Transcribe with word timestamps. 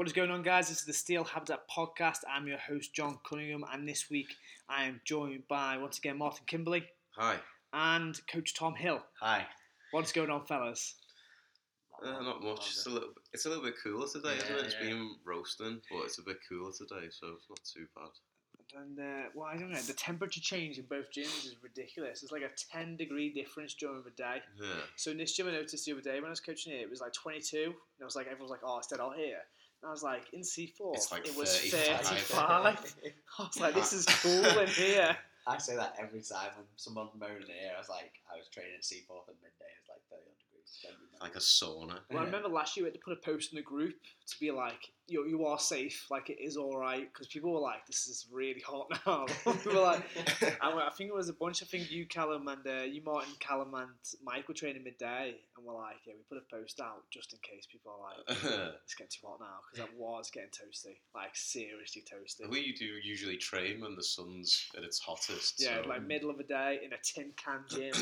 What 0.00 0.06
is 0.06 0.14
going 0.14 0.30
on, 0.30 0.42
guys? 0.42 0.70
This 0.70 0.78
is 0.78 0.86
the 0.86 0.94
Steel 0.94 1.24
Habitat 1.24 1.68
Podcast. 1.68 2.20
I'm 2.26 2.46
your 2.46 2.56
host, 2.56 2.94
John 2.94 3.18
Cunningham, 3.28 3.66
and 3.70 3.86
this 3.86 4.08
week 4.08 4.28
I 4.66 4.84
am 4.84 5.02
joined 5.04 5.42
by, 5.46 5.76
once 5.76 5.98
again, 5.98 6.16
Martin 6.16 6.46
Kimberley 6.46 6.86
Hi. 7.18 7.36
and 7.74 8.18
Coach 8.26 8.54
Tom 8.54 8.74
Hill. 8.76 9.04
Hi. 9.20 9.44
What's 9.90 10.10
going 10.12 10.30
on, 10.30 10.46
fellas? 10.46 10.94
Uh, 12.02 12.12
not 12.22 12.42
much. 12.42 12.70
It's 12.70 12.86
a 12.86 12.88
little. 12.88 13.10
It's 13.34 13.44
a 13.44 13.50
little 13.50 13.62
bit 13.62 13.74
cooler 13.84 14.08
today, 14.08 14.36
isn't 14.38 14.48
Yeah, 14.48 14.62
it? 14.62 14.64
It's 14.64 14.76
yeah. 14.80 14.88
been 14.88 15.16
roasting, 15.26 15.82
but 15.90 16.04
it's 16.06 16.18
a 16.18 16.22
bit 16.22 16.38
cooler 16.48 16.72
today, 16.72 17.08
so 17.10 17.26
it's 17.36 17.50
not 17.50 17.60
too 17.62 17.86
bad. 17.94 18.80
And, 18.80 18.98
uh, 18.98 19.28
well, 19.34 19.48
I 19.52 19.58
don't 19.58 19.70
know, 19.70 19.82
the 19.82 19.92
temperature 19.92 20.40
change 20.40 20.78
in 20.78 20.86
both 20.86 21.12
gyms 21.14 21.44
is 21.44 21.56
ridiculous. 21.62 22.22
It's 22.22 22.32
like 22.32 22.40
a 22.40 22.50
10 22.72 22.96
degree 22.96 23.34
difference 23.34 23.74
during 23.74 24.02
the 24.02 24.12
day. 24.12 24.38
Yeah. 24.58 24.80
So 24.96 25.10
in 25.10 25.18
this 25.18 25.36
gym, 25.36 25.48
I 25.48 25.50
noticed 25.50 25.84
the 25.84 25.92
other 25.92 26.00
day 26.00 26.14
when 26.14 26.26
I 26.26 26.30
was 26.30 26.40
coaching 26.40 26.72
here, 26.72 26.80
it 26.80 26.88
was 26.88 27.02
like 27.02 27.12
22, 27.12 27.64
and 27.64 27.74
I 28.00 28.04
was 28.06 28.16
like, 28.16 28.28
everyone's 28.28 28.50
like, 28.50 28.60
oh, 28.64 28.78
it's 28.78 28.86
dead 28.86 29.00
out 29.00 29.16
here. 29.16 29.40
And 29.82 29.88
I 29.88 29.92
was 29.92 30.02
like, 30.02 30.28
in 30.32 30.40
C4, 30.40 30.94
It's 30.94 31.10
like 31.10 31.26
it 31.26 31.36
was 31.36 31.56
35. 31.56 32.04
35. 32.06 32.94
I 33.38 33.42
was 33.42 33.60
like, 33.60 33.74
this 33.74 33.92
is 33.92 34.04
cool 34.06 34.44
in 34.58 34.68
here. 34.82 35.16
I 35.46 35.56
say 35.58 35.74
that 35.76 35.96
every 35.98 36.20
time 36.20 36.52
when 36.56 36.66
someone's 36.76 37.16
moaning 37.18 37.48
here. 37.48 37.72
I 37.74 37.78
was 37.80 37.88
like, 37.88 38.12
I 38.28 38.36
was 38.36 38.48
training 38.52 38.76
at 38.76 38.84
C4 38.84 39.08
at 39.24 39.40
midday. 39.40 39.72
It's 39.80 39.88
like 39.88 40.04
30 40.12 40.20
odd 40.20 40.44
degrees. 40.72 40.80
It's 40.82 40.84
gonna 40.84 40.96
be 40.98 41.18
Like 41.20 41.36
a 41.36 41.38
sauna. 41.38 42.00
Well, 42.10 42.22
I 42.22 42.24
remember 42.24 42.48
last 42.48 42.76
year 42.76 42.84
we 42.84 42.88
had 42.88 42.94
to 42.94 43.00
put 43.04 43.12
a 43.12 43.20
post 43.20 43.52
in 43.52 43.56
the 43.56 43.62
group 43.62 43.96
to 44.26 44.40
be 44.40 44.50
like, 44.50 44.92
you 45.06 45.26
you 45.26 45.44
are 45.44 45.58
safe, 45.58 46.06
like 46.10 46.30
it 46.30 46.38
is 46.40 46.56
all 46.56 46.78
right, 46.78 47.12
because 47.12 47.26
people 47.26 47.52
were 47.52 47.60
like, 47.60 47.84
this 47.86 48.06
is 48.06 48.26
really 48.30 48.60
hot 48.60 48.86
now. 49.06 49.26
we 49.66 49.74
were 49.74 49.80
like, 49.80 50.02
I, 50.62 50.70
I 50.70 50.90
think 50.96 51.10
it 51.10 51.14
was 51.14 51.28
a 51.28 51.32
bunch. 51.34 51.62
I 51.62 51.66
think 51.66 51.90
you, 51.90 52.06
Callum, 52.06 52.48
and 52.48 52.66
uh, 52.66 52.84
you, 52.84 53.02
Martin, 53.04 53.32
Callum, 53.40 53.74
and 53.74 53.90
Mike 54.24 54.46
were 54.48 54.54
training 54.54 54.84
midday, 54.84 55.34
and 55.56 55.66
we're 55.66 55.74
like, 55.74 55.96
yeah, 56.06 56.14
we 56.16 56.22
put 56.28 56.38
a 56.38 56.54
post 56.54 56.80
out 56.80 57.02
just 57.12 57.32
in 57.32 57.38
case 57.42 57.66
people 57.70 57.92
are 57.92 58.00
like, 58.00 58.42
it's 58.84 58.94
getting 58.94 59.10
too 59.10 59.26
hot 59.26 59.40
now, 59.40 59.58
because 59.72 59.88
it 59.88 59.98
was 59.98 60.30
getting 60.32 60.50
toasty, 60.50 60.96
like 61.14 61.34
seriously 61.34 62.02
toasty. 62.02 62.48
we 62.48 62.72
do 62.78 62.86
usually 63.02 63.36
train 63.36 63.80
when 63.80 63.96
the 63.96 64.02
sun's 64.02 64.68
at 64.76 64.84
its 64.84 64.98
hottest. 65.00 65.60
Yeah, 65.60 65.82
so 65.82 65.88
like 65.88 66.06
middle 66.06 66.30
of 66.30 66.38
the 66.38 66.44
day 66.44 66.78
in 66.84 66.92
a 66.92 66.96
tin 67.02 67.32
can 67.36 67.64
gym. 67.68 67.92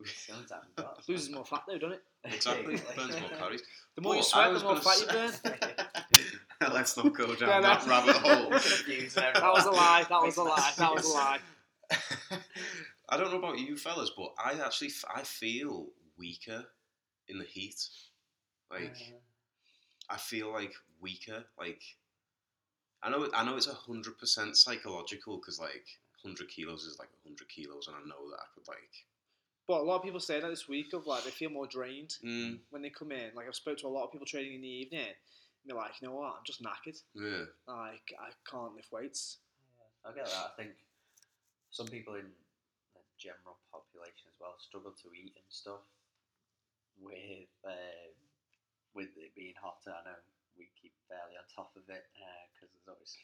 The 0.00 0.32
only 0.34 0.46
time 0.46 0.60
we've. 0.76 0.86
Loses 1.08 1.30
more 1.30 1.44
fat 1.44 1.62
though, 1.66 1.76
doesn't 1.78 1.92
it? 1.96 2.02
Exactly 2.24 2.80
burns 2.96 3.20
more 3.20 3.30
calories. 3.30 3.62
The 3.96 4.02
more 4.02 4.16
you 4.16 4.22
sweat, 4.22 4.54
the 4.54 4.60
more 4.60 4.76
fat 4.76 5.00
you 5.00 5.06
burn. 5.06 6.72
Let's 6.72 6.96
not 6.96 7.14
go 7.14 7.34
down 7.34 7.48
Yeah, 7.48 7.60
that 7.60 7.86
no. 7.86 7.90
rabbit 7.90 8.16
hole. 8.16 8.50
That 9.14 9.52
was 9.52 9.66
a 9.66 9.70
lie. 9.70 10.06
That 10.08 10.22
was 10.22 10.36
a 10.36 10.42
lie. 10.42 10.72
That 10.76 10.94
was 10.94 11.04
a 11.06 11.14
lie. 11.14 11.38
I 13.08 13.16
don't 13.16 13.30
know 13.30 13.38
about 13.38 13.58
you 13.58 13.76
fellas, 13.76 14.12
but 14.16 14.32
I 14.42 14.52
actually 14.64 14.88
f- 14.88 15.04
I 15.14 15.22
feel 15.22 15.88
weaker 16.16 16.64
in 17.28 17.38
the 17.38 17.44
heat. 17.44 17.88
Like 18.70 18.94
mm-hmm. 18.94 19.16
I 20.08 20.16
feel 20.16 20.52
like 20.52 20.72
weaker. 21.00 21.44
Like 21.58 21.82
I 23.02 23.10
know 23.10 23.28
I 23.34 23.44
know 23.44 23.56
it's 23.56 23.66
hundred 23.66 24.18
percent 24.18 24.56
psychological 24.56 25.38
because 25.38 25.58
like 25.58 25.86
hundred 26.22 26.48
kilos 26.48 26.84
is 26.84 26.98
like 26.98 27.08
hundred 27.24 27.48
kilos, 27.48 27.88
and 27.88 27.96
I 27.96 28.00
know 28.00 28.30
that 28.30 28.38
I 28.40 28.46
could 28.54 28.68
like. 28.68 29.06
But 29.70 29.82
a 29.82 29.86
lot 29.86 29.98
of 29.98 30.02
people 30.02 30.18
say 30.18 30.40
that 30.42 30.50
this 30.50 30.66
week 30.66 30.90
of 30.98 31.06
like 31.06 31.22
they 31.22 31.30
feel 31.30 31.50
more 31.54 31.66
drained 31.70 32.18
Mm, 32.26 32.58
when 32.70 32.82
they 32.82 32.90
come 32.90 33.12
in. 33.14 33.30
Like 33.38 33.46
I've 33.46 33.54
spoke 33.54 33.78
to 33.78 33.86
a 33.86 33.94
lot 33.94 34.02
of 34.02 34.10
people 34.10 34.26
training 34.26 34.54
in 34.58 34.62
the 34.66 34.74
evening. 34.82 35.06
And 35.14 35.64
they're 35.64 35.76
like, 35.78 35.94
you 36.02 36.08
know 36.08 36.14
what? 36.18 36.34
I'm 36.34 36.42
just 36.44 36.58
knackered. 36.58 36.98
yeah. 37.14 37.46
Like 37.70 38.10
I 38.18 38.34
can't 38.50 38.74
lift 38.74 38.90
weights. 38.90 39.38
I 40.02 40.10
get 40.10 40.26
that. 40.26 40.50
I 40.50 40.52
think 40.58 40.74
some 41.70 41.86
people 41.86 42.18
in 42.18 42.26
the 42.98 43.02
general 43.14 43.62
population 43.70 44.26
as 44.26 44.34
well 44.42 44.58
struggle 44.58 44.90
to 44.90 45.06
eat 45.14 45.38
and 45.38 45.46
stuff 45.54 45.86
with 46.98 47.46
uh, 47.62 48.10
with 48.98 49.14
it 49.22 49.30
being 49.38 49.54
hotter. 49.54 49.94
I 49.94 50.02
know 50.02 50.18
we 50.58 50.66
keep 50.82 50.98
fairly 51.06 51.38
on 51.38 51.46
top 51.46 51.70
of 51.78 51.86
it 51.86 52.10
because 52.50 52.74
there's 52.74 52.90
always 52.90 53.14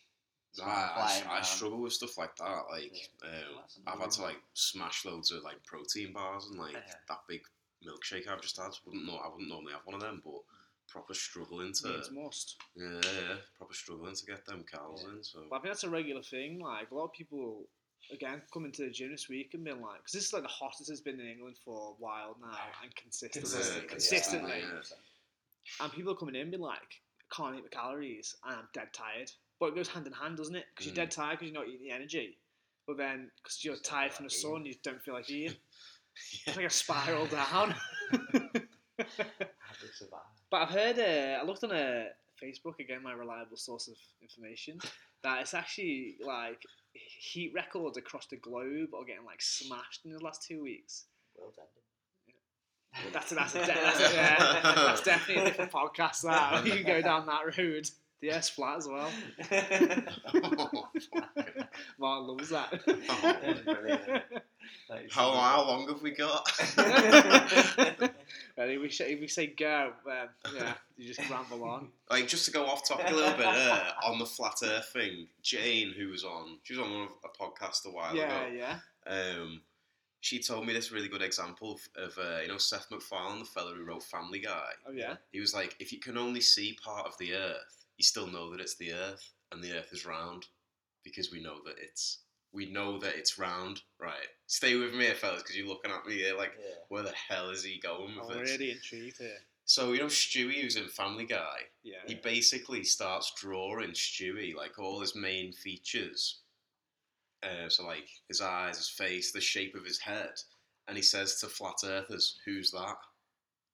I, 0.65 1.23
I, 1.29 1.39
I 1.39 1.43
struggle 1.43 1.79
with 1.81 1.93
stuff 1.93 2.17
like 2.19 2.35
that. 2.37 2.63
Like, 2.71 2.93
Yeah. 3.23 3.29
um, 3.29 3.55
Well, 3.57 3.65
I've 3.95 4.01
had 4.01 4.11
to 4.13 4.23
like 4.23 4.41
smash 4.55 5.05
loads 5.05 5.31
of 5.33 5.43
like 5.43 5.63
protein 5.65 6.13
bars 6.13 6.47
and 6.47 6.59
like 6.59 6.73
Yeah. 6.75 6.95
that 7.09 7.21
big 7.29 7.43
milkshake 7.87 8.29
I've 8.29 8.41
just 8.41 8.57
had. 8.57 8.73
Wouldn't 8.85 9.05
know 9.07 9.17
I 9.17 9.29
wouldn't 9.29 9.49
normally 9.49 9.73
have 9.73 9.85
one 9.85 9.95
of 9.97 10.01
them, 10.01 10.23
but 10.25 10.41
proper 10.89 11.15
struggling 11.15 11.73
to 11.75 11.99
It's 11.99 12.09
a 12.09 12.13
must. 12.13 12.57
yeah, 12.77 13.01
yeah, 13.03 13.37
proper 13.59 13.75
struggling 13.75 14.15
to 14.15 14.25
get 14.27 14.47
them 14.47 14.65
calories 14.71 15.03
Yeah. 15.05 15.11
in. 15.17 15.25
So 15.25 15.47
But 15.51 15.57
I 15.57 15.59
think 15.61 15.71
that's 15.75 15.85
a 15.85 15.91
regular 15.91 16.23
thing. 16.23 16.61
Like 16.61 16.91
a 16.91 16.95
lot 16.95 17.05
of 17.07 17.13
people, 17.13 17.67
again, 18.11 18.41
coming 18.53 18.73
to 18.73 18.85
the 18.85 18.91
gym 18.91 19.11
this 19.11 19.29
week 19.29 19.53
and 19.55 19.65
being 19.65 19.81
like, 19.83 19.99
because 19.99 20.13
this 20.13 20.25
is 20.27 20.33
like 20.33 20.43
the 20.43 20.49
hottest 20.49 20.89
it's 20.91 21.01
been 21.01 21.21
in 21.21 21.27
England 21.27 21.57
for 21.65 21.91
a 21.91 22.03
while 22.03 22.37
now, 22.41 22.57
and 22.83 22.95
consistently, 22.95 23.41
Consistently, 23.51 23.89
consistently. 23.89 24.61
yeah. 24.61 25.85
And 25.85 25.93
people 25.93 26.13
are 26.13 26.17
coming 26.17 26.37
in 26.37 26.43
and 26.43 26.51
being 26.53 26.63
like, 26.63 27.03
can't 27.33 27.57
eat 27.57 27.65
the 27.65 27.69
calories, 27.69 28.37
and 28.45 28.55
I'm 28.57 28.69
dead 28.73 28.93
tired. 28.93 29.33
But 29.59 29.67
it 29.69 29.75
goes 29.75 29.89
hand 29.89 30.07
in 30.07 30.13
hand, 30.13 30.37
doesn't 30.37 30.55
it? 30.55 30.67
Because 30.75 30.87
Mm. 30.87 30.97
you're 30.97 31.05
dead 31.07 31.11
tired 31.11 31.39
because 31.39 31.53
you're 31.53 31.61
not 31.63 31.69
eating 31.69 31.87
the 31.87 31.93
energy. 31.95 32.39
But 32.87 32.99
then, 32.99 33.31
because 33.37 33.65
you're 33.65 33.75
don't 33.75 33.85
tired 33.85 34.13
from 34.13 34.27
the 34.27 34.31
sun, 34.31 34.65
you 34.67 34.75
don't 34.83 35.03
feel 35.03 35.15
like 35.15 35.29
eating. 35.31 35.49
Yeah. 35.49 35.53
It's 36.47 36.57
like 36.57 36.67
a 36.67 36.71
spiral 36.71 37.27
down. 37.27 37.75
How 38.13 38.99
to 38.99 39.87
survive. 39.95 40.21
but 40.51 40.63
I've 40.63 40.71
heard, 40.71 40.99
uh, 40.99 41.41
I 41.41 41.45
looked 41.45 41.65
on 41.65 41.73
a 41.73 42.07
Facebook, 42.43 42.79
again, 42.81 43.03
my 43.03 43.13
reliable 43.13 43.57
source 43.57 43.89
of 43.89 43.97
information, 44.23 44.79
that 45.23 45.41
it's 45.43 45.53
actually 45.55 46.17
like 46.25 46.63
heat 46.93 47.53
records 47.55 47.97
across 47.99 48.27
the 48.29 48.37
globe 48.37 48.95
are 48.95 49.05
getting 49.05 49.25
like 49.27 49.43
smashed 49.43 50.05
in 50.07 50.13
the 50.13 50.23
last 50.25 50.43
two 50.47 50.63
weeks. 50.63 51.05
World 51.39 51.55
ending. 51.59 51.83
But 53.05 53.13
that's, 53.13 53.31
that's, 53.31 53.55
a 53.55 53.59
de- 53.61 53.67
that's, 53.67 54.01
a, 54.01 54.15
yeah, 54.15 54.61
that's 54.75 55.03
definitely 55.03 55.43
a 55.43 55.47
different 55.47 55.71
podcast. 55.71 56.23
That 56.23 56.65
you 56.65 56.73
can 56.73 56.83
go 56.87 57.03
down 57.03 57.27
that 57.27 57.59
road. 57.59 57.91
The 58.23 58.31
S 58.31 58.49
flat 58.49 58.79
as 58.79 58.89
well. 58.89 59.11
Mark 61.99 62.27
loves 62.27 62.49
that. 62.51 62.81
That's 62.87 63.61
brilliant. 63.61 64.03
That 64.89 65.05
is 65.05 65.13
how 65.15 65.31
how 65.33 65.65
long 65.65 65.87
have 65.87 66.03
we 66.03 66.11
got? 66.11 66.45
Ready? 68.57 68.75
If 68.75 68.83
we, 68.83 68.91
say, 68.91 69.13
if 69.13 69.21
we 69.21 69.29
say 69.29 69.47
go, 69.49 69.93
um, 70.11 70.29
yeah, 70.57 70.75
you 70.97 71.07
just 71.07 71.29
ramble 71.31 71.63
on. 71.65 71.89
like 72.11 72.27
just 72.27 72.47
to 72.47 72.51
go 72.51 72.67
off 72.67 72.87
topic 72.89 73.11
a 73.11 73.15
little 73.15 73.37
bit 73.37 73.47
uh, 73.47 73.93
on 74.05 74.19
the 74.19 74.27
flat 74.27 74.55
Earth 74.65 74.91
thing. 74.93 75.29
Jane, 75.43 75.93
who 75.97 76.09
was 76.09 76.25
on, 76.25 76.59
she 76.65 76.75
was 76.75 76.85
on 76.85 76.93
one 76.93 77.03
of 77.03 77.09
a 77.25 77.29
podcast 77.43 77.87
a 77.87 77.91
while 77.91 78.15
Yeah, 78.17 78.43
ago. 78.47 78.55
yeah. 78.57 78.79
yeah. 79.07 79.13
Um, 79.41 79.63
she 80.21 80.41
told 80.43 80.67
me 80.67 80.73
this 80.73 80.91
really 80.91 81.09
good 81.09 81.23
example 81.23 81.73
of, 81.97 82.05
of 82.05 82.19
uh, 82.19 82.41
you 82.43 82.49
know 82.49 82.59
Seth 82.59 82.89
MacFarlane, 82.91 83.39
the 83.41 83.45
fellow 83.45 83.73
who 83.75 83.85
wrote 83.85 84.03
Family 84.03 84.41
Guy. 84.41 84.71
Oh, 84.89 84.93
yeah. 84.93 85.15
He 85.31 85.39
was 85.39 85.55
like, 85.55 85.77
if 85.79 85.93
you 85.93 86.01
can 86.01 86.19
only 86.19 86.41
see 86.41 86.77
part 86.85 87.07
of 87.07 87.17
the 87.19 87.35
Earth, 87.35 87.86
you 87.97 88.05
still 88.05 88.27
know 88.27 88.51
that 88.51 88.61
it's 88.61 88.77
the 88.77 88.93
Earth, 88.93 89.33
and 89.53 89.63
the 89.63 89.73
Earth 89.73 89.93
is 89.93 90.05
round, 90.07 90.47
because 91.05 91.31
we 91.31 91.41
know 91.43 91.59
that 91.65 91.77
it's 91.79 92.19
we 92.53 92.67
know 92.71 92.99
that 92.99 93.17
it's 93.17 93.39
round. 93.39 93.83
Right? 94.01 94.29
Stay 94.47 94.77
with 94.77 94.95
me, 94.95 95.05
here, 95.07 95.15
fellas, 95.15 95.43
because 95.43 95.57
you're 95.57 95.67
looking 95.69 95.91
at 95.91 96.07
me 96.07 96.15
here 96.15 96.37
like, 96.37 96.53
Yeah. 96.59 96.75
where 96.89 97.03
the 97.03 97.13
hell 97.13 97.51
is 97.51 97.63
he 97.65 97.79
going 97.79 98.17
with 98.17 98.31
I'm 98.31 98.39
this? 98.45 98.51
really 98.53 98.71
intrigued 98.71 99.19
here. 99.19 99.39
So 99.65 99.93
you 99.93 99.99
know 99.99 100.07
Stewie, 100.07 100.61
who's 100.63 100.77
in 100.77 100.89
Family 100.89 101.27
Guy. 101.27 101.57
Yeah. 101.83 101.97
He 102.07 102.15
basically 102.15 102.85
starts 102.85 103.33
drawing 103.37 103.91
Stewie, 103.91 104.55
like 104.55 104.79
all 104.79 105.01
his 105.01 105.15
main 105.17 105.53
features. 105.53 106.39
Uh, 107.43 107.69
so 107.69 107.85
like 107.87 108.09
his 108.29 108.41
eyes, 108.41 108.77
his 108.79 108.89
face, 108.89 109.33
the 109.33 109.41
shape 109.41 109.75
of 109.75 109.85
his 109.85 109.99
head, 109.99 110.31
and 110.89 110.97
he 110.97 111.03
says 111.03 111.41
to 111.41 111.49
flat 111.49 111.77
earthers, 111.85 112.39
"Who's 112.45 112.71
that?" 112.71 112.97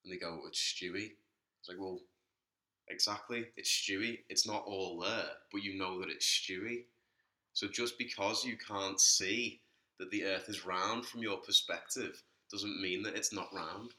And 0.03 0.13
they 0.13 0.17
go, 0.17 0.41
"It's 0.47 0.59
Stewie." 0.59 1.13
It's 1.61 1.69
like, 1.69 1.79
well, 1.79 2.01
exactly, 2.89 3.47
it's 3.57 3.71
Stewie. 3.71 4.19
It's 4.29 4.47
not 4.47 4.65
all 4.67 5.01
there, 5.01 5.31
but 5.51 5.63
you 5.63 5.79
know 5.79 6.01
that 6.01 6.11
it's 6.11 6.27
Stewie. 6.27 6.85
So 7.53 7.69
just 7.69 7.99
because 7.99 8.45
you 8.45 8.57
can't 8.57 9.01
see 9.01 9.61
that 9.99 10.11
the 10.11 10.25
Earth 10.25 10.49
is 10.49 10.65
round 10.65 11.07
from 11.07 11.23
your 11.23 11.39
perspective, 11.39 12.23
doesn't 12.51 12.81
mean 12.81 13.03
that 13.03 13.17
it's 13.17 13.33
not 13.33 13.49
round. 13.53 13.93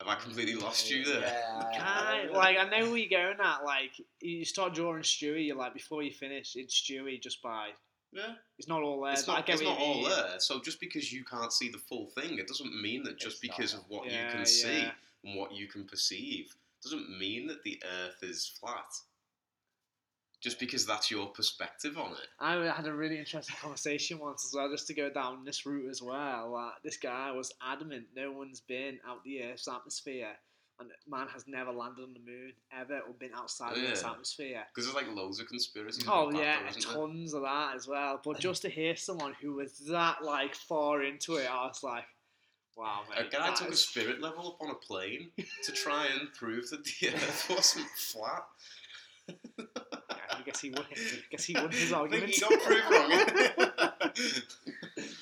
Have 0.00 0.08
I 0.08 0.20
completely 0.20 0.54
mm, 0.54 0.62
lost 0.62 0.90
you 0.90 1.04
there? 1.04 1.20
Yeah. 1.20 1.78
Kind, 1.78 2.30
like 2.32 2.58
I 2.58 2.68
know 2.68 2.90
where 2.90 2.98
you're 2.98 3.08
going 3.08 3.38
at. 3.42 3.64
Like 3.64 3.92
you 4.20 4.44
start 4.44 4.74
drawing 4.74 5.02
Stewie, 5.02 5.46
you're 5.46 5.56
like 5.56 5.72
before 5.72 6.02
you 6.02 6.10
finish, 6.10 6.56
it's 6.56 6.74
Stewie 6.74 7.22
just 7.22 7.40
by. 7.42 7.68
Yeah. 8.12 8.32
It's 8.58 8.68
not 8.68 8.82
all 8.82 9.00
there. 9.02 9.12
It's 9.12 9.26
not, 9.26 9.48
it's 9.48 9.62
not 9.62 9.78
all 9.78 10.02
mean. 10.02 10.10
there. 10.10 10.38
So 10.38 10.60
just 10.60 10.78
because 10.80 11.12
you 11.12 11.24
can't 11.24 11.52
see 11.52 11.68
the 11.68 11.78
full 11.78 12.06
thing, 12.08 12.38
it 12.38 12.46
doesn't 12.46 12.80
mean 12.80 13.02
that 13.04 13.18
just 13.18 13.42
It's 13.42 13.54
because 13.54 13.72
there. 13.72 13.80
of 13.80 13.86
what 13.88 14.10
Yeah, 14.10 14.26
you 14.26 14.36
can 14.36 14.46
see 14.46 14.82
yeah. 14.82 14.90
And 15.24 15.36
what 15.38 15.52
you 15.52 15.66
can 15.66 15.84
perceive 15.84 16.54
doesn't 16.82 17.18
mean 17.18 17.46
that 17.46 17.62
the 17.64 17.82
Earth 18.04 18.22
is 18.22 18.46
flat. 18.60 18.84
Just 20.40 20.60
because 20.60 20.84
that's 20.84 21.10
your 21.10 21.28
perspective 21.28 21.96
on 21.96 22.12
it. 22.12 22.28
I 22.38 22.56
had 22.66 22.86
a 22.86 22.92
really 22.92 23.18
interesting 23.18 23.56
conversation 23.62 24.18
once 24.18 24.44
as 24.44 24.54
well, 24.54 24.70
just 24.70 24.86
to 24.88 24.94
go 24.94 25.08
down 25.08 25.42
this 25.42 25.64
route 25.64 25.88
as 25.88 26.02
well. 26.02 26.74
This 26.84 26.98
guy 26.98 27.32
was 27.32 27.50
adamant 27.66 28.06
no 28.14 28.30
one's 28.30 28.60
been 28.60 28.98
out 29.08 29.24
the 29.24 29.42
Earth's 29.42 29.66
atmosphere, 29.68 30.32
and 30.78 30.90
man 31.08 31.28
has 31.32 31.46
never 31.46 31.72
landed 31.72 32.02
on 32.02 32.12
the 32.12 32.20
moon 32.20 32.52
ever 32.78 32.98
or 33.08 33.14
been 33.14 33.32
outside 33.34 33.78
of 33.78 33.82
Earth's 33.90 34.04
atmosphere. 34.04 34.64
Because 34.74 34.92
there's 34.92 35.06
like 35.06 35.16
loads 35.16 35.40
of 35.40 35.46
conspiracies. 35.46 36.04
Oh 36.06 36.30
yeah, 36.30 36.58
isn't 36.68 36.84
there? 36.84 36.94
tons 36.94 37.32
of 37.32 37.40
that 37.40 37.76
as 37.76 37.88
well. 37.88 38.20
But 38.22 38.38
just 38.38 38.60
to 38.62 38.68
hear 38.68 38.96
someone 38.96 39.34
who 39.40 39.54
was 39.54 39.78
that 39.88 40.22
like 40.22 40.54
far 40.54 41.02
into 41.02 41.36
it, 41.36 41.50
I 41.50 41.64
was 41.66 41.82
like, 41.82 42.04
Wow, 42.76 43.02
A 43.16 43.24
guy 43.24 43.54
took 43.54 43.68
a 43.70 43.76
spirit 43.76 44.20
level 44.20 44.48
up 44.48 44.66
on 44.66 44.70
a 44.70 44.74
plane 44.74 45.30
to 45.62 45.72
try 45.72 46.06
and 46.06 46.32
prove 46.38 46.70
that 46.70 46.84
the 46.84 47.08
Earth 47.08 47.46
wasn't 47.48 47.86
flat. 47.96 48.44
Yeah, 49.28 49.64
I 50.30 50.42
guess 50.44 50.60
he 50.60 50.70
won. 50.70 50.84
I 50.90 50.96
guess 51.30 51.44
he 51.44 51.54
won 51.54 51.70
his 51.70 51.92
argument. 52.00 52.30
he 52.34 52.40
got 52.40 52.60
proved 52.60 52.90
wrong. 52.90 54.42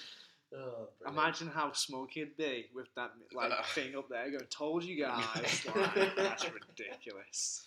Oh. 0.55 0.89
Imagine 1.09 1.49
how 1.49 1.73
smoky 1.73 2.21
it'd 2.21 2.37
be 2.37 2.67
with 2.75 2.87
that 2.95 3.13
like 3.35 3.51
Uh. 3.51 3.63
thing 3.75 3.97
up 3.97 4.09
there 4.11 4.31
going, 4.31 4.45
"Told 4.51 4.85
you 4.85 5.03
guys." 5.03 5.65
like, 5.75 6.15
that's 6.15 6.45
ridiculous. 6.45 7.67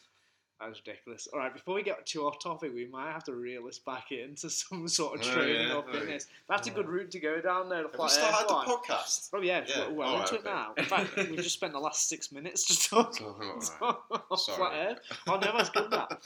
That's 0.60 0.80
ridiculous. 0.86 1.28
All 1.34 1.40
right, 1.40 1.54
before 1.54 1.76
we 1.76 1.84
get 1.84 2.06
to 2.06 2.26
our 2.26 2.34
topic, 2.42 2.74
we 2.74 2.86
might 2.88 3.12
have 3.12 3.26
to 3.26 3.34
reel 3.36 3.66
this 3.66 3.78
back 3.80 4.12
into 4.12 4.50
some 4.50 4.88
sort 4.88 5.20
of 5.20 5.28
Oh, 5.28 5.32
training 5.34 5.68
yeah, 5.68 5.74
or 5.76 5.84
oh, 5.88 5.92
fitness. 5.92 6.28
That's 6.48 6.68
a 6.68 6.72
good 6.72 6.88
route 6.88 7.12
to 7.12 7.20
go 7.20 7.42
down 7.42 7.68
there. 7.68 7.82
Have 7.84 7.92
we 8.00 8.08
started 8.10 8.48
the 8.48 8.54
podcast? 8.54 9.30
Oh 9.34 9.42
yeah, 9.42 9.64
Yeah, 9.68 9.90
we're 9.90 9.96
well 9.96 10.22
into 10.22 10.36
it 10.36 10.46
now. 10.46 10.74
In 10.78 10.86
fact, 10.86 11.16
we 11.18 11.36
just 11.36 11.56
spent 11.56 11.74
the 11.74 11.80
last 11.80 12.08
six 12.08 12.32
minutes 12.32 12.64
just 12.66 12.90
talking 12.90 13.28
about 13.28 14.40
Sorry. 14.40 14.58
flat 14.58 14.74
earth. 14.92 15.00
Oh 15.28 15.36
no, 15.40 15.52
that's 15.58 15.70
good. 15.70 15.92
That. 15.92 16.20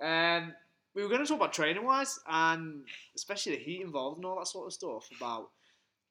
Um, 0.00 0.52
we 0.94 1.02
were 1.02 1.08
going 1.08 1.20
to 1.22 1.26
talk 1.26 1.36
about 1.38 1.52
training 1.52 1.84
wise, 1.84 2.18
and 2.28 2.82
especially 3.14 3.56
the 3.56 3.62
heat 3.62 3.80
involved 3.82 4.18
and 4.18 4.26
all 4.26 4.38
that 4.38 4.46
sort 4.48 4.66
of 4.66 4.72
stuff 4.72 5.08
about 5.16 5.50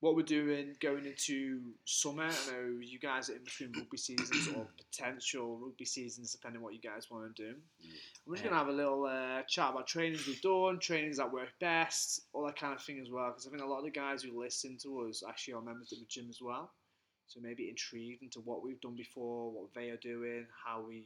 what 0.06 0.16
we're 0.16 0.22
doing 0.22 0.76
going 0.80 1.04
into 1.04 1.62
summer. 1.86 2.26
I 2.26 2.52
know 2.52 2.80
you 2.80 3.00
guys 3.00 3.28
are 3.32 3.34
in 3.36 3.44
between 3.44 3.72
rugby 3.74 3.98
seasons 3.98 4.48
or 4.56 4.68
potential 4.78 5.58
rugby 5.58 5.86
seasons, 5.86 6.32
depending 6.32 6.60
on 6.60 6.64
what 6.64 6.76
you 6.76 6.80
guys 6.80 7.10
want 7.10 7.36
to 7.36 7.44
do. 7.44 7.56
We're 8.28 8.36
just 8.36 8.44
going 8.44 8.54
to 8.54 8.60
have 8.60 8.68
a 8.68 8.72
little 8.72 9.06
uh, 9.06 9.42
chat 9.48 9.72
about 9.72 9.88
trainings 9.88 10.28
we've 10.28 10.40
done, 10.42 10.78
trainings 10.78 11.18
that 11.18 11.34
work 11.34 11.50
best, 11.60 12.22
all 12.34 12.46
that 12.46 12.56
kind 12.56 12.72
of 12.72 12.84
thing 12.84 13.00
as 13.02 13.10
well. 13.10 13.30
Because 13.30 13.48
I 13.48 13.50
think 13.50 13.64
a 13.64 13.66
lot 13.66 13.80
of 13.80 13.86
the 13.86 13.90
guys 13.90 14.22
who 14.22 14.40
listen 14.40 14.78
to 14.84 15.08
us 15.10 15.24
actually 15.28 15.56
are 15.56 15.62
members 15.64 15.92
of 15.92 15.98
the 15.98 16.06
gym 16.08 16.28
as 16.30 16.40
well. 16.40 16.72
So 17.26 17.40
maybe 17.42 17.68
intrigued 17.68 18.22
into 18.22 18.42
what 18.42 18.64
we've 18.64 18.80
done 18.82 18.96
before, 18.96 19.52
what 19.52 19.74
they 19.74 19.90
are 19.90 19.98
doing, 19.98 20.46
how 20.64 20.84
we 20.88 21.06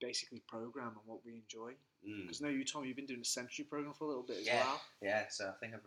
basically 0.00 0.44
program 0.46 0.90
and 0.90 1.06
what 1.06 1.18
we 1.26 1.34
enjoy. 1.34 1.72
Mm. 2.08 2.22
Because 2.22 2.40
I 2.40 2.44
know 2.46 2.52
you, 2.52 2.64
Tom, 2.64 2.84
you've 2.84 2.94
been 2.94 3.06
doing 3.06 3.18
the 3.18 3.24
century 3.24 3.64
program 3.68 3.94
for 3.94 4.04
a 4.04 4.06
little 4.06 4.22
bit 4.22 4.36
as 4.38 4.46
Yeah. 4.46 4.64
well. 4.64 4.80
Yeah, 5.02 5.24
so 5.28 5.48
I 5.48 5.58
think 5.58 5.74
I've 5.74 5.82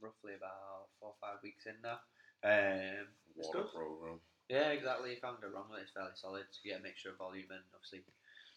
roughly 0.00 0.34
about 0.36 0.88
four 1.00 1.10
or 1.10 1.18
five 1.20 1.38
weeks 1.42 1.66
in 1.66 1.74
now. 1.82 1.98
Um, 2.44 3.06
it's 3.36 3.48
What 3.48 3.58
a 3.58 3.68
program. 3.68 4.20
Yeah, 4.48 4.70
exactly. 4.70 5.10
You 5.10 5.20
can't 5.20 5.40
go 5.40 5.48
wrong 5.48 5.66
with. 5.70 5.82
It's 5.82 5.90
fairly 5.92 6.10
solid. 6.14 6.44
So 6.50 6.60
you 6.64 6.72
get 6.72 6.80
a 6.80 6.82
mixture 6.82 7.10
of 7.10 7.18
volume 7.18 7.50
and 7.50 7.60
obviously 7.74 8.00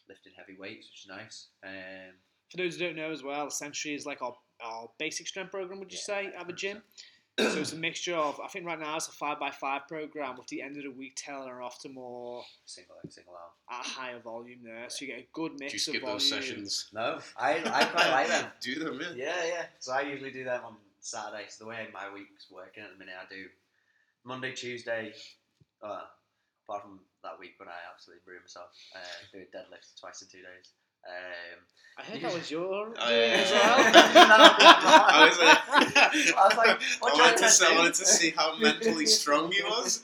lifting 0.08 0.34
heavy 0.38 0.56
weights, 0.58 0.88
which 0.88 1.04
is 1.04 1.08
nice. 1.10 1.48
Um, 1.64 2.16
For 2.50 2.58
those 2.58 2.78
who 2.78 2.86
don't 2.86 2.96
know 2.96 3.12
as 3.12 3.24
well, 3.24 3.50
Century 3.50 3.94
is 3.94 4.06
like 4.06 4.22
our, 4.22 4.36
our 4.64 4.90
basic 4.98 5.28
strength 5.28 5.52
program, 5.52 5.80
would 5.80 5.92
you 5.92 5.98
Yeah, 6.08 6.30
say, 6.30 6.32
at 6.38 6.48
the 6.48 6.54
gym? 6.54 6.82
so 7.40 7.58
it's 7.60 7.72
a 7.74 7.78
mixture 7.78 8.16
of, 8.16 8.40
I 8.44 8.48
think 8.50 8.66
right 8.66 8.80
now 8.80 8.98
it's 8.98 9.08
a 9.08 9.12
5x5 9.12 9.88
program 9.88 10.38
with 10.38 10.48
the 10.48 10.62
end 10.62 10.78
of 10.78 10.84
the 10.84 10.92
week 10.92 11.16
tailoring 11.16 11.64
off 11.64 11.80
to 11.82 11.90
more 11.90 12.44
single 12.66 12.96
leg, 13.04 13.12
single 13.12 13.34
arm. 13.34 13.80
at 13.80 13.86
a 13.86 13.90
higher 13.90 14.20
volume 14.20 14.60
there. 14.64 14.86
So 14.90 15.06
you 15.06 15.12
get 15.12 15.20
a 15.22 15.28
good 15.34 15.58
Do 15.58 15.64
you 15.66 15.70
mix 15.72 15.74
of 15.88 15.94
skip 15.94 16.02
volume. 16.02 16.16
those 16.18 16.30
sessions? 16.30 16.90
No, 16.94 17.20
I, 17.38 17.54
I 17.66 17.86
quite 17.86 18.12
like 18.12 18.28
them. 18.28 18.52
Do 18.62 18.76
them, 18.84 19.00
yeah. 19.02 19.14
Yeah, 19.16 19.46
yeah. 19.48 19.66
So 19.80 19.94
I 19.94 20.02
usually 20.02 20.32
do 20.32 20.44
them 20.44 20.62
on 20.66 20.76
Saturday. 21.01 21.45
So 21.50 21.65
the 21.65 21.69
way 21.69 21.88
my 21.94 22.12
week's 22.13 22.50
working 22.50 22.83
at 22.83 22.92
the 22.94 22.98
minute, 22.98 23.15
I 23.19 23.25
do 23.27 23.45
Monday, 24.24 24.53
Tuesday. 24.53 25.13
Uh, 25.83 26.01
apart 26.68 26.83
from 26.83 27.00
that 27.24 27.38
week 27.39 27.53
when 27.57 27.68
I 27.68 27.77
absolutely 27.92 28.21
ruined 28.25 28.44
myself, 28.45 28.69
uh, 28.95 29.00
doing 29.33 29.45
deadlifts 29.53 30.00
twice 30.00 30.21
in 30.21 30.27
two 30.30 30.38
days. 30.45 30.71
Um, 31.01 31.59
I 31.98 32.03
heard 32.03 32.21
that 32.21 32.33
was 32.33 32.51
your 32.51 32.94
Oh, 32.95 33.09
yeah. 33.09 33.42
as 33.42 33.51
I 33.51 35.27
was, 35.27 35.39
uh, 35.39 36.38
I 36.38 36.48
was 36.48 36.57
like, 36.57 36.81
I 37.01 37.13
wanted 37.13 37.38
to, 37.38 37.45
I 37.45 37.47
see, 37.50 37.65
I 37.65 37.75
wanted 37.75 37.94
to 37.95 38.06
see 38.06 38.30
how 38.30 38.57
mentally 38.59 39.07
strong 39.07 39.51
he 39.51 39.63
was. 39.63 40.01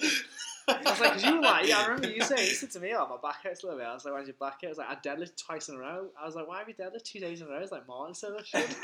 I 0.68 0.78
was 0.80 1.00
like, 1.00 1.14
because 1.14 1.24
you 1.24 1.36
were 1.36 1.42
like, 1.42 1.68
yeah, 1.68 1.80
I 1.80 1.86
remember 1.86 2.10
you 2.10 2.22
saying, 2.24 2.46
you 2.48 2.56
said 2.56 2.72
to 2.72 2.80
me, 2.80 2.94
oh, 2.98 3.08
my 3.08 3.30
back 3.30 3.42
hurts 3.44 3.64
a 3.64 3.68
little 3.68 3.80
bit. 3.80 3.88
I 3.88 3.94
was 3.94 4.04
like, 4.04 4.14
why's 4.16 4.28
your 4.28 4.36
back 4.40 4.62
hurt? 4.62 4.68
I 4.68 4.70
was 4.70 4.78
like, 4.80 4.90
I 4.90 4.96
deadlift 4.96 5.38
twice 5.38 5.70
in 5.70 5.76
a 5.76 5.80
row. 5.80 6.08
I 6.20 6.26
was 6.26 6.36
like, 6.36 6.48
why 6.48 6.60
have 6.60 6.68
you 6.68 6.74
deadlift 6.74 7.04
two 7.04 7.20
days 7.20 7.42
in 7.42 7.48
a 7.48 7.50
row? 7.52 7.60
It's 7.60 7.72
like 7.72 7.88
Martin 7.88 8.16
said 8.16 8.32
I 8.38 8.44
should. 8.44 8.76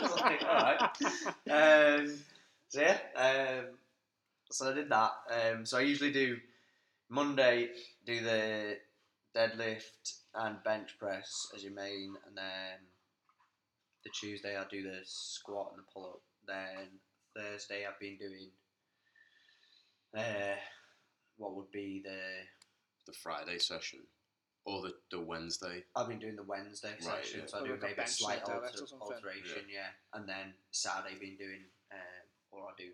I 0.00 0.06
was 0.06 0.20
like, 0.20 0.42
alright. 0.42 0.80
Um, 2.00 2.18
so 2.68 2.80
yeah, 2.80 2.98
um, 3.16 3.64
so 4.50 4.70
I 4.70 4.74
did 4.74 4.88
that. 4.88 5.12
Um, 5.30 5.66
so 5.66 5.78
I 5.78 5.82
usually 5.82 6.12
do 6.12 6.38
Monday, 7.08 7.70
do 8.06 8.20
the 8.20 8.78
deadlift 9.36 10.18
and 10.34 10.62
bench 10.62 10.98
press 10.98 11.48
as 11.54 11.62
your 11.62 11.72
main, 11.72 12.16
and 12.26 12.36
then 12.36 12.78
the 14.04 14.10
Tuesday 14.10 14.56
I 14.56 14.64
do 14.70 14.82
the 14.82 15.00
squat 15.04 15.72
and 15.72 15.80
the 15.80 15.90
pull 15.92 16.06
up. 16.06 16.20
Then 16.46 16.88
Thursday 17.36 17.84
I've 17.86 17.98
been 18.00 18.16
doing 18.16 18.48
uh, 20.16 20.56
what 21.36 21.54
would 21.54 21.70
be 21.70 22.02
the 22.04 22.20
The 23.06 23.12
Friday 23.12 23.58
session. 23.58 24.00
Or 24.66 24.82
the, 24.82 24.94
the 25.10 25.20
Wednesday. 25.20 25.84
I've 25.96 26.08
been 26.08 26.18
doing 26.18 26.36
the 26.36 26.42
Wednesday 26.44 26.90
Right, 27.06 27.24
session, 27.24 27.40
yeah. 27.40 27.46
so 27.46 27.58
I 27.58 27.60
Or 27.60 27.64
do 27.64 27.70
like 27.72 27.80
maybe 27.82 27.92
a 27.92 27.96
bench 27.96 28.10
slight 28.10 28.42
alter, 28.42 28.70
alteration, 29.00 29.62
yeah. 29.72 29.88
And 30.14 30.28
then 30.28 30.52
Saturday 30.70 31.16
been 31.18 31.36
doing, 31.36 31.64
um, 31.92 32.24
or 32.52 32.64
I 32.68 32.72
do 32.76 32.88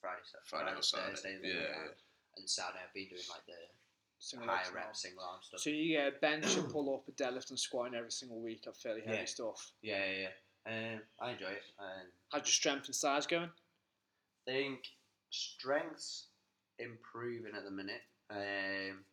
Friday, 0.00 0.22
Sa- 0.24 0.38
Friday 0.44 0.76
or 0.76 0.82
Saturday. 0.82 1.10
Thursday, 1.12 1.38
Yeah, 1.42 1.54
yeah. 1.54 1.60
around. 1.78 1.94
and 2.36 2.50
Saturday 2.50 2.80
I've 2.86 2.94
been 2.94 3.08
doing 3.08 3.22
like 3.30 3.46
the 3.46 3.54
Single 4.20 4.48
higher 4.48 4.58
legs 4.64 4.74
rep 4.74 4.96
single 4.96 5.22
arm 5.22 5.38
stuff. 5.42 5.60
So 5.60 5.70
you 5.70 5.96
get 5.96 6.08
a 6.08 6.10
bench, 6.18 6.56
a 6.56 6.62
pull 6.74 6.92
up, 6.92 7.06
a 7.06 7.12
deadlift, 7.12 7.50
and 7.50 7.58
squatting 7.58 7.94
every 7.94 8.10
single 8.10 8.40
week 8.40 8.66
of 8.66 8.76
fairly 8.76 9.00
heavy 9.02 9.18
Yeah. 9.18 9.24
stuff. 9.26 9.70
Yeah, 9.80 10.04
yeah, 10.04 10.28
yeah. 10.66 10.92
Um, 10.94 11.00
I 11.20 11.30
enjoy 11.30 11.46
it. 11.46 11.62
And 11.78 12.08
How's 12.32 12.40
your 12.40 12.46
strength 12.46 12.86
and 12.86 12.94
size 12.96 13.28
going? 13.28 13.50
I 14.48 14.50
think 14.50 14.80
strength's 15.30 16.26
improving 16.80 17.54
at 17.56 17.64
the 17.64 17.70
minute. 17.70 18.02
Um, 18.30 19.04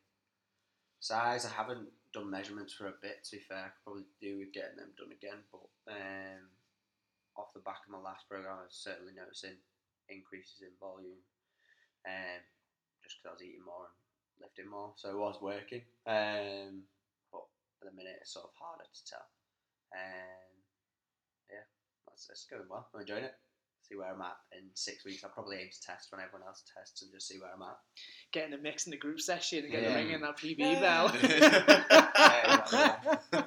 size, 1.06 1.46
I 1.46 1.54
haven't 1.54 1.94
done 2.14 2.34
measurements 2.34 2.74
for 2.74 2.90
a 2.90 3.02
bit. 3.02 3.22
To 3.22 3.38
be 3.38 3.46
fair, 3.46 3.70
I 3.70 3.70
could 3.70 3.86
probably 3.86 4.10
do 4.18 4.42
with 4.42 4.58
getting 4.58 4.82
them 4.82 4.98
done 4.98 5.14
again. 5.14 5.46
But 5.54 5.70
um, 5.94 6.50
off 7.38 7.54
the 7.54 7.62
back 7.62 7.86
of 7.86 7.94
my 7.94 8.02
last 8.02 8.26
program, 8.26 8.58
I 8.58 8.66
was 8.66 8.74
certainly 8.74 9.14
noticing 9.14 9.62
increases 10.10 10.66
in 10.66 10.74
volume. 10.82 11.22
Um, 12.10 12.42
just 13.06 13.22
because 13.22 13.30
I 13.30 13.36
was 13.38 13.46
eating 13.46 13.66
more 13.66 13.86
and 13.86 13.98
lifting 14.42 14.70
more, 14.70 14.98
so 14.98 15.14
it 15.14 15.22
was 15.22 15.38
working. 15.38 15.86
Um, 16.10 16.90
but 17.30 17.46
at 17.82 17.94
the 17.94 17.94
minute, 17.94 18.26
it's 18.26 18.34
sort 18.34 18.50
of 18.50 18.58
harder 18.58 18.90
to 18.90 19.04
tell. 19.06 19.30
Um, 19.94 20.54
yeah, 21.54 21.66
that's, 22.10 22.26
that's 22.26 22.50
going 22.50 22.66
well. 22.66 22.90
I'm 22.90 23.06
enjoying 23.06 23.30
it 23.30 23.38
see 23.88 23.96
where 23.96 24.12
I'm 24.12 24.22
at 24.22 24.38
in 24.52 24.64
six 24.74 25.06
weeks. 25.06 25.24
I'll 25.24 25.30
probably 25.30 25.58
aim 25.58 25.70
to 25.72 25.82
test 25.82 26.12
when 26.12 26.22
everyone 26.22 26.48
else 26.48 26.64
tests 26.76 27.02
and 27.02 27.12
just 27.12 27.28
see 27.28 27.38
where 27.40 27.50
I'm 27.54 27.62
at. 27.62 27.78
Getting 28.32 28.54
a 28.54 28.58
mix 28.58 28.86
in 28.88 28.92
the 28.92 28.98
group 28.98 29.20
session 29.22 29.60
and 29.64 29.72
getting 29.72 29.90
Yeah. 29.90 29.96
a 29.96 30.04
ring 30.04 30.12
in 30.12 30.22
that 30.22 30.38
PB 30.38 30.58
Yeah. 30.60 30.80
bell. 30.80 31.12
Um, 33.36 33.44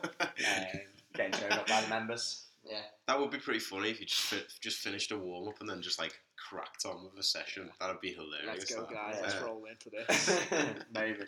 getting 1.15 1.32
showed 1.41 1.53
up 1.53 1.67
by 1.67 1.81
the 1.82 1.89
members. 1.89 2.44
Yeah. 2.65 2.81
That 3.06 3.19
would 3.19 3.31
be 3.31 3.39
pretty 3.39 3.60
funny 3.60 3.91
if 3.91 4.01
you 4.01 4.06
just 4.06 4.20
fi- 4.20 4.43
just 4.60 4.79
finished 4.79 5.10
a 5.10 5.17
warm 5.19 5.48
up 5.48 5.60
and 5.60 5.69
then 5.69 5.81
just 5.82 5.98
like 5.98 6.12
cracked 6.36 6.84
on 6.84 7.03
with 7.05 7.19
a 7.19 7.22
session. 7.22 7.70
That'd 7.81 8.01
be 8.01 8.12
hilarious. 8.12 8.46
Let's 8.46 8.74
go, 8.74 8.82
that. 8.82 8.93
guys. 8.93 9.15
Yeah. 9.17 9.22
Let's 9.22 9.41
roll 9.43 9.65
into 9.65 9.91
this. 9.91 10.41
maybe. 10.94 11.24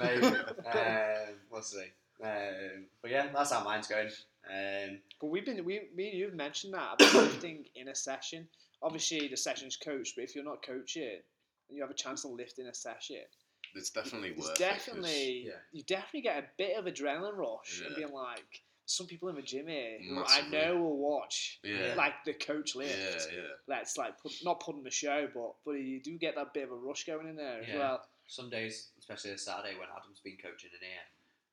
Maybe. 0.00 0.26
Um, 0.26 1.34
we'll 1.50 1.62
see. 1.62 1.86
Um, 2.22 2.86
but 3.02 3.10
yeah, 3.10 3.28
that's 3.34 3.52
how 3.52 3.62
mine's 3.64 3.86
going. 3.88 4.08
Um, 4.48 5.00
But 5.20 5.28
we've 5.28 5.44
been, 5.44 5.64
we, 5.64 5.88
me 5.94 6.10
and 6.10 6.18
you 6.18 6.24
have 6.26 6.34
mentioned 6.34 6.74
that 6.74 6.94
about 6.94 7.14
lifting 7.14 7.66
in 7.74 7.88
a 7.88 7.94
session. 7.94 8.48
Obviously, 8.82 9.28
the 9.28 9.36
session's 9.36 9.76
coached, 9.76 10.14
but 10.16 10.24
if 10.24 10.34
you're 10.34 10.44
not 10.44 10.64
coaching, 10.64 11.20
and 11.68 11.76
you 11.76 11.82
have 11.82 11.90
a 11.90 11.94
chance 11.94 12.22
to 12.22 12.28
lift 12.28 12.58
in 12.58 12.66
a 12.66 12.74
session, 12.74 13.22
It's 13.74 13.90
definitely 13.90 14.30
it's 14.30 14.40
worth 14.40 14.50
it. 14.50 14.58
'cause- 14.58 14.58
definitely 14.86 15.46
yeah. 15.46 15.52
you 15.72 15.82
definitely 15.82 16.20
get 16.22 16.38
a 16.44 16.46
bit 16.56 16.76
of 16.76 16.84
adrenaline 16.84 17.36
rush 17.36 17.80
and 17.84 17.96
being 17.96 18.12
like, 18.12 18.62
some 18.88 19.08
people 19.08 19.28
in 19.28 19.34
the 19.34 19.42
gym 19.42 19.66
here 19.66 19.98
who 20.00 20.22
I 20.24 20.42
know 20.48 20.76
will 20.76 20.96
watch, 20.98 21.58
Yeah. 21.64 21.94
like 21.96 22.14
the 22.24 22.34
coach 22.34 22.76
lift. 22.76 22.96
Yeah, 23.32 23.36
yeah. 23.40 23.48
Let's 23.66 23.96
like 23.98 24.16
put 24.20 24.32
not 24.44 24.60
put 24.60 24.76
on 24.76 24.84
the 24.84 24.90
show, 24.92 25.26
but 25.34 25.54
but 25.64 25.72
you 25.72 26.00
do 26.00 26.16
get 26.18 26.36
that 26.36 26.54
bit 26.54 26.62
of 26.64 26.70
a 26.70 26.76
rush 26.76 27.04
going 27.04 27.26
in 27.28 27.34
there 27.36 27.62
as 27.62 27.74
well. 27.74 28.06
some 28.28 28.48
days, 28.50 28.90
especially 28.98 29.32
this 29.32 29.44
Saturday 29.44 29.76
when 29.78 29.88
Adam's 29.96 30.20
been 30.20 30.36
coaching 30.36 30.70
in 30.80 30.86
here, 30.86 31.00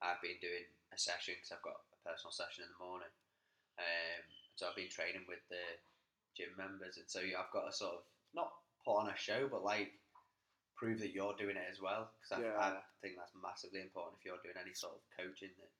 I've 0.04 0.20
been 0.20 0.38
doing 0.44 0.68
a 0.92 1.00
session 1.00 1.40
because 1.40 1.56
I've 1.56 1.64
got 1.64 1.80
a 1.80 1.98
personal 2.04 2.36
session 2.36 2.68
in 2.68 2.72
the 2.76 2.84
morning. 2.84 3.14
Um, 3.80 4.22
so 4.60 4.68
I've 4.68 4.76
been 4.78 4.92
training 4.92 5.26
with 5.26 5.42
the 5.48 5.64
gym 6.36 6.52
members, 6.60 7.00
and 7.00 7.08
so 7.08 7.24
yeah, 7.24 7.40
I've 7.40 7.56
got 7.56 7.72
to 7.72 7.74
sort 7.74 7.98
of 7.98 8.04
not 8.36 8.52
put 8.84 9.00
on 9.00 9.10
a 9.10 9.18
show, 9.18 9.48
but 9.48 9.64
like 9.64 9.96
prove 10.76 11.00
that 11.00 11.16
you're 11.16 11.34
doing 11.40 11.56
it 11.56 11.72
as 11.72 11.80
well. 11.80 12.12
Because 12.20 12.44
Yeah. 12.44 12.60
I 12.60 12.84
think 13.02 13.16
that's 13.16 13.34
massively 13.40 13.82
important 13.82 14.20
if 14.20 14.26
you're 14.28 14.44
doing 14.44 14.60
any 14.60 14.76
sort 14.76 15.00
of 15.00 15.02
coaching 15.16 15.56
that 15.58 15.72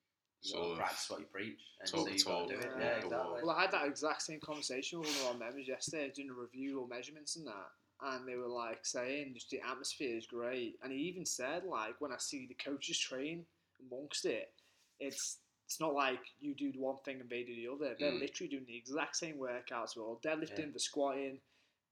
you 0.42 0.52
Sort 0.52 0.64
gotta 0.64 0.72
of 0.72 0.78
practice 0.80 1.10
what 1.10 1.20
you 1.20 1.26
preach, 1.28 1.62
and 1.80 1.90
talk 1.90 2.08
so 2.08 2.14
you've 2.14 2.26
got 2.26 2.48
to 2.48 2.54
do 2.56 2.60
it. 2.60 2.72
walk 2.72 2.80
Yeah, 2.80 2.96
exactly. 2.98 3.42
Well, 3.44 3.56
I 3.56 3.62
had 3.62 3.72
that 3.72 3.88
exact 3.88 4.22
same 4.24 4.40
conversation 4.40 5.00
with 5.00 5.08
one 5.08 5.36
of 5.36 5.42
our 5.42 5.48
members 5.48 5.68
yesterday, 5.68 6.12
doing 6.14 6.30
a 6.30 6.34
review 6.34 6.82
or 6.82 6.88
measurements 6.88 7.36
and 7.36 7.48
that, 7.48 7.72
and 8.02 8.28
they 8.28 8.36
were 8.36 8.48
like 8.48 8.86
saying 8.86 9.34
just 9.36 9.50
the 9.52 9.62
atmosphere 9.62 10.18
is 10.18 10.28
great, 10.28 10.76
and 10.84 10.92
he 10.92 11.00
even 11.00 11.26
said 11.26 11.64
like 11.64 12.00
when 12.00 12.12
I 12.12 12.18
see 12.18 12.48
the 12.48 12.56
coaches 12.56 13.00
train 13.00 13.46
amongst 13.92 14.26
it, 14.26 14.52
it's 15.00 15.40
it's 15.66 15.80
not 15.80 15.94
like 15.94 16.20
you 16.40 16.54
do 16.54 16.72
one 16.76 16.98
thing 17.06 17.20
and 17.22 17.30
they 17.30 17.44
do 17.44 17.56
the 17.56 17.68
other. 17.72 17.96
They're 17.98 18.12
Mm. 18.12 18.20
literally 18.20 18.50
doing 18.50 18.66
the 18.66 18.76
exact 18.78 19.16
same 19.16 19.38
workouts. 19.38 19.96
We're 19.96 20.04
all 20.06 20.20
deadlifting, 20.24 20.66
Yeah. 20.68 20.72
the 20.74 20.80
squatting, 20.80 21.40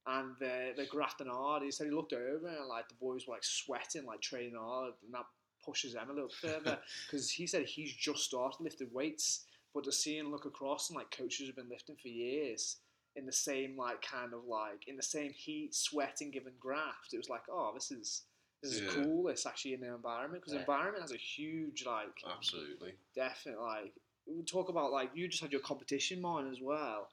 and 0.06 0.36
they're 0.38 0.74
they're 0.74 0.86
grafting 0.86 1.26
hard. 1.28 1.62
He 1.62 1.70
said 1.70 1.86
he 1.86 1.92
looked 1.92 2.12
over 2.12 2.48
and 2.48 2.68
like 2.68 2.88
the 2.88 2.94
boys 2.96 3.26
were 3.26 3.34
like 3.34 3.44
sweating, 3.44 4.04
like 4.04 4.20
training 4.20 4.54
hard, 4.56 4.94
and 5.04 5.12
that 5.14 5.26
pushes 5.64 5.94
them 5.94 6.10
a 6.10 6.12
little 6.12 6.28
further 6.28 6.78
because 7.06 7.30
he 7.30 7.46
said 7.46 7.64
he's 7.66 7.92
just 7.94 8.24
started 8.24 8.60
lifting 8.60 8.90
weights, 8.92 9.46
but 9.74 9.84
to 9.84 9.92
see 9.92 10.16
him 10.18 10.30
look 10.30 10.44
across 10.44 10.90
and 10.90 10.96
like 10.96 11.10
coaches 11.10 11.46
have 11.46 11.56
been 11.56 11.68
lifting 11.70 11.96
for 11.96 12.08
years 12.08 12.78
in 13.16 13.26
the 13.26 13.32
same 13.32 13.76
like 13.76 14.00
kind 14.02 14.32
of 14.34 14.44
like 14.44 14.86
in 14.86 14.96
the 14.96 15.02
same 15.02 15.32
heat, 15.32 15.74
sweating, 15.74 16.30
giving 16.30 16.52
graft. 16.60 17.12
It 17.12 17.18
was 17.18 17.28
like, 17.28 17.42
oh, 17.50 17.70
this 17.74 17.90
is 17.90 18.22
this 18.62 18.72
is 18.72 18.80
Yeah. 18.80 19.04
cool. 19.04 19.28
It's 19.28 19.46
actually 19.46 19.74
in 19.74 19.80
the 19.80 19.94
environment 19.94 20.42
because 20.42 20.54
Yeah. 20.54 20.60
environment 20.60 21.02
has 21.02 21.12
a 21.12 21.16
huge 21.16 21.84
like 21.86 22.22
Absolutely. 22.24 22.94
definite 23.14 23.60
like 23.60 23.92
we 24.26 24.42
talk 24.42 24.68
about 24.68 24.92
like 24.92 25.10
you 25.14 25.28
just 25.28 25.42
had 25.42 25.52
your 25.52 25.60
competition 25.60 26.20
mind 26.20 26.50
as 26.50 26.60
well 26.60 27.08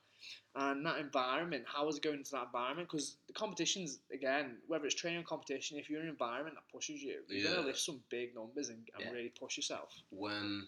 and 0.55 0.85
that 0.85 0.97
environment 0.99 1.63
how 1.67 1.85
was 1.85 1.97
it 1.97 2.03
going 2.03 2.17
into 2.19 2.31
that 2.31 2.45
environment 2.45 2.87
because 2.87 3.17
the 3.27 3.33
competitions 3.33 3.99
again 4.13 4.57
whether 4.67 4.85
it's 4.85 4.95
training 4.95 5.19
or 5.19 5.23
competition 5.23 5.77
if 5.77 5.89
you're 5.89 5.99
in 5.99 6.05
an 6.05 6.11
environment 6.11 6.55
that 6.55 6.71
pushes 6.71 7.01
you 7.01 7.21
you're 7.27 7.43
Yeah. 7.43 7.49
going 7.51 7.61
to 7.61 7.67
lift 7.67 7.79
some 7.79 8.01
big 8.09 8.35
numbers 8.35 8.69
and, 8.69 8.87
and 8.95 9.05
Yeah. 9.05 9.11
really 9.11 9.29
push 9.39 9.57
yourself 9.57 9.91
When, 10.11 10.67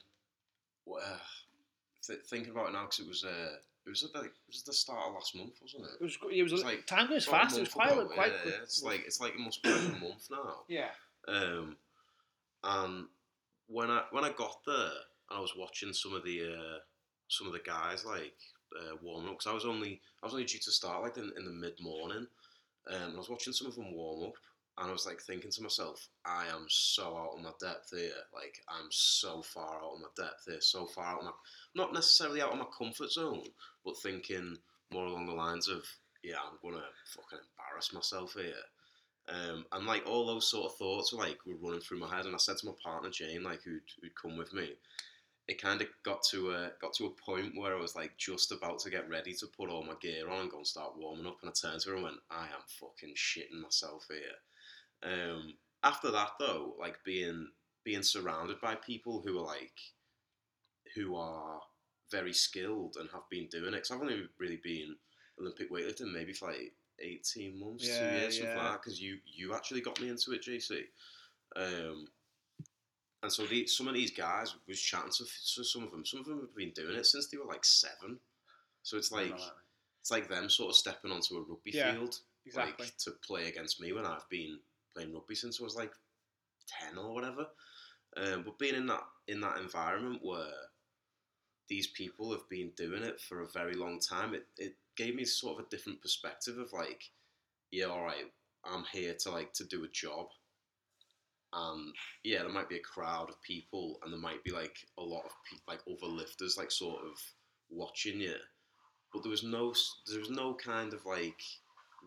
well, 0.86 1.22
th- 2.06 2.20
thinking 2.28 2.52
about 2.52 2.70
it 2.70 2.74
now, 2.74 2.84
because 2.84 3.00
it 3.00 3.08
was 3.08 3.24
uh, 3.24 3.56
it 3.86 3.90
was 3.90 4.02
the, 4.02 4.20
it 4.22 4.32
was 4.48 4.64
the 4.64 4.74
start 4.74 5.08
of 5.08 5.14
last 5.16 5.36
month, 5.36 5.54
wasn't 5.62 5.84
it? 5.86 5.92
it 6.00 6.04
was 6.04 6.18
it 6.32 6.44
was 6.44 6.52
It's 6.54 6.62
a, 6.62 6.66
like- 6.66 6.86
time 6.86 7.08
goes 7.10 7.26
fast 7.26 7.58
it 7.58 7.62
was 7.62 7.70
quite 7.74 7.92
ago, 7.92 8.06
quite 8.08 8.32
yeah. 8.46 8.52
It's 8.64 8.84
like 8.84 9.04
it's 9.06 9.20
like 9.20 9.34
it 9.34 9.40
must 9.40 9.62
be 9.64 9.70
a 9.72 10.00
month 10.00 10.28
now. 10.30 10.56
yeah 10.68 10.90
Um, 11.28 11.76
and 12.64 13.06
when 13.68 13.90
I 13.90 14.04
when 14.12 14.24
I 14.24 14.32
got 14.32 14.60
there, 14.66 14.76
and 15.30 15.38
I 15.38 15.40
was 15.40 15.54
watching 15.58 15.94
some 15.94 16.14
of 16.14 16.24
the 16.24 16.42
uh, 16.44 16.78
some 17.28 17.48
of 17.48 17.54
the 17.54 17.60
guys 17.60 18.06
like 18.06 18.34
uh, 18.80 18.96
warming 19.02 19.30
up 19.30 19.38
because 19.40 19.50
I 19.52 19.54
was 19.54 19.66
only 19.66 20.00
I 20.22 20.26
was 20.26 20.34
only 20.34 20.46
due 20.46 20.60
to 20.60 20.72
start 20.72 21.02
like 21.04 21.18
in, 21.18 21.32
in 21.38 21.46
the 21.46 21.52
mid 21.52 21.80
morning. 21.82 22.28
Um, 22.88 22.96
and 23.04 23.14
I 23.14 23.18
was 23.18 23.30
watching 23.30 23.54
some 23.54 23.68
of 23.68 23.76
them 23.76 23.94
warm 23.94 24.24
up, 24.30 24.34
and 24.82 24.90
I 24.90 24.94
was 24.94 25.06
like 25.06 25.22
thinking 25.22 25.52
to 25.52 25.62
myself, 25.62 26.10
I 26.26 26.48
am 26.48 26.66
so 26.68 27.16
out 27.16 27.38
of 27.38 27.44
my 27.44 27.52
depth 27.60 27.92
here. 27.92 28.10
Like 28.34 28.58
I'm 28.68 28.88
so 28.90 29.44
far 29.44 29.76
out 29.76 29.94
of 29.94 30.02
my 30.02 30.08
depth 30.24 30.46
here, 30.48 30.62
so 30.62 30.88
far 30.88 31.06
out 31.06 31.20
of 31.20 31.26
my 31.26 31.32
not 31.76 31.94
necessarily 31.94 32.42
out 32.42 32.52
of 32.52 32.58
my 32.58 32.66
comfort 32.76 33.12
zone, 33.12 33.44
but 33.86 33.98
thinking 34.02 34.58
more 34.92 35.06
along 35.06 35.28
the 35.28 35.34
lines 35.34 35.68
of, 35.68 35.84
yeah, 36.24 36.38
I'm 36.44 36.58
gonna 36.64 36.84
fucking 37.06 37.40
embarrass 37.40 37.94
myself 37.94 38.34
here. 38.34 38.54
Um, 39.30 39.66
and 39.72 39.86
like 39.86 40.04
all 40.08 40.26
those 40.26 40.50
sort 40.50 40.72
of 40.72 40.78
thoughts 40.78 41.14
were 41.14 41.20
like 41.20 41.38
were 41.46 41.54
running 41.62 41.82
through 41.82 42.00
my 42.00 42.14
head, 42.14 42.26
and 42.26 42.34
I 42.34 42.40
said 42.40 42.58
to 42.58 42.66
my 42.66 42.74
partner 42.84 43.12
Jane, 43.12 43.44
like 43.44 43.62
who'd, 43.62 43.84
who'd 44.02 44.16
come 44.20 44.36
with 44.36 44.52
me, 44.52 44.72
it 45.48 45.62
kind 45.62 45.82
of 45.82 45.88
got 46.04 46.24
to 46.32 46.52
a 46.52 46.72
got 46.82 46.94
to 46.94 47.06
a 47.06 47.10
point 47.12 47.54
where 47.56 47.76
I 47.76 47.80
was 47.80 47.96
like 47.96 48.18
just 48.18 48.52
about 48.52 48.80
to 48.80 48.90
get 48.90 49.10
ready 49.10 49.34
to 49.34 49.46
put 49.46 49.70
all 49.70 49.84
my 49.84 49.94
gear 50.02 50.28
on 50.28 50.42
and 50.42 50.52
go 50.52 50.58
and 50.58 50.68
start 50.68 50.98
warming 50.98 51.28
up, 51.28 51.38
and 51.42 51.52
I 51.52 51.54
turned 51.54 51.82
to 51.82 51.90
her 51.90 51.96
and 51.96 52.04
went, 52.04 52.16
I 52.32 52.46
am 52.46 52.64
fucking 52.80 53.14
shitting 53.16 53.62
myself 53.62 54.08
here. 54.10 54.38
Um, 55.03 55.55
after 55.84 56.12
that 56.12 56.31
though, 56.39 56.75
like 56.79 57.03
being 57.03 57.50
being 57.84 58.03
surrounded 58.03 58.62
by 58.62 58.75
people 58.75 59.22
who 59.25 59.39
are 59.39 59.46
like 59.46 59.79
who 60.96 61.15
are 61.15 61.62
very 62.12 62.34
skilled 62.34 62.98
and 63.00 63.10
have 63.12 63.29
been 63.29 63.48
doing 63.48 63.70
it, 63.74 63.77
because 63.77 63.91
I've 63.91 64.01
only 64.01 64.24
really 64.39 64.60
been 64.63 64.96
Olympic 65.39 65.72
weightlifting 65.72 66.12
maybe 66.13 66.34
for 66.34 66.50
like 66.50 66.74
18 67.00 67.60
months, 67.60 67.98
two 67.98 68.05
Yeah, 68.05 68.12
years, 68.12 68.38
something 68.38 68.58
like 68.58 68.74
that, 68.74 68.81
because 68.84 69.01
you, 69.01 69.17
you 69.25 69.53
actually 69.55 69.81
got 69.81 70.00
me 70.01 70.10
into 70.10 70.31
it, 70.34 70.43
JC. 70.43 70.84
Um, 71.55 72.08
and 73.24 73.31
so 73.31 73.46
the, 73.46 73.67
some 73.67 73.88
of 73.88 73.93
these 73.93 74.12
guys 74.12 74.55
was 74.67 74.81
chatting 74.81 75.12
to, 75.12 75.24
to 75.55 75.63
some 75.63 75.84
of 75.84 75.91
them. 75.91 76.05
Some 76.05 76.22
of 76.22 76.25
them 76.25 76.39
have 76.41 76.55
been 76.55 76.72
doing 76.72 76.96
it 76.96 77.05
since 77.05 77.27
they 77.27 77.38
were 77.38 77.46
like 77.46 77.63
seven. 77.63 78.20
So 78.84 78.98
it's 78.98 79.12
like 79.12 79.38
it's 80.01 80.12
like 80.12 80.27
them 80.29 80.50
sort 80.50 80.70
of 80.72 80.75
stepping 80.75 81.12
onto 81.12 81.36
a 81.36 81.41
rugby 81.41 81.72
Yeah, 81.72 81.93
field, 81.93 82.15
exactly 82.46 82.86
like 82.86 82.98
to 83.00 83.12
play 83.25 83.48
against 83.48 83.79
me 83.81 83.93
when 83.93 84.05
I've 84.05 84.27
been 84.29 84.60
playing 84.96 85.14
rugby 85.14 85.36
since 85.36 85.60
I 85.60 85.64
was 85.64 85.76
like 85.76 85.92
ten 86.68 86.98
or 86.98 87.14
whatever. 87.14 87.48
Um, 88.18 88.44
but 88.44 88.60
being 88.60 88.76
in 88.76 88.88
that 88.88 89.04
in 89.28 89.40
that 89.42 89.58
environment 89.58 90.20
where 90.22 90.52
these 91.70 91.88
people 91.88 92.32
have 92.32 92.48
been 92.50 92.72
doing 92.76 93.04
it 93.04 93.22
for 93.22 93.42
a 93.42 93.50
very 93.54 93.76
long 93.76 94.00
time, 94.00 94.34
it, 94.34 94.46
it 94.58 94.76
gave 94.98 95.16
me 95.16 95.24
sort 95.24 95.58
of 95.58 95.66
a 95.66 95.70
different 95.70 96.02
perspective 96.02 96.58
of 96.58 96.74
like, 96.74 97.02
yeah, 97.72 97.86
all 97.86 98.04
right, 98.04 98.26
I'm 98.66 98.84
here 98.92 99.16
to 99.22 99.32
like 99.32 99.54
to 99.54 99.64
do 99.64 99.86
a 99.86 99.88
job. 99.88 100.28
And 101.54 101.94
yeah, 102.24 102.40
there 102.40 102.50
might 102.50 102.70
be 102.70 102.78
a 102.78 102.82
crowd 102.82 103.30
of 103.30 103.42
people, 103.42 104.00
and 104.04 104.12
there 104.12 104.20
might 104.20 104.44
be 104.44 104.52
like 104.52 104.78
a 104.98 105.02
lot 105.02 105.26
of 105.26 105.32
pe- 105.50 105.58
like 105.68 105.80
other 105.88 106.12
lifters, 106.12 106.58
like 106.58 106.72
sort 106.72 107.02
of 107.06 107.18
watching 107.70 108.20
you. 108.20 108.36
But 109.14 109.24
there 109.24 109.32
was 109.32 109.44
no, 109.44 109.74
there 110.10 110.20
was 110.20 110.30
no 110.30 110.54
kind 110.54 110.94
of 110.94 111.06
like 111.06 111.42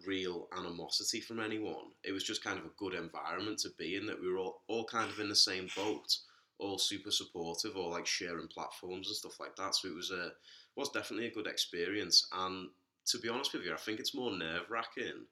real 0.06 0.48
animosity 0.56 1.20
from 1.20 1.40
anyone. 1.40 1.92
It 2.04 2.12
was 2.12 2.24
just 2.24 2.44
kind 2.44 2.58
of 2.58 2.64
a 2.64 2.76
good 2.76 2.94
environment 2.94 3.58
to 3.60 3.70
be 3.78 3.96
in. 3.96 4.06
That 4.06 4.20
we 4.20 4.28
were 4.28 4.38
all, 4.38 4.62
all 4.68 4.84
kind 4.84 5.10
of 5.10 5.18
in 5.20 5.28
the 5.28 5.36
same 5.36 5.68
boat, 5.76 6.16
all 6.58 6.78
super 6.78 7.10
supportive, 7.10 7.76
all 7.76 7.90
like 7.90 8.06
sharing 8.06 8.48
platforms 8.48 9.08
and 9.08 9.16
stuff 9.16 9.40
like 9.40 9.56
that. 9.56 9.74
So 9.74 9.88
it 9.88 9.94
was 9.94 10.10
a 10.10 10.32
was 10.76 10.90
definitely 10.90 11.26
a 11.26 11.34
good 11.34 11.46
experience. 11.46 12.26
And 12.32 12.68
to 13.06 13.18
be 13.18 13.28
honest 13.28 13.52
with 13.52 13.64
you, 13.64 13.72
I 13.72 13.76
think 13.76 14.00
it's 14.00 14.14
more 14.14 14.36
nerve 14.36 14.70
wracking. 14.70 15.26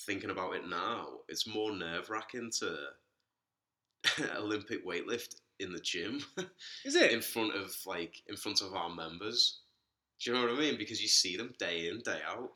Thinking 0.00 0.30
about 0.30 0.54
it 0.54 0.68
now, 0.68 1.06
it's 1.28 1.48
more 1.48 1.72
nerve 1.72 2.10
wracking 2.10 2.50
to 2.58 2.76
Olympic 4.36 4.86
weightlift 4.86 5.36
in 5.58 5.72
the 5.72 5.80
gym 5.80 6.22
is 6.84 6.94
it 6.94 7.12
in 7.12 7.22
front 7.22 7.54
of 7.54 7.74
like 7.86 8.22
in 8.26 8.36
front 8.36 8.60
of 8.60 8.74
our 8.74 8.94
members. 8.94 9.60
Do 10.20 10.30
you 10.30 10.36
know 10.36 10.42
what 10.42 10.56
I 10.56 10.58
mean? 10.60 10.78
Because 10.78 11.00
you 11.00 11.08
see 11.08 11.36
them 11.36 11.54
day 11.58 11.88
in 11.88 12.00
day 12.00 12.20
out. 12.26 12.50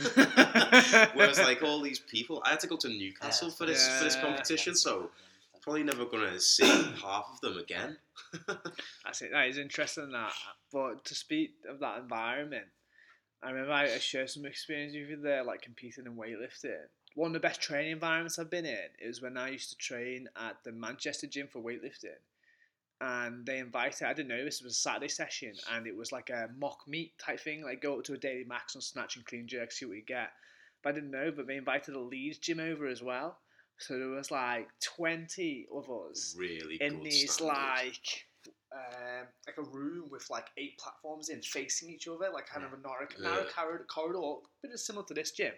Whereas 1.14 1.38
like 1.38 1.62
all 1.62 1.80
these 1.80 1.98
people, 1.98 2.42
I 2.44 2.50
had 2.50 2.60
to 2.60 2.66
go 2.66 2.76
to 2.76 2.88
Newcastle 2.88 3.50
for 3.50 3.66
this 3.66 3.86
for 3.98 4.04
this 4.04 4.16
competition, 4.16 4.74
so 4.74 5.10
probably 5.60 5.82
never 5.82 6.04
gonna 6.04 6.40
see 6.40 6.64
half 7.02 7.26
of 7.32 7.40
them 7.40 7.58
again. 7.58 7.96
That's 9.04 9.22
it. 9.22 9.30
That 9.32 9.48
is 9.48 9.58
interesting. 9.58 10.12
That, 10.12 10.32
but 10.72 11.04
to 11.04 11.14
speak 11.14 11.54
of 11.68 11.80
that 11.80 11.98
environment, 11.98 12.66
I 13.42 13.50
remember 13.50 13.72
I 13.72 13.84
I 13.94 13.98
shared 13.98 14.30
some 14.30 14.46
experience 14.46 14.94
with 14.94 15.08
you 15.08 15.20
there, 15.20 15.44
like 15.44 15.62
competing 15.62 16.06
in 16.06 16.16
weightlifting. 16.16 16.86
One 17.14 17.28
of 17.28 17.32
the 17.34 17.40
best 17.40 17.60
training 17.60 17.92
environments 17.92 18.38
I've 18.38 18.50
been 18.50 18.66
in 18.66 18.78
is 19.00 19.20
when 19.20 19.36
I 19.36 19.50
used 19.50 19.70
to 19.70 19.76
train 19.76 20.28
at 20.36 20.62
the 20.64 20.72
Manchester 20.72 21.26
gym 21.26 21.48
for 21.48 21.60
weightlifting, 21.60 22.20
and 23.00 23.46
they 23.46 23.58
invited. 23.58 24.06
I 24.06 24.12
didn't 24.12 24.28
know 24.28 24.44
this 24.44 24.62
was 24.62 24.72
a 24.72 24.76
Saturday 24.76 25.08
session, 25.08 25.52
and 25.72 25.86
it 25.86 25.96
was 25.96 26.12
like 26.12 26.30
a 26.30 26.48
mock 26.58 26.80
meet 26.86 27.18
type 27.18 27.40
thing, 27.40 27.62
like 27.64 27.80
go 27.82 27.98
up 27.98 28.04
to 28.04 28.14
a 28.14 28.18
daily 28.18 28.44
max 28.44 28.76
on 28.76 28.82
snatch 28.82 29.16
and 29.16 29.24
clean 29.24 29.46
jerk, 29.48 29.72
see 29.72 29.86
what 29.86 29.96
you 29.96 30.04
get. 30.04 30.30
But 30.82 30.90
I 30.90 30.92
didn't 30.92 31.10
know, 31.10 31.32
but 31.34 31.46
they 31.46 31.56
invited 31.56 31.94
a 31.94 32.00
Leeds 32.00 32.38
gym 32.38 32.60
over 32.60 32.86
as 32.86 33.02
well. 33.02 33.38
So 33.78 33.98
there 33.98 34.08
was 34.08 34.30
like 34.30 34.68
twenty 34.82 35.66
of 35.74 35.88
us 35.90 36.34
Really 36.38 36.76
in 36.80 37.02
these 37.02 37.32
standard. 37.32 37.56
like 37.56 38.24
um, 38.72 39.26
like 39.46 39.56
a 39.58 39.62
room 39.70 40.08
with 40.10 40.28
like 40.30 40.46
eight 40.56 40.78
platforms 40.78 41.28
in 41.28 41.42
facing 41.42 41.90
each 41.90 42.06
other, 42.06 42.30
like 42.32 42.46
kind 42.46 42.64
of 42.64 42.72
a 42.72 42.76
narrow, 42.76 43.06
narrow 43.20 43.44
Yeah. 43.44 43.52
corridor, 43.54 43.84
corridor, 43.88 44.40
bit 44.62 44.78
similar 44.78 45.04
to 45.06 45.14
this 45.14 45.32
gym. 45.32 45.52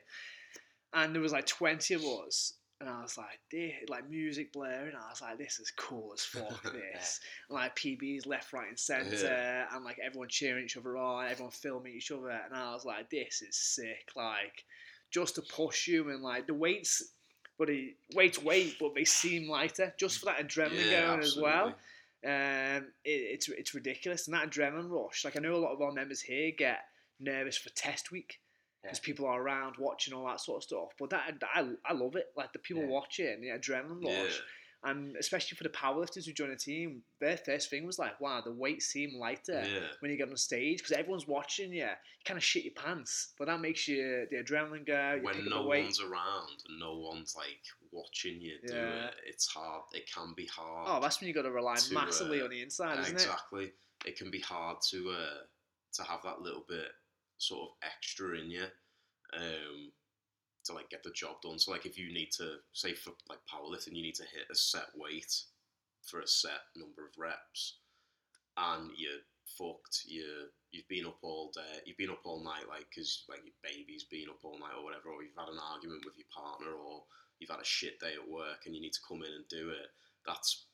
And 0.95 1.15
there 1.15 1.23
was 1.23 1.33
like 1.33 1.47
twenty 1.47 1.95
of 1.95 2.03
us, 2.05 2.55
and 2.83 2.91
I 2.91 3.01
was 3.01 3.17
like, 3.17 3.39
"Dear," 3.49 3.75
like 3.89 4.11
music 4.11 4.53
blaring. 4.53 4.95
I 4.97 5.09
was 5.09 5.23
like, 5.23 5.39
"This 5.39 5.61
is 5.61 5.71
cool 5.77 6.11
as 6.15 6.25
fuck." 6.25 6.63
This, 6.73 7.21
and, 7.49 7.55
like 7.55 7.77
PBs 7.77 8.27
left, 8.27 8.53
right, 8.53 8.69
and 8.69 8.79
centre, 8.79 9.67
and 9.73 9.85
like 9.85 9.99
everyone 10.05 10.29
cheering 10.29 10.65
each 10.65 10.77
other 10.77 10.97
on, 10.97 11.29
everyone 11.29 11.53
filming 11.53 11.95
each 11.95 12.11
other, 12.11 12.31
and 12.31 12.55
I 12.55 12.73
was 12.73 12.85
like, 12.85 13.09
"This 13.09 13.41
is 13.41 13.57
sick!" 13.57 14.11
Like 14.17 14.65
just 15.13 15.37
to 15.37 15.43
push 15.43 15.87
you 15.87 16.11
and 16.11 16.23
like 16.23 16.49
the 16.49 16.55
weights. 16.55 17.13
But 17.57 17.69
he 17.69 17.95
weights 18.15 18.43
weight, 18.43 18.77
but 18.81 18.95
they 18.95 19.05
seem 19.05 19.49
lighter 19.49 19.95
just 19.97 20.19
for 20.19 20.27
that 20.27 20.41
adrenaline 20.41 20.91
Yeah, 20.91 21.07
going 21.07 21.21
as 21.21 21.37
well. 21.37 21.67
Um, 22.25 22.89
it, 23.05 23.11
it's 23.11 23.49
it's 23.49 23.75
ridiculous, 23.75 24.27
and 24.27 24.35
that 24.35 24.51
adrenaline 24.51 24.91
rush. 24.91 25.25
Like 25.25 25.37
I 25.37 25.41
know 25.41 25.55
a 25.55 25.57
lot 25.57 25.73
of 25.73 25.81
our 25.81 25.93
members 25.93 26.21
here 26.21 26.51
get 26.51 26.81
nervous 27.21 27.57
for 27.57 27.71
test 27.71 28.11
week 28.11 28.41
because 28.83 28.99
Yeah. 28.99 29.05
people 29.05 29.27
are 29.27 29.41
around 29.41 29.77
watching 29.79 30.13
all 30.15 30.27
that 30.27 30.41
sort 30.41 30.59
of 30.59 30.63
stuff. 30.65 30.89
But 30.99 31.11
that 31.11 31.35
I, 31.55 31.69
I 31.85 31.93
love 31.93 32.17
it. 32.17 32.33
Like 32.37 32.53
the 32.53 32.59
people 32.59 32.83
Yeah. 32.83 32.89
watching, 32.89 33.41
the 33.41 33.49
adrenaline 33.49 34.05
rush, 34.05 34.41
and 34.85 35.17
especially 35.17 35.57
for 35.57 35.63
the 35.63 35.71
powerlifters 35.71 36.27
who 36.27 36.33
join 36.33 36.51
a 36.51 36.57
team, 36.57 37.05
their 37.21 37.37
first 37.37 37.71
thing 37.71 37.87
was 37.87 38.01
like, 38.01 38.21
wow, 38.21 38.41
the 38.41 38.51
weights 38.53 38.87
seem 38.87 39.15
lighter 39.15 39.63
Yeah. 39.65 39.93
when 40.01 40.11
you 40.11 40.17
get 40.17 40.29
on 40.29 40.37
stage 40.37 40.79
because 40.79 40.91
everyone's 40.91 41.29
watching 41.29 41.73
you. 41.73 41.85
You 41.85 42.25
kind 42.25 42.37
of 42.37 42.43
shit 42.43 42.65
your 42.65 42.75
pants, 42.75 43.33
but 43.39 43.47
that 43.47 43.61
makes 43.61 43.87
you 43.87 44.27
the 44.31 44.39
adrenaline 44.43 44.85
go. 44.85 45.21
When 45.23 45.49
no 45.49 45.63
one's 45.67 46.01
around 46.01 46.49
and 46.69 46.81
no 46.81 46.99
one's 46.99 47.37
like 47.37 47.63
watching 47.93 48.41
you 48.41 48.59
do 48.67 48.75
it, 48.75 49.15
it's 49.25 49.47
hard. 49.47 49.85
It 49.93 50.13
can 50.13 50.35
be 50.35 50.47
hard. 50.47 50.89
Oh, 50.89 51.01
that's 51.01 51.21
when 51.21 51.29
you 51.29 51.35
got 51.35 51.43
to 51.43 51.53
rely 51.53 51.77
to, 51.77 51.95
massively 51.95 52.41
uh, 52.41 52.45
on 52.45 52.51
the 52.51 52.63
inside, 52.63 52.99
isn't 52.99 53.15
it? 53.17 53.23
exactly. 53.23 53.73
It? 54.05 54.17
can 54.17 54.33
be 54.33 54.41
hard 54.41 54.79
to 54.91 55.11
uh, 55.11 55.39
to 55.93 56.03
have 56.03 56.23
that 56.25 56.41
little 56.41 56.65
bit 56.69 56.89
sort 57.43 57.63
of 57.71 57.77
extra 57.83 58.39
in 58.39 58.51
you 58.51 58.65
um, 59.37 59.91
to 60.65 60.73
like 60.73 60.91
get 60.91 61.03
the 61.03 61.11
job 61.11 61.37
done. 61.43 61.59
So 61.59 61.73
like 61.73 61.87
if 61.87 61.99
you 61.99 62.13
need 62.13 62.31
to 62.39 62.57
say 62.73 62.95
for 62.95 63.13
like 63.29 63.41
powerlifting, 63.53 63.97
you 63.97 64.03
need 64.03 64.15
to 64.17 64.23
hit 64.33 64.47
a 64.51 64.55
set 64.55 64.87
weight 64.97 65.33
for 66.07 66.21
a 66.21 66.27
set 66.27 66.63
number 66.77 67.03
of 67.07 67.19
reps, 67.19 67.79
and 68.57 68.91
you're 68.97 69.23
fucked. 69.59 70.03
You 70.07 70.47
you've 70.71 70.89
been 70.89 71.07
up 71.07 71.19
all 71.23 71.51
day. 71.55 71.81
You've 71.85 71.97
been 71.99 72.11
up 72.11 72.25
all 72.25 72.43
night, 72.45 72.69
like 72.69 72.87
because 72.89 73.25
like 73.29 73.41
your 73.45 73.55
baby's 73.63 74.05
been 74.05 74.29
up 74.31 74.45
all 74.45 74.59
night 74.59 74.77
or 74.79 74.85
whatever, 74.85 75.11
or 75.11 75.23
you've 75.23 75.37
had 75.39 75.49
an 75.49 75.59
argument 75.73 76.03
with 76.05 76.15
your 76.17 76.31
partner, 76.35 76.73
or 76.73 77.03
you've 77.39 77.51
had 77.51 77.61
a 77.61 77.65
shit 77.65 77.99
day 77.99 78.13
at 78.15 78.31
work 78.31 78.67
and 78.67 78.75
you 78.75 78.81
need 78.81 78.93
to 78.93 79.07
come 79.09 79.23
in 79.23 79.33
and 79.33 79.49
do 79.49 79.71
it. 79.71 79.89
That's 80.27 80.67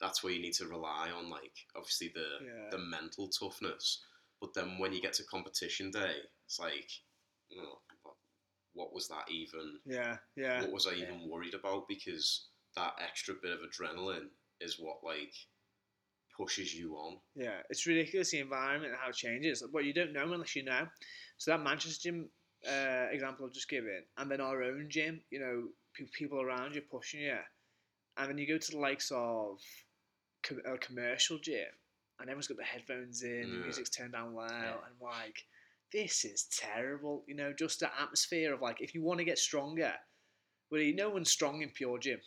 that's 0.00 0.22
where 0.22 0.32
you 0.32 0.42
need 0.42 0.54
to 0.54 0.66
rely 0.66 1.10
on, 1.16 1.30
like 1.30 1.54
obviously 1.76 2.12
the 2.14 2.44
Yeah. 2.44 2.70
the 2.70 2.78
mental 2.78 3.28
toughness. 3.28 4.02
But 4.40 4.54
then 4.54 4.78
when 4.78 4.92
you 4.92 5.00
get 5.00 5.14
to 5.14 5.24
competition 5.24 5.90
day, 5.90 6.16
it's 6.46 6.58
like, 6.58 6.90
you 7.48 7.62
know, 7.62 7.78
what, 8.02 8.16
what 8.74 8.92
was 8.94 9.08
that 9.08 9.30
even? 9.30 9.78
Yeah, 9.86 10.16
yeah. 10.36 10.60
What 10.62 10.72
was 10.72 10.86
I 10.86 10.92
Yeah. 10.92 11.04
even 11.04 11.28
worried 11.28 11.54
about? 11.54 11.88
Because 11.88 12.48
that 12.76 12.94
extra 13.00 13.34
bit 13.40 13.52
of 13.52 13.60
adrenaline 13.60 14.28
is 14.60 14.78
what 14.78 14.98
like 15.04 15.34
pushes 16.36 16.74
you 16.74 16.94
on. 16.96 17.18
Yeah, 17.34 17.60
it's 17.70 17.86
ridiculous 17.86 18.30
the 18.30 18.40
environment 18.40 18.92
and 18.92 19.00
how 19.00 19.10
it 19.10 19.16
changes. 19.16 19.62
But 19.72 19.84
you 19.84 19.94
don't 19.94 20.12
know 20.12 20.32
unless 20.32 20.56
you 20.56 20.64
know. 20.64 20.86
So 21.38 21.50
that 21.50 21.62
Manchester 21.62 22.10
gym 22.10 22.28
uh, 22.68 23.06
example 23.10 23.46
I've 23.46 23.52
just 23.52 23.68
given, 23.68 24.02
and 24.16 24.30
then 24.30 24.40
our 24.40 24.62
own 24.62 24.86
gym, 24.88 25.20
you 25.30 25.40
know, 25.40 25.68
pe- 25.94 26.10
people 26.12 26.40
around 26.40 26.74
you 26.74 26.82
pushing 26.82 27.20
you, 27.20 27.36
and 28.16 28.30
then 28.30 28.38
you 28.38 28.46
go 28.48 28.58
to 28.58 28.70
the 28.70 28.78
likes 28.78 29.10
of 29.14 29.60
com- 30.42 30.62
a 30.64 30.78
commercial 30.78 31.38
gym, 31.38 31.66
and 32.20 32.28
everyone's 32.28 32.46
got 32.48 32.56
the 32.58 32.64
headphones 32.64 33.22
in, 33.22 33.50
the 33.50 33.58
music's 33.62 33.90
turned 33.90 34.12
down 34.12 34.34
loud, 34.34 34.50
Yeah. 34.50 34.70
and 34.86 35.00
like, 35.00 35.44
this 35.92 36.24
is 36.24 36.44
terrible. 36.52 37.24
You 37.26 37.34
know, 37.34 37.52
just 37.52 37.80
the 37.80 37.90
atmosphere 38.00 38.52
of 38.54 38.60
like, 38.60 38.80
if 38.80 38.94
you 38.94 39.02
want 39.02 39.18
to 39.18 39.24
get 39.24 39.38
stronger, 39.38 39.92
well, 40.70 40.80
you 40.80 40.94
no 40.94 41.10
one's 41.10 41.30
strong 41.30 41.62
in 41.62 41.70
PureGym 41.70 42.18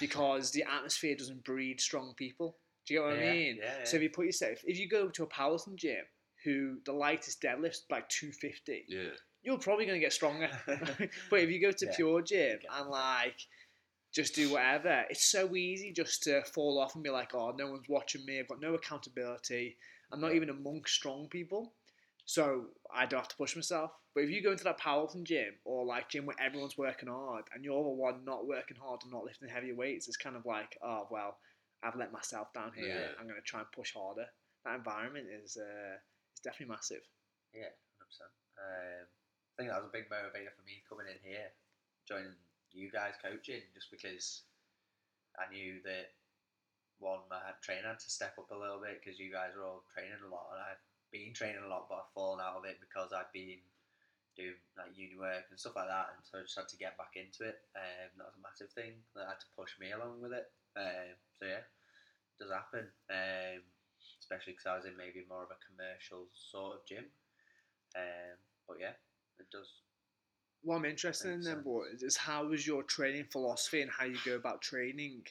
because 0.00 0.50
the 0.50 0.64
atmosphere 0.64 1.14
doesn't 1.16 1.44
breed 1.44 1.80
strong 1.80 2.14
people. 2.16 2.56
Do 2.86 2.94
you 2.94 3.00
get 3.00 3.06
what 3.06 3.16
Yeah, 3.18 3.30
I 3.30 3.34
mean? 3.34 3.58
yeah, 3.60 3.84
So 3.84 3.96
if 3.96 4.02
you 4.02 4.10
put 4.10 4.26
yourself, 4.26 4.58
if 4.64 4.78
you 4.78 4.88
go 4.88 5.08
to 5.08 5.22
a 5.22 5.28
powerlifting 5.28 5.76
gym 5.76 6.04
who 6.44 6.78
the 6.84 6.92
lightest 6.92 7.40
deadlift's 7.40 7.84
like 7.90 8.08
250, 8.08 8.84
Yeah. 8.88 9.10
you're 9.42 9.58
probably 9.58 9.86
going 9.86 9.98
to 9.98 10.04
get 10.04 10.12
stronger. 10.12 10.50
but 10.66 11.40
if 11.40 11.50
you 11.50 11.60
go 11.60 11.72
to 11.72 11.86
PureGym 11.86 12.58
and 12.72 12.88
like 12.90 13.38
just 14.14 14.34
do 14.34 14.52
whatever, 14.52 15.04
it's 15.10 15.30
so 15.30 15.56
easy 15.56 15.92
just 15.92 16.22
to 16.22 16.42
fall 16.44 16.78
off 16.78 16.94
and 16.94 17.02
be 17.02 17.10
like, 17.10 17.34
oh, 17.34 17.52
no 17.58 17.70
one's 17.70 17.88
watching 17.88 18.24
me. 18.24 18.38
I've 18.38 18.48
got 18.48 18.60
no 18.60 18.74
accountability. 18.74 19.76
I'm 20.12 20.20
not 20.20 20.34
even 20.34 20.50
amongst 20.50 20.94
strong 20.94 21.28
people. 21.28 21.72
So 22.24 22.66
I 22.94 23.06
don't 23.06 23.20
have 23.20 23.28
to 23.28 23.36
push 23.36 23.56
myself. 23.56 23.90
But 24.14 24.24
if 24.24 24.30
you 24.30 24.42
go 24.42 24.52
into 24.52 24.64
that 24.64 24.80
powerlifting 24.80 25.24
gym 25.24 25.54
or 25.64 25.84
like 25.84 26.08
gym 26.08 26.24
where 26.24 26.36
everyone's 26.40 26.78
working 26.78 27.08
hard 27.08 27.44
and 27.52 27.64
you're 27.64 27.82
the 27.82 27.90
one 27.90 28.24
not 28.24 28.46
working 28.46 28.78
hard 28.80 29.00
and 29.02 29.12
not 29.12 29.24
lifting 29.24 29.48
heavy 29.48 29.72
weights, 29.72 30.06
it's 30.06 30.16
kind 30.16 30.36
of 30.36 30.46
like, 30.46 30.78
oh 30.82 31.08
well, 31.10 31.36
I've 31.82 31.96
let 31.96 32.12
myself 32.12 32.52
down 32.54 32.70
here. 32.74 32.86
Yeah. 32.86 33.18
I'm 33.18 33.26
going 33.26 33.40
to 33.40 33.44
try 33.44 33.60
and 33.60 33.68
push 33.74 33.92
harder. 33.92 34.26
That 34.64 34.76
environment 34.76 35.26
is 35.28 35.58
uh, 35.60 35.98
is 36.32 36.40
definitely 36.40 36.72
massive. 36.72 37.02
Yeah, 37.52 37.74
hundred 37.98 38.08
percent. 38.08 38.32
Um, 38.56 39.04
I 39.04 39.52
think 39.58 39.68
that 39.68 39.82
was 39.82 39.90
a 39.90 39.92
big 39.92 40.08
motivator 40.08 40.54
for 40.54 40.64
me 40.64 40.80
coming 40.88 41.10
in 41.10 41.20
here, 41.20 41.50
joining 42.08 42.32
you 42.74 42.90
guys 42.90 43.14
coaching, 43.22 43.62
just 43.72 43.90
because 43.90 44.42
I 45.38 45.50
knew 45.50 45.80
that 45.86 46.14
one, 46.98 47.26
my 47.30 47.40
training 47.62 47.86
had 47.86 48.02
to 48.02 48.10
step 48.10 48.34
up 48.38 48.50
a 48.50 48.58
little 48.58 48.82
bit 48.82 49.00
because 49.00 49.18
you 49.18 49.30
guys 49.30 49.54
were 49.54 49.66
all 49.66 49.86
training 49.94 50.20
a 50.22 50.30
lot, 50.30 50.50
and 50.52 50.62
I've 50.62 50.82
been 51.10 51.34
training 51.34 51.62
a 51.62 51.70
lot, 51.70 51.86
but 51.88 52.06
I've 52.06 52.14
fallen 52.14 52.42
out 52.42 52.58
of 52.58 52.66
it 52.66 52.82
because 52.82 53.14
I've 53.14 53.32
been 53.32 53.62
doing 54.34 54.58
like 54.74 54.90
uni 54.98 55.14
work 55.14 55.46
and 55.50 55.58
stuff 55.58 55.78
like 55.78 55.90
that, 55.90 56.14
and 56.14 56.22
so 56.26 56.42
I 56.42 56.46
just 56.46 56.58
had 56.58 56.70
to 56.70 56.82
get 56.82 56.98
back 56.98 57.14
into 57.14 57.46
it. 57.46 57.62
Um, 57.78 58.10
that 58.18 58.28
was 58.30 58.38
a 58.38 58.46
massive 58.46 58.74
thing 58.74 59.06
that 59.14 59.30
had 59.30 59.42
to 59.42 59.54
push 59.54 59.78
me 59.78 59.94
along 59.94 60.18
with 60.18 60.34
it. 60.34 60.50
Um, 60.74 61.14
so 61.38 61.46
yeah, 61.46 61.62
it 61.62 62.36
does 62.38 62.50
happen. 62.50 62.90
Um, 63.10 63.62
especially 64.18 64.56
because 64.56 64.66
I 64.66 64.76
was 64.76 64.88
in 64.88 64.96
maybe 64.96 65.28
more 65.28 65.44
of 65.44 65.52
a 65.54 65.60
commercial 65.62 66.26
sort 66.32 66.80
of 66.80 66.86
gym. 66.88 67.06
Um, 67.94 68.36
but 68.66 68.80
yeah, 68.80 68.96
it 69.38 69.46
does. 69.52 69.84
What 70.64 70.76
I'm 70.76 70.84
interested 70.86 71.30
in 71.30 71.42
then, 71.42 71.62
sense. 71.62 72.02
is 72.02 72.16
how 72.16 72.50
has 72.50 72.66
your 72.66 72.82
training 72.82 73.26
philosophy 73.30 73.82
and 73.82 73.90
how 73.90 74.06
you 74.06 74.16
go 74.24 74.34
about 74.34 74.62
training 74.62 75.22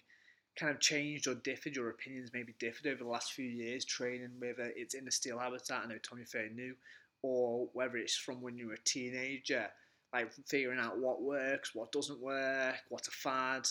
kind 0.59 0.71
of 0.71 0.79
changed 0.79 1.27
or 1.27 1.33
differed? 1.35 1.75
Your 1.75 1.89
opinions 1.89 2.29
maybe 2.33 2.53
differed 2.59 2.87
over 2.87 3.03
the 3.03 3.09
last 3.09 3.33
few 3.33 3.49
years 3.49 3.83
training, 3.83 4.29
whether 4.37 4.71
it's 4.75 4.93
in 4.93 5.05
the 5.05 5.11
steel 5.11 5.39
habitat, 5.39 5.81
I 5.83 5.87
know 5.87 5.97
Tom, 5.97 6.19
you're 6.19 6.27
fairly 6.27 6.53
new, 6.53 6.75
or 7.23 7.67
whether 7.73 7.97
it's 7.97 8.15
from 8.15 8.41
when 8.41 8.57
you 8.57 8.67
were 8.67 8.73
a 8.73 8.83
teenager, 8.83 9.67
like 10.13 10.31
figuring 10.47 10.79
out 10.79 10.99
what 10.99 11.23
works, 11.23 11.73
what 11.73 11.91
doesn't 11.91 12.21
work, 12.21 12.75
what's 12.89 13.07
a 13.07 13.11
fad, 13.11 13.67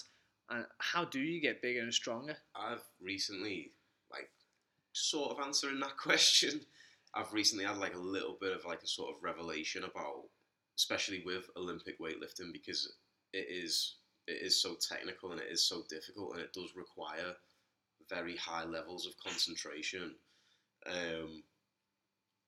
and 0.51 0.67
how 0.79 1.05
do 1.05 1.21
you 1.21 1.41
get 1.41 1.63
bigger 1.63 1.81
and 1.81 1.95
stronger? 1.95 2.37
I've 2.57 2.83
recently, 3.01 3.73
like, 4.11 4.31
sort 4.93 5.31
of 5.31 5.45
answering 5.45 5.81
that 5.81 5.97
question. 6.03 6.61
I've 7.15 7.33
recently 7.33 7.65
had 7.65 7.77
like 7.77 7.95
a 7.95 8.01
little 8.01 8.39
bit 8.41 8.53
of 8.53 8.65
like 8.65 8.83
a 8.83 8.87
sort 8.87 9.15
of 9.15 9.23
revelation 9.23 9.85
about, 9.85 10.25
especially 10.83 11.23
with 11.25 11.49
Olympic 11.57 12.01
weightlifting, 12.01 12.53
because 12.53 12.93
it 13.33 13.47
is 13.49 13.97
it 14.27 14.39
is 14.43 14.61
so 14.61 14.77
technical 14.89 15.33
and 15.33 15.41
it 15.41 15.51
is 15.51 15.65
so 15.65 15.83
difficult 15.89 16.33
and 16.33 16.41
it 16.41 16.53
does 16.53 16.77
require 16.77 17.35
very 18.09 18.37
high 18.37 18.65
levels 18.65 19.07
of 19.07 19.17
concentration. 19.19 20.15
Um, 20.87 21.43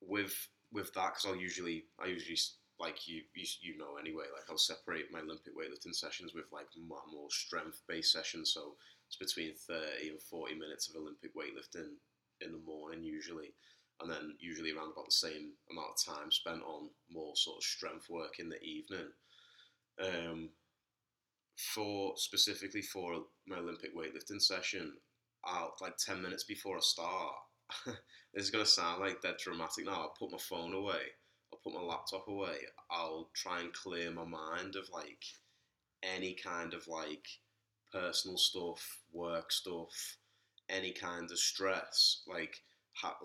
with 0.01 0.35
with 0.73 0.93
that, 0.95 1.15
because 1.15 1.27
I'll 1.27 1.37
usually 1.37 1.85
I 2.03 2.07
usually 2.07 2.39
like 2.81 3.07
you, 3.07 3.23
you 3.35 3.47
you 3.63 3.79
know 3.79 3.97
anyway 4.01 4.25
like 4.35 4.51
I'll 4.51 4.59
separate 4.59 5.13
my 5.13 5.21
Olympic 5.21 5.55
weightlifting 5.57 5.95
sessions 5.95 6.35
with 6.35 6.47
like 6.53 6.67
more 6.87 7.31
strength 7.31 7.83
based 7.89 8.13
sessions. 8.13 8.53
So 8.53 8.75
it's 9.07 9.17
between 9.17 9.55
30 9.55 10.09
and 10.11 10.21
40 10.21 10.55
minutes 10.57 10.89
of 10.89 10.97
Olympic 10.97 11.35
weightlifting 11.37 11.95
in 12.41 12.53
the 12.53 12.59
morning 12.59 13.05
usually, 13.05 13.55
and 14.05 14.13
then 14.13 14.35
usually 14.39 14.73
around 14.73 14.93
about 14.93 15.07
the 15.07 15.13
same 15.13 15.53
amount 15.71 15.89
of 15.97 16.15
time 16.15 16.31
spent 16.31 16.63
on 16.63 16.91
more 17.11 17.35
sort 17.35 17.57
of 17.59 17.63
strength 17.63 18.11
work 18.11 18.39
in 18.39 18.51
the 18.51 18.61
evening. 18.63 19.09
Um, 19.99 20.51
for 21.57 22.13
specifically 22.17 22.83
for 22.83 23.25
my 23.47 23.57
Olympic 23.57 23.97
weightlifting 23.97 24.43
session, 24.43 24.93
I'll 25.45 25.75
like 25.81 25.97
10 25.97 26.21
minutes 26.21 26.45
before 26.45 26.77
I 26.77 26.81
start. 26.81 27.35
this 27.87 28.45
is 28.45 28.51
gonna 28.51 28.67
sound 28.67 29.01
like 29.01 29.23
dead 29.23 29.37
dramatic 29.43 29.87
now. 29.87 29.93
I'll 29.93 30.15
put 30.19 30.33
my 30.33 30.39
phone 30.39 30.75
away. 30.75 31.03
I'll 31.53 31.61
put 31.63 31.75
my 31.75 31.81
laptop 31.81 32.29
away. 32.29 32.57
I'll 32.91 33.31
try 33.35 33.61
and 33.61 33.73
clear 33.73 34.11
my 34.11 34.25
mind 34.25 34.77
of 34.77 34.89
like 34.93 35.25
any 36.03 36.35
kind 36.35 36.75
of 36.75 36.87
like 36.89 37.27
personal 37.93 38.37
stuff, 38.37 38.99
work 39.13 39.51
stuff, 39.51 40.19
any 40.69 40.93
kind 40.93 41.31
of 41.31 41.39
stress. 41.39 42.23
Like 42.27 42.61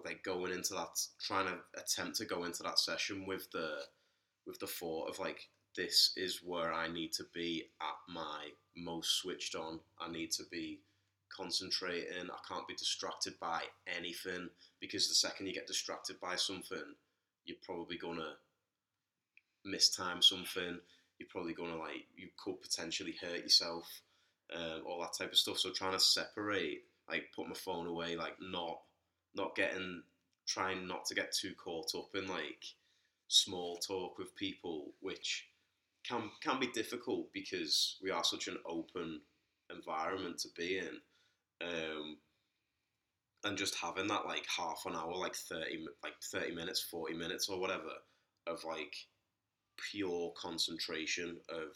like 0.05 0.23
going 0.23 0.51
into 0.51 0.73
that, 0.73 0.99
trying 1.21 1.47
to 1.47 1.57
attempt 1.79 2.17
to 2.17 2.25
go 2.25 2.43
into 2.43 2.63
that 2.63 2.79
session 2.79 3.25
with 3.25 3.49
the 3.51 3.77
with 4.45 4.59
the 4.59 4.67
thought 4.67 5.09
of 5.09 5.19
like 5.19 5.47
this 5.75 6.11
is 6.17 6.41
where 6.43 6.73
I 6.73 6.87
need 6.87 7.13
to 7.13 7.23
be 7.33 7.65
at 7.81 8.13
my 8.13 8.49
most 8.75 9.21
switched 9.21 9.55
on. 9.55 9.79
I 9.99 10.11
need 10.11 10.31
to 10.31 10.43
be 10.51 10.81
concentrating. 11.35 12.29
I 12.29 12.37
can't 12.47 12.67
be 12.67 12.73
distracted 12.75 13.39
by 13.39 13.63
anything 13.87 14.49
because 14.79 15.07
the 15.07 15.15
second 15.15 15.47
you 15.47 15.53
get 15.53 15.67
distracted 15.67 16.19
by 16.19 16.35
something, 16.35 16.95
you're 17.45 17.57
probably 17.63 17.97
gonna 17.97 18.33
mistime 19.65 20.23
something. 20.23 20.79
You're 21.19 21.29
probably 21.29 21.53
gonna 21.53 21.77
like 21.77 22.07
you 22.15 22.29
could 22.37 22.61
potentially 22.61 23.15
hurt 23.21 23.43
yourself, 23.43 24.01
um, 24.53 24.83
all 24.85 25.01
that 25.01 25.13
type 25.17 25.31
of 25.31 25.37
stuff. 25.37 25.59
So 25.59 25.71
trying 25.71 25.93
to 25.93 25.99
separate, 25.99 26.83
like 27.09 27.31
put 27.35 27.47
my 27.47 27.55
phone 27.55 27.87
away, 27.87 28.15
like 28.15 28.35
not 28.41 28.79
not 29.35 29.55
getting, 29.55 30.03
trying 30.47 30.87
not 30.87 31.05
to 31.05 31.15
get 31.15 31.31
too 31.33 31.53
caught 31.55 31.95
up 31.95 32.09
in 32.15 32.27
like 32.27 32.65
small 33.27 33.77
talk 33.77 34.17
with 34.17 34.35
people, 34.35 34.93
which 35.01 35.47
can 36.07 36.29
can 36.41 36.59
be 36.59 36.67
difficult 36.67 37.31
because 37.33 37.97
we 38.01 38.11
are 38.11 38.23
such 38.23 38.47
an 38.47 38.57
open 38.65 39.21
environment 39.73 40.39
to 40.39 40.47
be 40.57 40.79
in. 40.79 40.99
Um, 41.61 42.17
and 43.43 43.57
just 43.57 43.75
having 43.75 44.07
that 44.07 44.25
like 44.25 44.45
half 44.57 44.83
an 44.85 44.95
hour, 44.95 45.15
like 45.15 45.35
thirty, 45.35 45.85
like 46.03 46.15
thirty 46.23 46.53
minutes, 46.53 46.81
forty 46.81 47.13
minutes, 47.13 47.47
or 47.47 47.59
whatever, 47.59 47.91
of 48.47 48.63
like 48.65 48.95
pure 49.91 50.33
concentration 50.37 51.37
of 51.49 51.75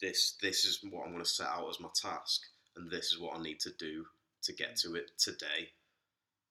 this. 0.00 0.36
This 0.42 0.64
is 0.64 0.80
what 0.82 1.04
I'm 1.04 1.12
going 1.12 1.24
to 1.24 1.28
set 1.28 1.48
out 1.48 1.68
as 1.70 1.80
my 1.80 1.88
task, 1.94 2.42
and 2.76 2.90
this 2.90 3.12
is 3.12 3.20
what 3.20 3.38
I 3.38 3.42
need 3.42 3.60
to 3.60 3.70
do 3.78 4.06
to 4.42 4.52
get 4.52 4.76
to 4.78 4.94
it 4.94 5.10
today. 5.18 5.70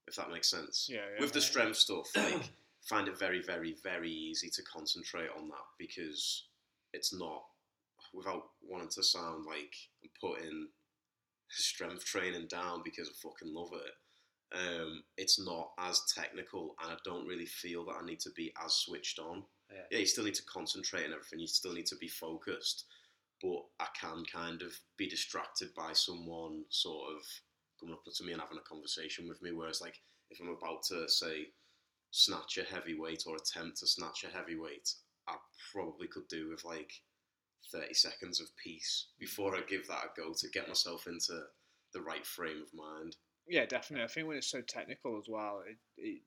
If 0.08 0.16
that 0.16 0.32
makes 0.32 0.50
sense. 0.50 0.88
Yeah, 0.90 1.02
With 1.20 1.34
the 1.34 1.42
strength 1.42 1.78
stuff, 1.78 2.08
like 2.16 2.50
find 2.88 3.08
it 3.08 3.20
very, 3.20 3.42
very, 3.42 3.76
very 3.84 4.12
easy 4.12 4.50
to 4.50 4.64
concentrate 4.64 5.30
on 5.38 5.50
that 5.50 5.66
because 5.78 6.46
it's 6.94 7.14
not 7.14 7.44
without 8.14 8.44
wanting 8.62 8.90
to 8.90 9.04
sound 9.04 9.46
like 9.46 9.76
I'm 10.04 10.10
putting 10.22 10.68
strength 11.50 12.06
training 12.06 12.48
down 12.48 12.82
because 12.84 13.10
I 13.10 13.12
fucking 13.22 13.54
love 13.54 13.72
it. 13.74 13.92
Um, 14.58 15.04
it's 15.18 15.44
not 15.44 15.72
as 15.78 16.02
technical, 16.16 16.76
and 16.82 16.94
I 16.94 16.96
don't 17.04 17.28
really 17.28 17.46
feel 17.46 17.86
that 17.86 17.98
I 18.02 18.06
need 18.06 18.22
to 18.22 18.30
be 18.36 18.54
as 18.64 18.74
switched 18.74 19.20
on. 19.20 19.44
Yeah. 19.70 19.82
Yeah, 19.92 20.00
you 20.00 20.06
still 20.06 20.24
need 20.24 20.36
to 20.36 20.46
concentrate 20.46 21.04
and 21.04 21.14
everything. 21.14 21.40
You 21.40 21.48
still 21.48 21.74
need 21.74 21.88
to 21.88 21.98
be 21.98 22.08
focused, 22.08 22.86
but 23.42 23.66
I 23.82 23.88
can 24.00 24.24
kind 24.24 24.62
of 24.62 24.74
be 24.96 25.10
distracted 25.10 25.74
by 25.76 25.92
someone 25.92 26.64
sort 26.70 27.12
of 27.14 27.24
coming 27.80 27.94
up 27.94 28.04
to 28.06 28.24
me 28.24 28.32
and 28.34 28.42
having 28.42 28.58
a 28.58 28.70
conversation 28.70 29.28
with 29.28 29.42
me. 29.42 29.52
Whereas, 29.52 29.82
like, 29.82 29.96
if 30.30 30.40
I'm 30.42 30.50
about 30.50 30.84
to 30.90 31.08
say 31.10 31.48
snatch 32.12 32.58
a 32.58 32.64
heavyweight 32.64 33.24
or 33.28 33.36
attempt 33.36 33.78
to 33.78 33.88
snatch 33.88 34.24
a 34.24 34.36
heavyweight, 34.36 34.90
I 35.28 35.36
probably 35.74 36.08
could 36.08 36.28
do 36.30 36.50
with 36.50 36.64
like 36.64 36.92
30 37.72 37.94
seconds 37.94 38.40
of 38.40 38.48
peace 38.64 39.08
before 39.20 39.56
I 39.56 39.62
give 39.62 39.88
that 39.88 40.06
a 40.06 40.10
go 40.22 40.34
to 40.38 40.50
get 40.50 40.68
myself 40.68 41.08
into 41.08 41.38
the 41.94 42.02
right 42.02 42.26
frame 42.26 42.62
of 42.62 42.74
mind. 42.74 43.16
Yeah, 43.48 43.66
definitely. 43.66 44.04
I 44.04 44.08
think 44.08 44.28
when 44.28 44.38
it's 44.38 44.52
so 44.52 44.62
technical 44.62 45.18
as 45.18 45.26
well, 45.30 45.64
it, 45.68 45.78
it 45.98 46.22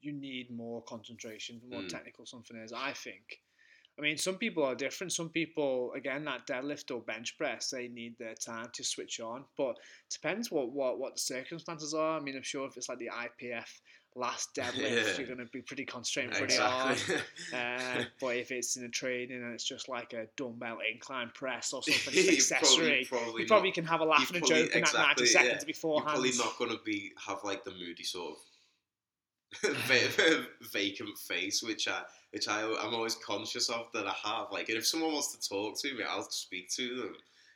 you 0.00 0.12
need 0.12 0.50
more 0.50 0.82
concentration, 0.84 1.60
the 1.62 1.68
more 1.68 1.82
Mm. 1.82 1.88
technical 1.88 2.24
something 2.26 2.56
is. 2.56 2.72
I 2.72 2.92
think. 2.92 3.42
I 3.98 4.02
mean, 4.02 4.16
some 4.16 4.36
people 4.36 4.64
are 4.64 4.74
different. 4.74 5.12
Some 5.12 5.28
people, 5.28 5.92
again, 5.94 6.24
that 6.24 6.46
deadlift 6.46 6.90
or 6.94 7.00
bench 7.02 7.36
press, 7.36 7.68
they 7.70 7.88
need 7.88 8.14
their 8.18 8.34
time 8.34 8.68
to 8.72 8.82
switch 8.84 9.20
on. 9.20 9.44
But 9.58 9.76
depends 10.10 10.50
what 10.50 10.70
what 10.72 10.98
what 10.98 11.14
the 11.16 11.20
circumstances 11.20 11.92
are. 11.92 12.16
I 12.18 12.20
mean, 12.20 12.36
I'm 12.36 12.42
sure 12.42 12.66
if 12.66 12.76
it's 12.76 12.88
like 12.88 12.98
the 12.98 13.10
IPF 13.10 13.66
last 14.16 14.54
deadlift, 14.58 14.90
Yeah. 14.90 15.16
you're 15.18 15.26
going 15.26 15.38
to 15.38 15.44
be 15.52 15.60
pretty 15.62 15.84
constrained 15.84 16.32
pretty 16.32 16.56
hard. 16.56 16.92
Exactly. 16.92 17.16
Uh, 17.54 18.04
but 18.20 18.36
if 18.36 18.50
it's 18.52 18.76
in 18.76 18.84
a 18.84 18.88
training 18.88 19.42
and 19.42 19.52
it's 19.52 19.64
just 19.64 19.88
like 19.88 20.12
a 20.12 20.26
dumbbell 20.36 20.78
incline 20.92 21.30
press 21.34 21.72
or 21.72 21.82
something, 21.82 22.12
it's 22.14 22.50
accessory, 22.52 23.06
probably 23.08 23.42
you 23.42 23.48
probably 23.48 23.68
not- 23.70 23.74
can 23.74 23.84
have 23.84 24.00
a 24.00 24.04
laugh 24.04 24.28
and 24.28 24.36
a 24.36 24.40
probably- 24.40 24.62
joke 24.66 24.74
in 24.76 24.80
that 24.82 24.94
90 24.94 25.22
exactly, 25.22 25.26
seconds 25.26 25.64
yeah. 25.66 25.74
You're 25.84 26.00
probably 26.02 26.30
not 26.38 26.58
going 26.58 26.70
to 26.70 26.80
be 26.84 27.12
have 27.26 27.38
like 27.44 27.64
the 27.64 27.72
moody 27.72 28.04
sort 28.04 28.32
of 28.32 28.36
vacant 30.72 31.18
face, 31.18 31.62
which 31.62 31.88
I 31.88 32.02
which 32.30 32.48
I 32.48 32.62
I'm 32.62 32.94
always 32.94 33.16
conscious 33.16 33.68
of 33.68 33.88
that 33.94 34.06
I 34.06 34.14
have. 34.24 34.48
Like, 34.52 34.68
and 34.68 34.78
if 34.78 34.86
someone 34.86 35.12
wants 35.12 35.36
to 35.36 35.48
talk 35.48 35.78
to 35.80 35.94
me, 35.94 36.04
I'll 36.08 36.22
speak 36.30 36.70
to 36.76 36.96
them 36.96 37.14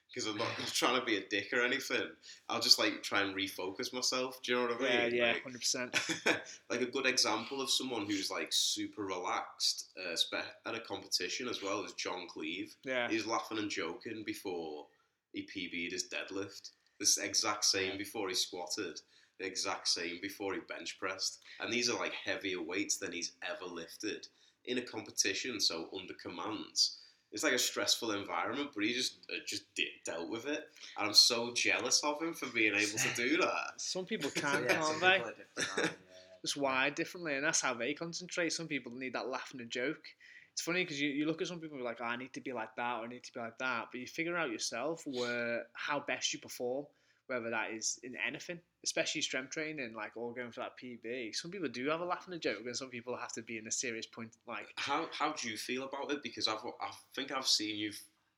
because 0.09 0.28
I'm 0.28 0.37
not 0.38 0.48
trying 0.72 0.98
to 0.98 1.04
be 1.07 1.16
a 1.16 1.28
dick 1.28 1.48
or 1.52 1.62
anything. 1.62 2.09
I'll 2.48 2.61
just 2.61 2.78
like 2.78 3.02
try 3.02 3.22
and 3.22 3.35
refocus 3.35 3.92
myself. 3.92 4.40
Do 4.42 4.52
you 4.52 4.59
know 4.59 4.66
what 4.74 4.83
I 4.90 5.07
mean? 5.07 5.14
yeah, 5.14 5.33
Like- 5.33 5.42
hundred 5.42 5.61
percent. 5.61 5.98
like 6.70 6.80
a 6.80 6.87
good 6.87 7.07
example 7.07 7.61
of 7.61 7.70
someone 7.70 8.07
who's 8.07 8.30
like 8.30 8.48
super 8.52 9.04
relaxed 9.04 9.90
uh, 9.98 10.38
at 10.68 10.74
a 10.74 10.80
competition 10.80 11.48
as 11.48 11.62
well 11.62 11.85
is 11.85 11.92
John 11.92 12.26
Cleave. 12.28 12.74
Yeah, 12.85 13.09
He's 13.09 13.26
laughing 13.26 13.59
and 13.59 13.70
joking 13.70 14.22
before 14.26 14.87
he 15.33 15.42
PB'd 15.42 15.92
his 15.92 16.04
deadlift. 16.09 16.70
This 17.00 17.18
exact 17.18 17.64
same 17.64 17.98
before 17.98 18.28
he 18.28 18.35
squatted. 18.37 19.00
The 19.38 19.47
exact 19.47 19.88
same 19.88 20.18
before 20.23 20.55
he 20.55 20.61
bench 20.68 20.99
pressed. 20.99 21.40
And 21.61 21.73
these 21.73 21.90
are 21.90 21.99
like 21.99 22.12
heavier 22.12 22.62
weights 22.62 22.97
than 22.99 23.12
he's 23.12 23.33
ever 23.42 23.64
lifted 23.70 24.29
in 24.66 24.79
a 24.79 24.83
competition. 24.83 25.61
So 25.61 25.88
under 25.99 26.14
commands, 26.14 26.99
it's 27.33 27.42
like 27.42 27.53
a 27.53 27.59
stressful 27.59 28.12
environment. 28.12 28.70
But 28.75 28.85
he 28.85 28.92
just 28.92 29.18
uh, 29.31 29.38
just 29.47 29.75
de- 29.75 30.01
dealt 30.05 30.31
with 30.31 30.47
it. 30.47 30.68
And 30.97 31.09
I'm 31.09 31.14
so 31.14 31.53
jealous 31.53 32.03
of 32.05 32.23
him 32.23 32.35
for 32.35 32.47
being 32.47 32.75
able 32.75 32.99
to 32.99 33.14
do 33.16 33.37
that. 33.38 33.73
some 33.77 34.05
people 34.07 34.31
Yeah, 34.37 34.42
can, 34.42 34.66
some 34.83 35.01
can't 35.01 35.01
people 35.01 35.01
they? 35.01 35.16
are 35.25 35.33
different, 35.33 35.68
aren't 35.70 35.90
they? 35.90 35.97
Yeah, 36.07 36.23
Just 36.42 36.57
wired 36.57 36.94
differently, 36.94 37.35
and 37.35 37.44
that's 37.44 37.61
how 37.61 37.75
they 37.75 37.94
concentrate. 37.94 38.53
Some 38.53 38.68
people 38.68 38.92
need 38.92 39.14
that 39.14 39.29
laugh 39.29 39.51
and 39.53 39.61
a 39.62 39.64
joke. 39.64 40.05
It's 40.53 40.62
funny 40.62 40.85
because 40.85 41.01
you, 41.01 41.09
you 41.09 41.27
look 41.27 41.42
at 41.42 41.49
some 41.49 41.59
people 41.59 41.77
and 41.77 41.83
be 41.83 41.88
like, 41.88 41.99
oh, 42.01 42.05
I 42.05 42.16
need 42.16 42.33
to 42.35 42.40
be 42.40 42.53
like 42.53 42.75
that 42.77 42.99
or 43.01 43.05
I 43.05 43.09
need 43.09 43.25
to 43.25 43.33
be 43.33 43.40
like 43.40 43.59
that, 43.59 43.87
but 43.90 44.01
you 44.01 44.07
figure 44.07 44.37
out 44.37 44.51
yourself 44.51 45.03
where 45.05 45.66
how 45.73 45.99
best 46.01 46.33
you 46.33 46.38
perform, 46.38 46.87
whether 47.26 47.50
that 47.50 47.70
is 47.70 47.98
in 48.02 48.14
anything, 48.26 48.60
especially 48.84 49.20
strength 49.22 49.50
training, 49.50 49.94
like 49.94 50.12
all 50.16 50.32
going 50.32 50.52
for 50.52 50.60
that 50.60 50.72
PB. 50.82 51.34
Some 51.34 51.50
people 51.50 51.68
do 51.68 51.88
have 51.88 52.00
a 52.00 52.04
laugh 52.04 52.26
and 52.26 52.34
a 52.34 52.38
joke, 52.38 52.62
and 52.64 52.76
some 52.76 52.88
people 52.88 53.16
have 53.16 53.32
to 53.32 53.42
be 53.42 53.58
in 53.58 53.66
a 53.66 53.70
serious 53.70 54.06
point, 54.06 54.37
like 54.46 54.66
How 54.76 55.08
how 55.12 55.32
do 55.32 55.48
you 55.48 55.56
feel 55.56 55.84
about 55.84 56.10
it? 56.12 56.22
Because 56.22 56.48
I've 56.48 56.58
I 56.80 56.90
think 57.14 57.32
I've 57.32 57.46
seen 57.46 57.76
you 57.76 57.92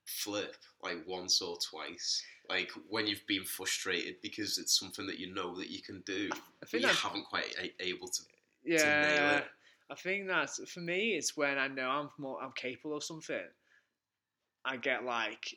flip 0.06 0.56
like 0.82 0.98
once 1.06 1.40
or 1.42 1.58
twice. 1.58 2.22
Like 2.48 2.70
when 2.88 3.06
you've 3.06 3.26
been 3.26 3.44
frustrated 3.44 4.16
because 4.22 4.58
it's 4.58 4.78
something 4.78 5.06
that 5.06 5.18
you 5.18 5.34
know 5.34 5.56
that 5.56 5.68
you 5.68 5.82
can 5.82 6.02
do, 6.06 6.30
I 6.62 6.66
think 6.66 6.82
you 6.82 6.88
that's 6.88 7.00
haven't 7.00 7.24
quite 7.24 7.54
a- 7.60 7.84
able 7.84 8.08
to. 8.08 8.22
Yeah, 8.64 9.38
it. 9.38 9.44
I 9.90 9.94
think 9.94 10.28
that's 10.28 10.60
for 10.70 10.80
me. 10.80 11.14
It's 11.14 11.36
when 11.36 11.58
I 11.58 11.68
know 11.68 11.88
I'm 11.88 12.10
more 12.18 12.42
I'm 12.42 12.52
capable 12.52 12.96
of 12.96 13.04
something. 13.04 13.42
I 14.64 14.76
get 14.76 15.04
like 15.04 15.56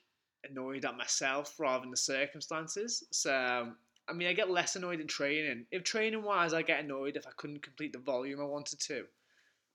annoyed 0.50 0.86
at 0.86 0.98
myself 0.98 1.56
rather 1.60 1.82
than 1.82 1.92
the 1.92 1.98
circumstances. 1.98 3.04
So 3.12 3.72
I 4.10 4.14
mean, 4.14 4.28
I 4.28 4.34
get 4.34 4.50
less 4.50 4.76
annoyed 4.76 5.00
in 5.00 5.08
training. 5.08 5.66
If 5.72 5.84
training 5.84 6.24
wise, 6.24 6.54
I 6.54 6.64
get 6.64 6.84
annoyed 6.84 7.16
if 7.16 7.28
I 7.28 7.32
couldn't 7.38 7.62
complete 7.62 7.94
the 7.94 8.00
volume 8.00 8.42
I 8.42 8.46
wanted 8.46 8.80
to, 8.82 9.06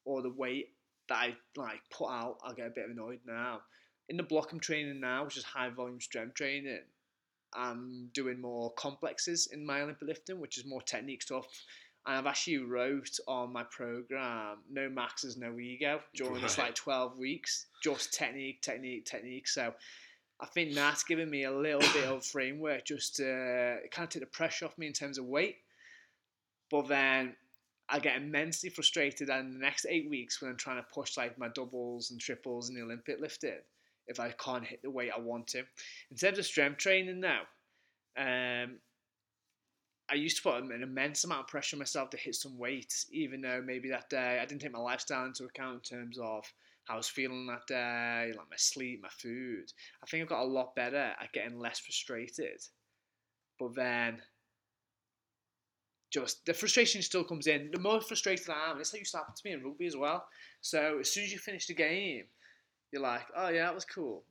or 0.04 0.22
the 0.22 0.30
weight 0.30 0.70
that 1.08 1.14
I 1.16 1.36
like 1.56 1.80
put 1.90 2.08
out. 2.08 2.38
I'll 2.42 2.54
get 2.54 2.66
a 2.66 2.70
bit 2.70 2.88
annoyed 2.88 3.20
now. 3.26 3.60
In 4.08 4.16
the 4.16 4.22
block 4.22 4.52
I'm 4.52 4.60
training 4.60 5.00
now, 5.00 5.24
which 5.24 5.36
is 5.36 5.44
high 5.44 5.70
volume 5.70 6.00
strength 6.00 6.34
training, 6.34 6.80
I'm 7.54 8.10
doing 8.12 8.40
more 8.40 8.72
complexes 8.72 9.48
in 9.52 9.64
my 9.64 9.82
Olympic 9.82 10.08
lifting, 10.08 10.40
which 10.40 10.58
is 10.58 10.66
more 10.66 10.82
technique 10.82 11.22
stuff. 11.22 11.46
And 12.06 12.16
I've 12.16 12.26
actually 12.26 12.58
wrote 12.58 13.16
on 13.26 13.52
my 13.52 13.64
program, 13.70 14.58
no 14.70 14.90
maxes, 14.90 15.36
no 15.36 15.58
ego, 15.58 16.00
during 16.14 16.42
this 16.42 16.58
like 16.58 16.74
12 16.74 17.18
weeks, 17.18 17.66
just 17.82 18.12
technique, 18.12 18.60
technique, 18.60 19.06
technique. 19.06 19.48
So 19.48 19.72
I 20.40 20.46
think 20.46 20.74
that's 20.74 21.04
given 21.04 21.30
me 21.30 21.44
a 21.44 21.52
little 21.52 21.80
bit 21.80 22.06
of 22.06 22.24
framework 22.24 22.84
just 22.84 23.16
to 23.16 23.78
kind 23.90 24.06
of 24.06 24.10
take 24.10 24.22
the 24.22 24.26
pressure 24.26 24.66
off 24.66 24.76
me 24.76 24.86
in 24.86 24.92
terms 24.92 25.18
of 25.18 25.26
weight. 25.26 25.58
But 26.70 26.88
then 26.88 27.36
I 27.88 27.98
get 27.98 28.16
immensely 28.16 28.70
frustrated 28.70 29.28
in 29.28 29.52
the 29.52 29.58
next 29.58 29.86
eight 29.88 30.08
weeks 30.10 30.40
when 30.40 30.50
I'm 30.50 30.56
trying 30.56 30.78
to 30.78 30.86
push 30.92 31.16
like 31.16 31.38
my 31.38 31.48
doubles 31.48 32.10
and 32.10 32.20
triples 32.20 32.68
in 32.68 32.74
the 32.74 32.82
Olympic 32.82 33.20
lifting 33.20 33.60
if 34.06 34.20
I 34.20 34.30
can't 34.32 34.66
hit 34.66 34.82
the 34.82 34.90
weight 34.90 35.12
I 35.16 35.20
want 35.20 35.46
to. 35.48 35.60
In 36.10 36.16
terms 36.16 36.38
of 36.38 36.44
strength 36.44 36.78
training 36.78 37.20
now, 37.20 37.42
um, 38.16 38.78
I 40.10 40.14
used 40.14 40.36
to 40.36 40.42
put 40.42 40.62
an 40.62 40.82
immense 40.82 41.24
amount 41.24 41.42
of 41.42 41.46
pressure 41.48 41.76
on 41.76 41.78
myself 41.78 42.10
to 42.10 42.16
hit 42.16 42.34
some 42.34 42.58
weight, 42.58 43.06
even 43.10 43.40
though 43.40 43.62
maybe 43.64 43.88
that 43.90 44.10
day 44.10 44.38
I 44.40 44.44
didn't 44.44 44.60
take 44.60 44.72
my 44.72 44.78
lifestyle 44.78 45.24
into 45.24 45.44
account 45.44 45.90
in 45.90 45.98
terms 45.98 46.18
of 46.18 46.44
I 46.88 46.96
was 46.96 47.08
feeling 47.08 47.46
that 47.46 47.66
day, 47.66 48.32
like 48.36 48.50
my 48.50 48.56
sleep, 48.56 49.00
my 49.02 49.08
food. 49.08 49.72
I 50.02 50.06
think 50.06 50.22
I've 50.22 50.28
got 50.28 50.42
a 50.42 50.44
lot 50.44 50.74
better 50.76 51.14
at 51.20 51.32
getting 51.32 51.58
less 51.58 51.78
frustrated. 51.78 52.60
But 53.58 53.74
then, 53.74 54.20
just 56.10 56.44
the 56.44 56.52
frustration 56.54 57.02
still 57.02 57.24
comes 57.24 57.46
in. 57.46 57.70
The 57.72 57.78
more 57.80 58.00
frustrated 58.00 58.48
I 58.50 58.70
am, 58.70 58.80
it's 58.80 58.92
like 58.92 59.00
used 59.00 59.12
to 59.12 59.18
happen 59.18 59.34
to 59.34 59.42
me 59.44 59.52
in 59.52 59.62
rugby 59.64 59.86
as 59.86 59.96
well. 59.96 60.26
So 60.60 60.98
as 61.00 61.10
soon 61.10 61.24
as 61.24 61.32
you 61.32 61.38
finish 61.38 61.66
the 61.66 61.74
game, 61.74 62.24
you're 62.92 63.02
like, 63.02 63.26
oh 63.36 63.48
yeah, 63.48 63.64
that 63.64 63.74
was 63.74 63.84
cool 63.84 64.24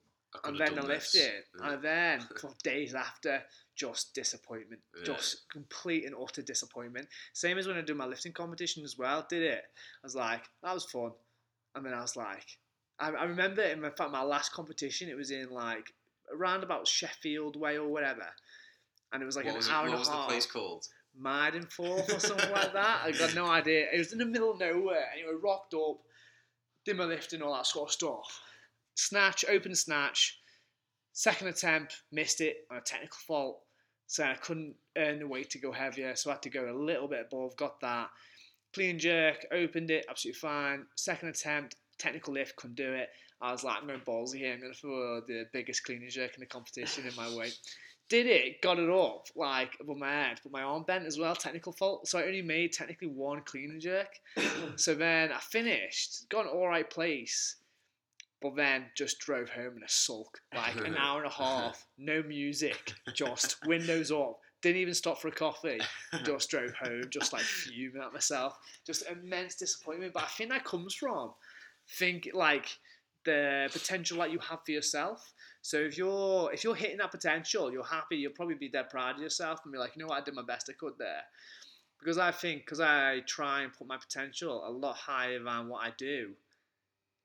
and 0.43 0.57
then 0.57 0.73
I 0.73 0.75
done 0.75 0.87
lift 0.87 1.15
it, 1.15 1.45
Yeah. 1.59 1.73
and 1.73 1.83
then 1.83 2.21
for 2.39 2.51
days 2.63 2.95
after, 2.95 3.43
just 3.75 4.13
disappointment, 4.13 4.81
Yeah. 4.97 5.03
just 5.03 5.49
complete 5.49 6.05
and 6.05 6.15
utter 6.15 6.41
disappointment. 6.41 7.07
Same 7.33 7.57
as 7.57 7.67
when 7.67 7.77
I 7.77 7.81
do 7.81 7.93
my 7.93 8.05
lifting 8.05 8.33
competition 8.33 8.83
as 8.83 8.97
well. 8.97 9.25
Did 9.29 9.43
it? 9.43 9.63
I 9.63 10.03
was 10.03 10.15
like, 10.15 10.43
that 10.63 10.73
was 10.73 10.85
fun, 10.85 11.11
and 11.75 11.86
then 11.86 11.93
I 11.93 12.01
was 12.01 12.15
like, 12.15 12.45
I, 12.99 13.09
I 13.12 13.23
remember 13.25 13.62
in 13.62 13.81
fact 13.81 14.12
my 14.12 14.23
last 14.23 14.51
competition, 14.53 15.09
it 15.09 15.17
was 15.17 15.31
in 15.31 15.49
like 15.49 15.93
around 16.33 16.63
about 16.63 16.88
Sheffield 16.88 17.59
way 17.59 17.77
or 17.77 17.88
whatever, 17.88 18.25
and 19.12 19.21
it 19.21 19.25
was 19.25 19.36
like 19.36 19.45
what 19.45 19.51
an 19.51 19.57
was, 19.57 19.67
it, 19.67 19.73
hour 19.73 19.83
what 19.83 19.91
and 19.91 19.99
was 19.99 20.09
the 20.09 20.25
place 20.27 20.45
called? 20.45 20.88
Maidenforth 21.19 22.15
or 22.15 22.19
something 22.19 22.51
like 22.51 22.73
that. 22.73 23.01
I 23.03 23.12
got 23.12 23.36
no 23.36 23.45
idea. 23.45 23.88
It 23.93 23.97
was 23.97 24.13
in 24.13 24.19
the 24.19 24.25
middle 24.25 24.51
of 24.51 24.59
nowhere. 24.59 25.05
Anyway, 25.13 25.33
rocked 25.41 25.73
up, 25.73 25.97
did 26.86 26.97
my 26.97 27.05
lifting, 27.05 27.41
all 27.41 27.53
that 27.53 27.67
sort 27.67 27.89
of 27.89 27.93
stuff. 27.93 28.41
Snatch, 28.95 29.45
open 29.47 29.75
snatch. 29.75 30.39
Second 31.13 31.49
attempt, 31.49 32.01
missed 32.12 32.41
it 32.41 32.57
on 32.71 32.77
a 32.77 32.81
technical 32.81 33.17
fault. 33.27 33.59
So 34.07 34.23
I 34.23 34.36
couldn't 34.36 34.75
earn 34.97 35.19
the 35.19 35.27
weight 35.27 35.51
to 35.51 35.59
go 35.59 35.71
heavier, 35.71 36.15
so 36.15 36.29
I 36.29 36.33
had 36.33 36.41
to 36.43 36.49
go 36.49 36.71
a 36.71 36.75
little 36.75 37.07
bit 37.07 37.25
above. 37.31 37.55
Got 37.55 37.79
that. 37.81 38.09
Clean 38.73 38.97
jerk, 38.97 39.45
opened 39.51 39.91
it, 39.91 40.05
absolutely 40.09 40.39
fine. 40.39 40.86
Second 40.95 41.29
attempt, 41.29 41.75
technical 41.97 42.33
lift, 42.33 42.55
couldn't 42.55 42.75
do 42.75 42.93
it. 42.93 43.09
I 43.41 43.51
was 43.51 43.63
like, 43.63 43.77
I'm 43.81 43.88
going 43.88 43.99
ballsy 44.01 44.38
here. 44.38 44.53
I'm 44.53 44.62
going 44.62 44.73
to 44.73 44.79
throw 44.79 45.21
the 45.21 45.45
biggest 45.51 45.83
clean 45.83 46.01
and 46.01 46.09
jerk 46.09 46.33
in 46.36 46.39
the 46.39 46.45
competition 46.45 47.05
in 47.05 47.15
my 47.15 47.36
weight 47.36 47.57
did 48.09 48.27
it, 48.27 48.62
got 48.62 48.79
it 48.79 48.89
up 48.89 49.27
like 49.36 49.75
above 49.81 49.97
my 49.97 50.12
head, 50.12 50.39
but 50.43 50.51
my 50.51 50.62
arm 50.62 50.83
bent 50.83 51.05
as 51.05 51.17
well, 51.17 51.36
technical 51.36 51.71
fault. 51.71 52.07
So 52.07 52.19
I 52.19 52.25
only 52.25 52.41
made 52.41 52.71
technically 52.71 53.07
one 53.07 53.41
clean 53.43 53.71
and 53.71 53.81
jerk. 53.81 54.19
so 54.75 54.93
then 54.93 55.31
I 55.31 55.39
finished, 55.39 56.29
got 56.29 56.45
an 56.45 56.51
all 56.51 56.67
right 56.67 56.88
place, 56.88 57.55
but 58.41 58.55
then 58.55 58.86
just 58.95 59.19
drove 59.19 59.49
home 59.49 59.77
in 59.77 59.83
a 59.83 59.89
sulk, 59.89 60.39
like 60.55 60.75
an 60.75 60.95
hour 60.99 61.23
and 61.23 61.31
a 61.31 61.33
half, 61.33 61.86
no 61.97 62.21
music, 62.23 62.93
just 63.13 63.65
windows 63.65 64.12
up. 64.12 64.39
Didn't 64.63 64.82
even 64.82 64.93
stop 64.93 65.19
for 65.19 65.28
a 65.28 65.32
coffee. 65.32 65.80
Just 66.23 66.49
drove 66.49 66.73
home, 66.73 67.04
just 67.10 67.34
like 67.34 67.41
fuming 67.41 68.02
at 68.02 68.13
myself. 68.13 68.58
Just 68.86 69.04
immense 69.10 69.56
disappointment. 69.56 70.13
But 70.13 70.23
I 70.23 70.28
think 70.28 70.49
that 70.52 70.63
comes 70.63 70.95
from 70.95 71.34
think 71.97 72.30
like 72.34 72.80
the 73.26 73.69
potential 73.71 74.17
that 74.19 74.32
you 74.32 74.39
have 74.39 74.60
for 74.65 74.71
yourself. 74.71 75.34
So 75.62 75.78
if 75.78 75.97
you're 75.97 76.52
if 76.54 76.63
you're 76.63 76.76
hitting 76.76 76.97
that 76.97 77.12
potential, 77.12 77.71
you're 77.71 77.84
happy. 77.84 78.17
You'll 78.17 78.34
probably 78.34 78.56
be 78.56 78.69
dead 78.69 78.89
proud 78.89 79.15
of 79.15 79.21
yourself 79.21 79.60
and 79.63 79.71
be 79.71 79.80
like, 79.80 79.95
you 79.95 80.02
know 80.02 80.08
what, 80.08 80.21
I 80.21 80.23
did 80.23 80.34
my 80.34 80.43
best 80.43 80.69
I 80.69 80.73
could 80.73 80.93
there. 80.97 81.23
Because 81.99 82.17
I 82.17 82.32
think 82.32 82.62
because 82.62 82.80
I 82.80 83.21
try 83.28 83.62
and 83.62 83.73
put 83.73 83.88
my 83.88 83.97
potential 83.97 84.63
a 84.67 84.71
lot 84.71 84.95
higher 84.95 85.41
than 85.41 85.69
what 85.69 85.86
I 85.86 85.91
do, 85.97 86.32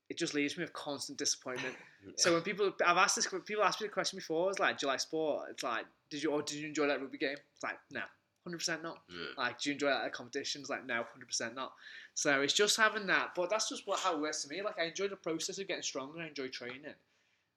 it 0.09 0.17
just 0.17 0.35
leaves 0.35 0.57
me 0.57 0.65
with 0.65 0.73
constant 0.73 1.19
disappointment. 1.19 1.77
So 2.17 2.33
when 2.33 2.43
people 2.43 2.73
I've 2.87 2.97
asked 2.97 3.17
this 3.17 3.27
people 3.45 3.65
asked 3.65 3.81
me 3.81 3.89
the 3.89 3.93
question 3.93 4.19
before, 4.19 4.51
it's 4.51 4.61
like, 4.61 4.79
do 4.79 4.87
you 4.87 4.93
like 4.93 5.01
sport? 5.01 5.49
It's 5.51 5.65
like, 5.65 5.85
did 6.11 6.23
you 6.23 6.31
or 6.33 6.43
did 6.43 6.57
you 6.57 6.69
enjoy 6.69 6.87
that 6.87 7.01
rugby 7.01 7.19
game? 7.19 7.37
It's 7.55 7.63
like, 7.63 7.79
no, 7.91 8.03
hundred 8.45 8.59
percent 8.59 8.83
not. 8.83 8.99
Yeah. 9.11 9.43
Like, 9.45 9.61
do 9.61 9.71
you 9.71 9.75
enjoy 9.75 9.89
that 9.89 10.05
at 10.05 10.13
competitions? 10.13 10.69
Like, 10.69 10.87
no, 10.87 11.05
hundred 11.13 11.27
percent 11.27 11.55
not. 11.55 11.73
So 12.15 12.41
it's 12.41 12.53
just 12.53 12.77
having 12.77 13.07
that, 13.07 13.31
but 13.37 13.51
that's 13.51 13.69
just 13.69 13.87
what 13.87 14.01
how 14.01 14.15
it 14.15 14.21
works 14.21 14.43
to 14.43 14.49
me. 14.49 14.63
Like, 14.63 14.79
I 14.79 14.85
enjoy 14.85 15.09
the 15.09 15.17
process 15.17 15.59
of 15.59 15.69
getting 15.69 15.83
stronger. 15.83 16.21
I 16.21 16.29
enjoy 16.29 16.49
training. 16.49 16.95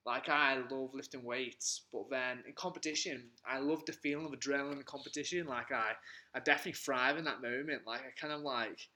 Like, 0.06 0.30
I 0.30 0.58
love 0.72 0.96
lifting 0.96 1.24
weights, 1.24 1.82
but 1.94 2.10
then 2.10 2.40
in 2.48 2.54
competition, 2.54 3.26
I 3.46 3.60
love 3.60 3.86
the 3.86 3.94
feeling 3.94 4.26
of 4.26 4.32
adrenaline 4.32 4.78
in 4.78 4.84
competition. 4.84 5.46
Like, 5.46 5.72
I, 5.72 5.92
I 6.34 6.40
definitely 6.40 6.74
thrive 6.74 7.18
in 7.18 7.26
that 7.26 7.44
moment. 7.44 7.84
Like, 7.86 8.00
I 8.00 8.20
kind 8.20 8.34
of 8.34 8.42
like, 8.42 8.88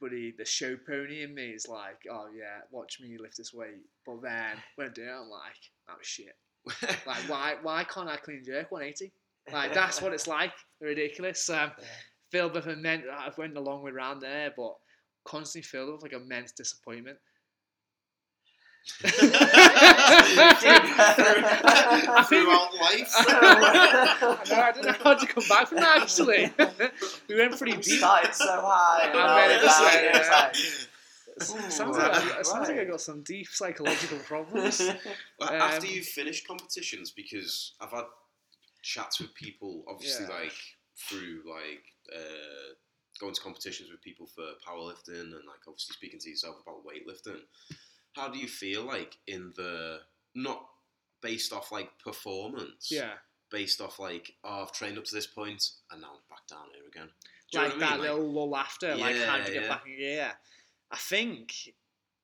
buddy, 0.00 0.32
the 0.36 0.44
show 0.44 0.76
pony 0.86 1.24
in 1.24 1.34
me 1.34 1.50
is 1.50 1.66
like, 1.66 2.02
oh 2.10 2.28
yeah, 2.36 2.60
watch 2.70 3.00
me 3.00 3.16
lift 3.18 3.36
this 3.36 3.52
weight. 3.52 3.82
But 4.06 4.22
then 4.22 4.58
when 4.76 4.88
I 4.88 4.92
do 4.92 5.02
it, 5.02 5.10
I'm 5.10 5.28
like, 5.28 5.70
that 5.88 5.98
was 5.98 6.06
shit. 6.06 6.36
Like, 7.06 7.16
why, 7.28 7.54
why 7.62 7.84
can't 7.84 8.08
I 8.08 8.16
clean 8.16 8.42
jerk 8.44 8.70
180? 8.70 9.12
Like, 9.52 9.74
that's 9.74 10.00
what 10.00 10.12
it's 10.12 10.26
like. 10.26 10.52
Ridiculous. 10.80 11.50
Um, 11.60 11.72
filled 12.30 12.54
with 12.54 12.66
immense. 12.66 13.04
I 13.12 13.30
went 13.38 13.56
a 13.56 13.60
long 13.60 13.82
way 13.82 13.92
around 13.92 14.20
there, 14.20 14.52
but 14.56 14.74
constantly 15.24 15.62
filled 15.62 15.92
with 15.92 16.02
like 16.02 16.12
immense 16.12 16.50
disappointment. 16.52 17.18
Throughout 19.00 19.14
life. 22.74 23.14
I, 23.16 24.18
know, 24.50 24.56
I 24.56 24.72
don't 24.74 24.84
know 24.84 24.92
how 25.02 25.14
to 25.14 25.26
come 25.26 25.44
back 25.48 25.68
from 25.68 25.78
that 25.78 26.02
actually. 26.02 26.52
we 27.28 27.36
went 27.36 27.56
pretty 27.56 27.76
deep. 27.76 27.98
Started 27.98 28.34
so 28.34 28.44
high. 28.46 29.10
I'm 29.10 29.16
and 29.16 29.62
now 29.62 30.50
ready 31.40 31.52
we're 31.52 31.56
to 31.56 31.62
down 31.62 31.70
say, 31.70 31.78
here, 31.78 31.78
it's 31.78 31.78
yeah. 31.78 31.84
like, 31.88 31.90
It 31.90 31.94
sounds, 31.94 31.96
Ooh, 31.96 32.00
like, 32.00 32.12
I- 32.38 32.42
sounds 32.42 32.68
like 32.68 32.78
I 32.78 32.84
got 32.84 33.00
some 33.00 33.22
deep 33.22 33.48
psychological 33.48 34.18
problems. 34.26 34.78
Well, 35.38 35.48
Um, 35.48 35.54
After 35.60 35.86
you've 35.86 36.06
finished 36.06 36.46
competitions, 36.46 37.10
because 37.10 37.72
I've 37.80 37.90
had 37.90 38.04
chats 38.82 39.20
with 39.20 39.34
people, 39.34 39.84
obviously, 39.88 40.26
Yeah. 40.28 40.40
like 40.40 40.52
through 41.08 41.42
like 41.46 41.82
uh, 42.14 42.74
going 43.18 43.34
to 43.34 43.40
competitions 43.40 43.90
with 43.90 44.00
people 44.02 44.26
for 44.26 44.44
powerlifting 44.66 45.20
and 45.20 45.32
like 45.46 45.60
obviously 45.66 45.92
speaking 45.94 46.20
to 46.20 46.28
yourself 46.30 46.56
about 46.62 46.84
weightlifting. 46.84 47.40
How 48.14 48.28
do 48.28 48.38
you 48.38 48.46
feel 48.46 48.82
like 48.84 49.16
in 49.26 49.52
the 49.56 50.00
not 50.36 50.66
based 51.20 51.52
off 51.52 51.72
like 51.72 51.90
performance, 51.98 52.88
Yeah, 52.92 53.14
based 53.50 53.80
off 53.80 53.98
like 53.98 54.34
oh 54.44 54.62
I've 54.62 54.72
trained 54.72 54.98
up 54.98 55.04
to 55.04 55.14
this 55.14 55.26
point 55.26 55.64
and 55.90 56.00
now 56.02 56.10
I'm 56.12 56.20
back 56.28 56.46
down 56.48 56.66
here 56.74 56.86
again. 56.86 57.08
Do 57.50 57.58
like 57.58 57.68
what 57.74 57.76
I 57.76 57.78
that 57.80 57.90
mean? 57.90 58.00
Like- 58.00 58.10
little 58.10 58.32
lull 58.32 58.56
after, 58.56 58.94
like 58.96 59.16
how 59.16 59.36
to 59.38 59.42
Yeah, 59.42 59.44
get 59.50 59.62
yeah. 59.62 59.68
back 59.68 59.86
in 59.86 59.96
gear. 59.96 60.32
I 60.90 60.96
think 60.96 61.52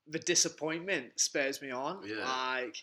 the 0.06 0.18
disappointment 0.18 1.18
spurs 1.18 1.60
me 1.62 1.70
on. 1.70 2.00
Yeah. 2.06 2.24
Like 2.24 2.76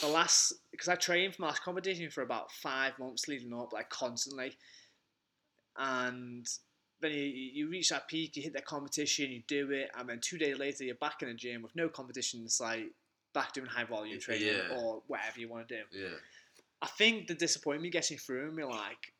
the 0.00 0.08
last, 0.08 0.54
because 0.70 0.88
I 0.88 0.94
trained 0.94 1.34
for 1.34 1.42
my 1.42 1.48
last 1.48 1.62
competition 1.62 2.10
for 2.10 2.22
about 2.22 2.50
five 2.50 2.98
months 2.98 3.28
leading 3.28 3.52
up, 3.52 3.72
like 3.72 3.90
constantly, 3.90 4.56
and 5.76 6.46
then 7.00 7.10
you, 7.12 7.18
you 7.18 7.68
reach 7.68 7.90
that 7.90 8.08
peak, 8.08 8.36
you 8.36 8.42
hit 8.42 8.52
that 8.54 8.64
competition, 8.64 9.30
you 9.30 9.42
do 9.48 9.70
it, 9.70 9.90
and 9.98 10.08
then 10.08 10.20
two 10.20 10.38
days 10.38 10.58
later 10.58 10.84
you're 10.84 10.94
back 10.96 11.22
in 11.22 11.28
the 11.28 11.34
gym 11.34 11.62
with 11.62 11.74
no 11.74 11.88
competition 11.88 12.40
in 12.40 12.48
sight, 12.48 12.86
back 13.34 13.52
doing 13.52 13.66
high 13.66 13.84
volume 13.84 14.20
training 14.20 14.48
Yeah. 14.48 14.76
or 14.76 15.02
whatever 15.06 15.40
you 15.40 15.48
want 15.48 15.68
to 15.68 15.76
do. 15.76 15.82
Yeah. 15.92 16.16
I 16.80 16.86
think 16.86 17.26
the 17.26 17.34
disappointment 17.34 17.92
gets 17.92 18.10
me 18.10 18.16
through 18.16 18.48
and 18.48 18.56
be 18.56 18.64
like, 18.64 19.12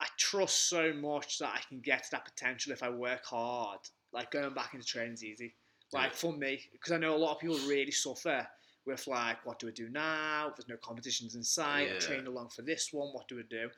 I 0.00 0.06
trust 0.18 0.68
so 0.68 0.92
much 0.92 1.38
that 1.38 1.52
I 1.54 1.60
can 1.68 1.80
get 1.80 2.04
to 2.04 2.10
that 2.12 2.24
potential 2.24 2.72
if 2.72 2.82
I 2.82 2.90
work 2.90 3.24
hard. 3.24 3.78
Like 4.14 4.30
going 4.30 4.54
back 4.54 4.74
into 4.74 4.86
training 4.86 5.14
is 5.14 5.24
easy. 5.24 5.54
Like 5.92 6.12
Yeah. 6.12 6.16
for 6.16 6.32
me, 6.32 6.62
because 6.72 6.92
I 6.92 6.98
know 6.98 7.14
a 7.14 7.18
lot 7.18 7.34
of 7.34 7.40
people 7.40 7.58
really 7.68 7.90
suffer 7.90 8.46
with 8.86 9.06
like, 9.06 9.44
what 9.44 9.58
do 9.58 9.68
I 9.68 9.72
do 9.72 9.88
now? 9.88 10.52
There's 10.56 10.68
no 10.68 10.76
competitions 10.76 11.34
in 11.34 11.42
sight. 11.42 11.90
I 11.90 11.98
trained 11.98 12.26
along 12.28 12.50
for 12.50 12.62
this 12.62 12.92
one. 12.92 13.08
What 13.12 13.28
do 13.28 13.38
I 13.38 13.42
do? 13.48 13.70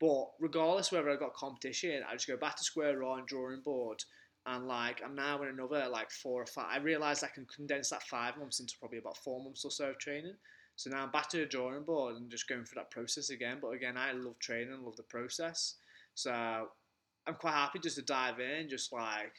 But 0.00 0.30
regardless 0.38 0.92
whether 0.92 1.10
I 1.10 1.16
got 1.16 1.34
competition, 1.34 2.02
I 2.08 2.12
just 2.12 2.28
go 2.28 2.36
back 2.36 2.56
to 2.56 2.64
square 2.64 3.02
one, 3.02 3.24
drawing 3.26 3.62
board, 3.62 4.02
and 4.46 4.66
like 4.66 5.02
I'm 5.04 5.14
now 5.14 5.42
in 5.42 5.48
another 5.48 5.88
like 5.88 6.10
four 6.10 6.42
or 6.42 6.46
five. 6.46 6.66
I 6.70 6.78
realised 6.78 7.24
I 7.24 7.28
can 7.28 7.46
condense 7.46 7.90
that 7.90 8.04
five 8.04 8.36
months 8.36 8.60
into 8.60 8.78
probably 8.78 8.98
about 8.98 9.16
four 9.18 9.42
months 9.42 9.64
or 9.64 9.70
so 9.70 9.90
of 9.90 9.98
training. 9.98 10.36
So 10.76 10.90
now 10.90 11.02
I'm 11.02 11.10
back 11.10 11.28
to 11.30 11.38
the 11.38 11.46
drawing 11.46 11.82
board 11.82 12.16
and 12.16 12.30
just 12.30 12.48
going 12.48 12.64
through 12.64 12.80
that 12.80 12.92
process 12.92 13.30
again. 13.30 13.58
But 13.60 13.70
again, 13.70 13.96
I 13.96 14.12
love 14.12 14.38
training, 14.38 14.72
I 14.72 14.84
love 14.84 14.96
the 14.96 15.02
process. 15.02 15.74
So 16.14 16.68
I'm 17.28 17.34
quite 17.34 17.52
happy 17.52 17.78
just 17.78 17.96
to 17.96 18.02
dive 18.02 18.40
in, 18.40 18.68
just 18.68 18.92
like 18.92 19.34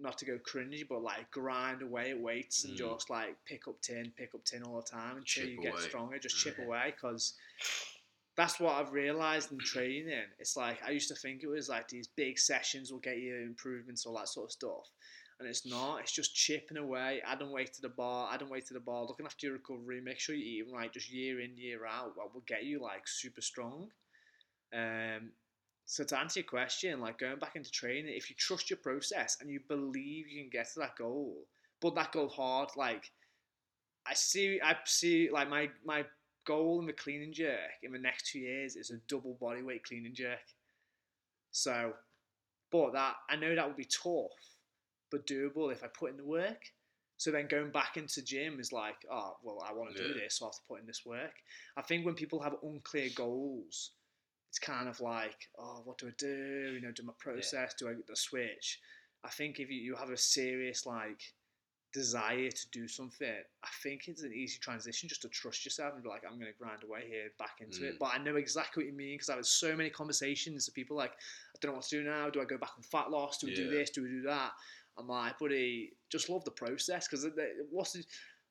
not 0.00 0.16
to 0.18 0.24
go 0.24 0.38
cringy, 0.38 0.86
but 0.88 1.02
like 1.02 1.30
grind 1.30 1.82
away 1.82 2.10
at 2.10 2.20
weights 2.20 2.64
and 2.64 2.74
Mm. 2.74 2.78
just 2.78 3.10
like 3.10 3.36
pick 3.44 3.68
up 3.68 3.80
tin, 3.82 4.12
pick 4.16 4.34
up 4.34 4.44
tin 4.44 4.62
all 4.62 4.76
the 4.76 4.82
time 4.82 5.16
until 5.18 5.24
Chip 5.24 5.50
you 5.50 5.60
get 5.60 5.72
away. 5.72 5.80
stronger. 5.80 6.18
Just 6.18 6.38
chip 6.38 6.56
Yeah. 6.58 6.64
away 6.64 6.94
because 6.94 7.34
that's 8.36 8.60
what 8.60 8.74
I've 8.76 8.92
realised 8.92 9.50
in 9.52 9.58
training. 9.58 10.24
It's 10.38 10.56
like 10.56 10.82
I 10.86 10.90
used 10.90 11.08
to 11.08 11.16
think 11.16 11.42
it 11.42 11.48
was 11.48 11.68
like 11.68 11.88
these 11.88 12.06
big 12.06 12.38
sessions 12.38 12.92
will 12.92 13.00
get 13.00 13.18
you 13.18 13.36
improvements, 13.36 14.06
all 14.06 14.16
that 14.16 14.28
sort 14.28 14.46
of 14.46 14.52
stuff. 14.52 14.88
And 15.40 15.48
it's 15.48 15.66
not. 15.66 16.00
It's 16.00 16.12
just 16.12 16.34
chipping 16.34 16.78
away, 16.78 17.20
adding 17.24 17.50
weight 17.52 17.72
to 17.74 17.80
the 17.80 17.88
bar, 17.88 18.32
adding 18.32 18.48
weight 18.48 18.66
to 18.66 18.74
the 18.74 18.80
bar, 18.80 19.04
looking 19.04 19.26
after 19.26 19.46
your 19.46 19.54
recovery, 19.56 20.00
make 20.00 20.18
sure 20.18 20.34
you're 20.34 20.62
eating 20.62 20.72
right, 20.72 20.92
just 20.92 21.12
year 21.12 21.40
in, 21.40 21.56
year 21.56 21.86
out. 21.86 22.16
What 22.16 22.34
will 22.34 22.42
get 22.46 22.64
you 22.64 22.80
like 22.80 23.06
super 23.06 23.40
strong. 23.40 23.88
Um, 24.72 25.30
so 25.90 26.04
to 26.04 26.18
answer 26.18 26.40
your 26.40 26.46
question, 26.46 27.00
like 27.00 27.18
going 27.18 27.38
back 27.38 27.56
into 27.56 27.70
training, 27.70 28.12
if 28.14 28.28
you 28.28 28.36
trust 28.36 28.68
your 28.68 28.76
process 28.76 29.38
and 29.40 29.48
you 29.48 29.58
believe 29.68 30.28
you 30.28 30.42
can 30.42 30.50
get 30.50 30.70
to 30.74 30.80
that 30.80 30.96
goal, 30.96 31.46
but 31.80 31.94
that 31.94 32.12
goal 32.12 32.28
hard, 32.28 32.68
like 32.76 33.10
I 34.06 34.12
see, 34.12 34.60
I 34.62 34.76
see, 34.84 35.30
like 35.30 35.48
my 35.48 35.70
my 35.86 36.04
goal 36.46 36.78
in 36.80 36.86
the 36.86 36.92
clean 36.92 37.22
and 37.22 37.32
jerk 37.32 37.80
in 37.82 37.92
the 37.92 37.98
next 37.98 38.30
two 38.30 38.38
years 38.38 38.76
is 38.76 38.90
a 38.90 38.98
double 39.08 39.38
body 39.40 39.62
weight 39.62 39.82
clean 39.82 40.04
and 40.04 40.14
jerk. 40.14 40.44
So, 41.52 41.94
but 42.70 42.92
that 42.92 43.14
I 43.30 43.36
know 43.36 43.54
that 43.54 43.66
would 43.66 43.76
be 43.76 43.86
tough, 43.86 44.58
but 45.10 45.26
doable 45.26 45.72
if 45.72 45.82
I 45.82 45.86
put 45.86 46.10
in 46.10 46.18
the 46.18 46.24
work. 46.24 46.70
So 47.16 47.30
then 47.30 47.48
going 47.48 47.70
back 47.70 47.96
into 47.96 48.20
gym 48.22 48.60
is 48.60 48.72
like, 48.72 49.06
oh 49.10 49.38
well, 49.42 49.64
I 49.66 49.72
want 49.72 49.96
to 49.96 50.02
do 50.06 50.12
this, 50.12 50.34
so 50.36 50.44
I 50.44 50.48
have 50.48 50.54
to 50.56 50.60
put 50.68 50.80
in 50.80 50.86
this 50.86 51.06
work. 51.06 51.32
I 51.78 51.82
think 51.82 52.04
when 52.04 52.14
people 52.14 52.42
have 52.42 52.56
unclear 52.62 53.08
goals, 53.14 53.92
it's 54.48 54.58
kind 54.58 54.88
of 54.88 55.00
like, 55.00 55.48
oh, 55.58 55.82
what 55.84 55.98
do 55.98 56.06
I 56.08 56.12
do? 56.18 56.72
You 56.74 56.80
know, 56.80 56.92
do 56.92 57.02
my 57.02 57.12
process? 57.18 57.74
Do 57.78 57.88
I 57.88 57.94
get 57.94 58.06
the 58.06 58.16
switch? 58.16 58.80
I 59.24 59.28
think 59.28 59.58
if 59.60 59.70
you, 59.70 59.76
you 59.76 59.94
have 59.96 60.10
a 60.10 60.16
serious 60.16 60.86
like 60.86 61.20
desire 61.92 62.50
to 62.50 62.70
do 62.70 62.86
something, 62.86 63.28
I 63.64 63.68
think 63.82 64.08
it's 64.08 64.22
an 64.22 64.32
easy 64.32 64.58
transition 64.60 65.08
just 65.08 65.22
to 65.22 65.28
trust 65.28 65.64
yourself 65.64 65.94
and 65.94 66.02
be 66.02 66.08
like, 66.08 66.22
I'm 66.24 66.38
going 66.38 66.52
to 66.52 66.58
grind 66.58 66.82
away 66.84 67.04
here, 67.08 67.28
back 67.38 67.56
into 67.60 67.88
it. 67.88 67.94
Mm. 67.94 67.98
But 67.98 68.10
I 68.14 68.18
know 68.18 68.36
exactly 68.36 68.84
what 68.84 68.90
you 68.90 68.96
mean 68.96 69.14
because 69.14 69.28
I've 69.28 69.36
had 69.36 69.46
so 69.46 69.74
many 69.74 69.90
conversations 69.90 70.66
with 70.66 70.74
people 70.74 70.96
like, 70.96 71.12
I 71.12 71.58
don't 71.60 71.72
know 71.72 71.76
what 71.76 71.86
to 71.86 72.02
do 72.02 72.08
now. 72.08 72.30
Do 72.30 72.40
I 72.40 72.44
go 72.44 72.58
back 72.58 72.72
on 72.76 72.82
fat 72.82 73.10
loss? 73.10 73.38
Do 73.38 73.46
we 73.46 73.54
do 73.54 73.70
this? 73.70 73.90
Do 73.90 74.02
we 74.02 74.08
do 74.08 74.22
that? 74.22 74.52
I'm 74.98 75.08
like, 75.08 75.38
buddy, 75.38 75.92
just 76.10 76.28
love 76.28 76.44
the 76.44 76.50
process 76.50 77.06
because 77.08 77.26
what's 77.70 77.92
the, 77.92 78.04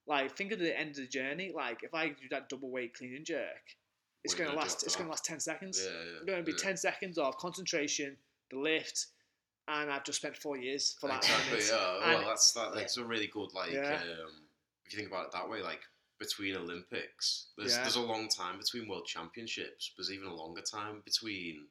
like, 0.08 0.36
think 0.36 0.52
of 0.52 0.60
the 0.60 0.78
end 0.78 0.92
of 0.92 0.96
the 0.98 1.08
journey. 1.08 1.52
Like, 1.54 1.84
if 1.84 1.94
I 1.94 2.10
do 2.10 2.28
that 2.32 2.50
double 2.50 2.72
weight 2.72 2.94
clean 2.94 3.16
and 3.16 3.26
jerk, 3.26 3.76
it's 4.24 4.34
What 4.34 4.40
are 4.40 4.44
you 4.44 4.48
going 4.50 4.58
to 4.58 4.64
last. 4.64 4.84
It's 4.84 4.96
going 4.96 5.08
to 5.08 5.12
last 5.12 5.26
ten 5.26 5.40
seconds. 5.40 5.82
Yeah, 5.84 5.92
yeah. 5.92 6.16
It's 6.18 6.26
going 6.26 6.40
to 6.40 6.44
be 6.46 6.52
yeah. 6.52 6.64
ten 6.64 6.78
seconds 6.78 7.18
of 7.18 7.38
concentration, 7.38 8.18
the 8.52 8.60
lift, 8.60 9.08
and 9.68 9.92
I've 9.92 10.04
just 10.04 10.20
spent 10.20 10.38
four 10.38 10.58
years 10.58 10.96
for 11.00 11.08
that. 11.08 11.18
Exactly. 11.18 11.58
minute. 11.58 11.70
Yeah. 11.72 12.04
And- 12.04 12.20
Well, 12.20 12.28
that's 12.28 12.52
that. 12.54 12.74
That's 12.76 12.98
a 12.98 13.06
really 13.06 13.28
good 13.28 13.54
like. 13.54 13.76
Um, 13.76 14.48
if 14.86 14.94
you 14.94 15.00
think 15.00 15.10
about 15.10 15.26
it 15.26 15.32
that 15.34 15.50
way, 15.50 15.62
like 15.62 15.82
between 16.20 16.56
Olympics, 16.56 17.48
there's 17.58 17.76
there's 17.76 17.96
a 17.96 18.02
long 18.02 18.28
time 18.30 18.58
between 18.58 18.88
World 18.88 19.06
Championships. 19.06 19.92
There's 19.98 20.12
even 20.12 20.28
a 20.28 20.34
longer 20.34 20.62
time 20.62 21.02
between 21.06 21.66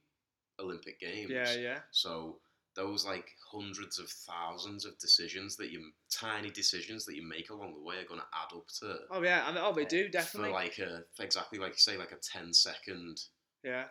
Olympic 0.61 1.00
Games. 1.00 1.30
Yeah, 1.30 1.52
yeah. 1.54 1.78
So 1.90 2.38
those 2.77 3.05
like 3.05 3.27
hundreds 3.51 3.99
of 3.99 4.09
thousands 4.09 4.85
of 4.85 4.99
decisions 4.99 5.57
that 5.57 5.71
you 5.71 5.91
tiny 6.11 6.51
decisions 6.51 7.05
that 7.07 7.17
you 7.17 7.27
make 7.27 7.51
along 7.51 7.75
the 7.75 7.83
way 7.83 7.97
are 7.97 8.05
going 8.07 8.21
to 8.21 8.27
add 8.35 8.55
up 8.57 8.67
to 8.81 8.97
Oh 9.11 9.23
yeah, 9.23 9.43
I 9.47 9.53
mean, 9.53 9.61
oh 9.65 9.73
they 9.73 9.85
do 9.85 10.09
definitely. 10.09 10.51
for 10.51 10.55
like 10.55 10.79
a 10.79 11.03
exactly 11.19 11.59
like 11.59 11.73
you 11.73 11.79
say 11.79 11.97
like 11.97 12.12
a 12.12 12.17
10 12.17 12.53
second 12.53 13.21
yeah, 13.65 13.85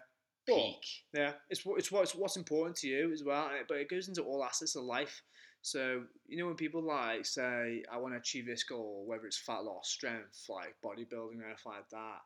but 0.47 0.55
peak. 0.55 0.85
yeah, 1.13 1.33
it's 1.49 1.65
what 1.65 1.79
it's 1.79 1.91
what's 1.91 2.15
what's 2.15 2.37
important 2.37 2.77
to 2.77 2.87
you 2.87 3.11
as 3.11 3.23
well. 3.25 3.49
But 3.67 3.77
it 3.79 3.89
goes 3.89 4.07
into 4.07 4.21
all 4.23 4.43
aspects 4.45 4.75
of 4.75 4.83
life. 4.83 5.21
So 5.61 6.03
you 6.27 6.37
know 6.37 6.45
when 6.45 6.55
people 6.55 6.83
like 6.85 7.25
say, 7.25 7.83
"I 7.91 7.97
want 7.97 8.13
to 8.13 8.19
achieve 8.19 8.45
this 8.45 8.63
goal," 8.63 9.03
whether 9.07 9.25
it's 9.25 9.39
fat 9.39 9.63
loss, 9.63 9.89
strength, 9.89 10.45
like 10.47 10.75
bodybuilding, 10.85 11.41
or 11.41 11.45
anything 11.47 11.65
like 11.65 11.89
that. 11.91 12.19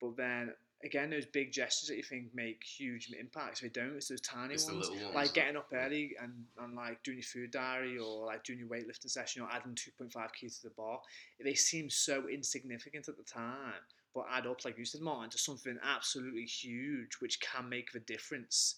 But 0.00 0.16
then 0.16 0.52
again, 0.84 1.10
those 1.10 1.26
big 1.26 1.52
gestures 1.52 1.88
that 1.88 1.96
you 1.96 2.02
think 2.02 2.34
make 2.34 2.62
huge 2.62 3.10
impacts, 3.18 3.60
they 3.60 3.68
don't. 3.68 3.96
It's 3.96 4.08
those 4.08 4.20
tiny 4.20 4.54
It's 4.54 4.70
ones. 4.70 4.90
ones. 4.90 5.02
like 5.14 5.32
getting 5.32 5.56
up 5.56 5.68
early 5.72 6.14
and, 6.22 6.32
and 6.62 6.74
like 6.76 7.02
doing 7.02 7.18
your 7.18 7.24
food 7.24 7.50
diary 7.50 7.98
or 7.98 8.26
like 8.26 8.44
doing 8.44 8.58
your 8.58 8.68
weightlifting 8.68 9.10
session 9.10 9.42
or 9.42 9.48
adding 9.50 9.74
2.5 9.74 10.12
kilos 10.38 10.58
to 10.58 10.68
the 10.68 10.74
bar, 10.76 11.00
they 11.42 11.54
seem 11.54 11.88
so 11.88 12.28
insignificant 12.28 13.08
at 13.08 13.16
the 13.16 13.22
time, 13.24 13.80
but 14.14 14.26
add 14.30 14.46
up, 14.46 14.64
like 14.64 14.78
you 14.78 14.84
said, 14.84 15.00
Martin, 15.00 15.30
to 15.30 15.38
something 15.38 15.78
absolutely 15.82 16.44
huge, 16.44 17.16
which 17.20 17.40
can 17.40 17.68
make 17.68 17.92
the 17.92 18.00
difference 18.00 18.76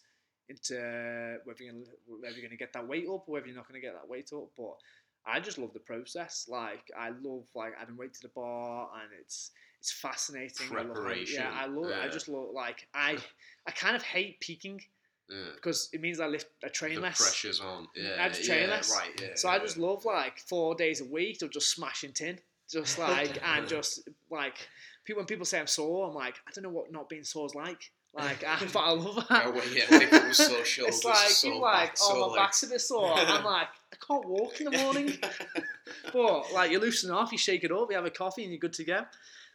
into 0.48 0.74
whether 1.44 1.62
you're 1.62 1.72
gonna, 1.72 1.84
whether 2.06 2.32
you're 2.34 2.42
going 2.42 2.50
to 2.50 2.56
get 2.56 2.72
that 2.72 2.86
weight 2.88 3.04
up 3.06 3.24
or 3.28 3.32
whether 3.34 3.46
you're 3.46 3.56
not 3.56 3.68
going 3.68 3.80
to 3.80 3.86
get 3.86 3.94
that 3.94 4.08
weight 4.08 4.30
up. 4.32 4.48
But 4.56 4.74
I 5.26 5.40
just 5.40 5.58
love 5.58 5.72
the 5.74 5.80
process. 5.80 6.46
Like 6.48 6.90
I 6.98 7.10
love 7.10 7.44
like 7.54 7.72
adding 7.80 7.96
weight 7.96 8.14
to 8.14 8.22
the 8.22 8.28
bar, 8.34 8.88
and 8.94 9.10
it's 9.20 9.50
it's 9.80 9.92
fascinating. 9.92 10.66
I 10.70 10.82
love 10.82 10.94
Preparation, 10.94 11.42
yeah, 11.42 11.50
I 11.54 11.66
love. 11.66 11.92
I 12.02 12.08
just 12.08 12.28
love 12.28 12.48
like 12.52 12.86
I 12.94 13.18
I 13.66 13.70
kind 13.70 13.94
of 13.96 14.02
hate 14.02 14.40
peaking 14.40 14.82
Yeah. 15.28 15.36
because 15.54 15.88
it 15.92 16.00
means 16.00 16.20
I 16.20 16.26
lift 16.26 16.48
I 16.64 16.68
train 16.68 16.96
The 16.96 17.00
less. 17.02 17.18
pressure's 17.18 17.60
on. 17.60 17.84
Mm, 17.84 17.86
yeah. 17.94 18.24
I 18.24 18.28
just 18.28 18.44
train 18.44 18.62
yeah, 18.62 18.74
less. 18.74 18.96
Right. 18.96 19.20
Yeah. 19.20 19.28
So 19.34 19.48
I 19.48 19.58
just 19.58 19.76
love 19.76 20.04
like 20.04 20.38
four 20.38 20.74
days 20.74 21.00
a 21.00 21.04
week 21.04 21.42
of 21.42 21.50
just 21.50 21.70
smashing 21.70 22.12
tin, 22.12 22.38
just 22.70 22.98
like 23.08 23.40
and 23.44 23.68
just 23.68 24.08
like 24.30 24.68
people 25.04 25.20
when 25.20 25.26
people 25.26 25.44
say 25.46 25.60
I'm 25.60 25.66
sore, 25.66 26.08
I'm 26.08 26.14
like 26.14 26.36
I 26.46 26.50
don't 26.52 26.64
know 26.64 26.70
what 26.70 26.90
not 26.90 27.08
being 27.08 27.24
sore 27.24 27.46
is 27.46 27.54
like. 27.54 27.90
Like, 28.14 28.42
I, 28.42 28.58
but 28.72 28.80
I 28.80 28.90
love 28.92 29.06
oh, 29.18 29.26
that. 29.28 29.46
Oh, 29.46 29.50
well, 29.52 29.68
yeah, 29.68 29.86
people 29.98 30.32
sore 30.32 30.64
shoulders, 30.64 30.96
it's 30.96 31.04
like 31.04 31.16
sore 31.28 31.52
you 31.52 31.60
like, 31.60 31.90
back, 31.90 31.98
oh 32.02 32.30
my 32.30 32.36
back's 32.36 32.62
a 32.62 32.66
bit 32.68 32.80
sore. 32.80 33.12
I'm 33.14 33.44
like, 33.44 33.68
I 33.92 33.96
can't 34.04 34.26
walk 34.26 34.60
in 34.60 34.70
the 34.70 34.78
morning. 34.78 35.18
but 36.12 36.52
like 36.52 36.70
you 36.70 36.80
loosen 36.80 37.10
off, 37.10 37.30
you 37.30 37.38
shake 37.38 37.64
it 37.64 37.70
up, 37.70 37.88
you 37.90 37.96
have 37.96 38.06
a 38.06 38.10
coffee, 38.10 38.42
and 38.44 38.50
you're 38.50 38.58
good 38.58 38.72
to 38.72 38.84
go. 38.84 39.04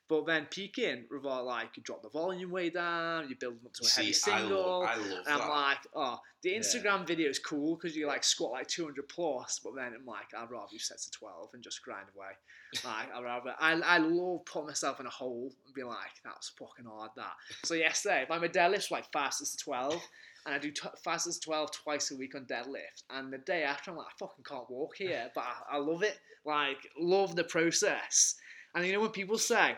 But 0.09 0.25
then 0.25 0.47
peaking, 0.51 1.05
revolve 1.09 1.45
like 1.45 1.77
you 1.77 1.83
drop 1.83 2.03
the 2.03 2.09
volume 2.09 2.51
way 2.51 2.69
down, 2.69 3.29
you 3.29 3.35
build 3.39 3.53
them 3.55 3.61
up 3.67 3.73
to 3.73 3.85
a 3.85 3.89
heavy 3.89 4.11
See, 4.13 4.31
I 4.31 4.39
single. 4.39 4.81
love, 4.81 4.89
I 4.89 4.95
love 4.97 5.23
And 5.27 5.41
I'm 5.41 5.49
like, 5.49 5.77
oh, 5.95 6.19
the 6.41 6.49
Yeah. 6.51 6.59
Instagram 6.59 7.07
video 7.07 7.29
is 7.29 7.39
cool 7.39 7.75
because 7.77 7.95
you 7.95 8.05
like 8.07 8.23
squat 8.23 8.51
like 8.51 8.67
200 8.67 9.07
plus, 9.07 9.59
but 9.63 9.75
then 9.75 9.93
I'm 9.97 10.05
like, 10.05 10.33
I'd 10.37 10.51
rather 10.51 10.67
you 10.71 10.79
set 10.79 10.99
to 10.99 11.11
12 11.11 11.51
and 11.53 11.63
just 11.63 11.81
grind 11.83 12.07
away. 12.15 12.27
Like, 12.83 13.13
I'd 13.15 13.23
rather, 13.23 13.53
I, 13.59 13.73
I 13.73 13.97
love 13.99 14.45
putting 14.45 14.67
myself 14.67 14.99
in 14.99 15.05
a 15.05 15.09
hole 15.11 15.51
and 15.65 15.75
be 15.75 15.83
like, 15.83 15.95
that 16.25 16.33
was 16.35 16.51
fucking 16.57 16.85
hard, 16.85 17.11
that. 17.17 17.33
So, 17.65 17.75
yesterday, 17.75 18.23
if 18.23 18.31
I'm 18.31 18.43
a 18.43 18.49
deadlift 18.49 18.89
like 18.89 19.05
fastest 19.13 19.59
to 19.59 19.63
12, 19.63 20.01
and 20.47 20.55
I 20.55 20.57
do 20.57 20.71
t- 20.71 20.89
fastest 21.03 21.43
to 21.43 21.45
12 21.45 21.71
twice 21.71 22.09
a 22.11 22.17
week 22.17 22.33
on 22.35 22.45
deadlift, 22.45 23.03
and 23.11 23.31
the 23.31 23.37
day 23.37 23.61
after, 23.63 23.91
I'm 23.91 23.97
like, 23.97 24.07
I 24.07 24.17
fucking 24.17 24.43
can't 24.43 24.67
walk 24.71 24.95
here, 24.97 25.29
but 25.35 25.43
I, 25.43 25.75
I 25.75 25.77
love 25.77 26.01
it. 26.01 26.17
Like, 26.45 26.79
love 26.99 27.35
the 27.35 27.43
process. 27.43 28.35
And 28.73 28.83
you 28.87 28.93
know, 28.93 29.01
when 29.01 29.11
people 29.11 29.37
say, 29.37 29.75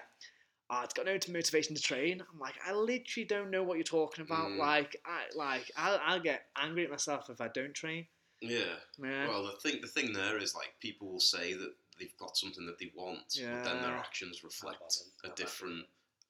oh, 0.70 0.82
it's 0.84 0.94
got 0.94 1.06
no 1.06 1.18
motivation 1.32 1.76
to 1.76 1.82
train. 1.82 2.22
I'm 2.22 2.40
like, 2.40 2.56
I 2.66 2.74
literally 2.74 3.26
don't 3.26 3.52
know 3.52 3.64
what 3.64 3.78
you're 3.78 3.84
talking 3.84 4.26
about. 4.26 4.50
Mm. 4.50 4.58
Like, 4.58 4.96
I 5.06 5.24
like, 5.36 5.72
I'll, 5.78 6.00
I'll 6.04 6.20
get 6.20 6.46
angry 6.58 6.84
at 6.84 6.92
myself 6.92 7.30
if 7.30 7.42
I 7.42 7.48
don't 7.50 7.74
train. 7.74 8.06
yeah. 8.42 8.60
Yeah, 8.98 9.28
Well, 9.28 9.44
the 9.44 9.70
thing, 9.70 9.82
the 9.82 9.88
thing 9.88 10.14
there 10.14 10.38
is 10.38 10.56
like 10.56 10.74
people 10.80 11.12
will 11.12 11.20
say 11.20 11.54
that 11.54 11.74
they've 12.00 12.18
got 12.20 12.38
something 12.38 12.66
that 12.66 12.80
they 12.80 12.92
want, 12.96 13.20
but 13.38 13.64
then 13.64 13.82
their 13.82 13.96
actions 13.96 14.44
reflect 14.44 14.98
a 15.24 15.28
not 15.28 15.36
different. 15.36 15.86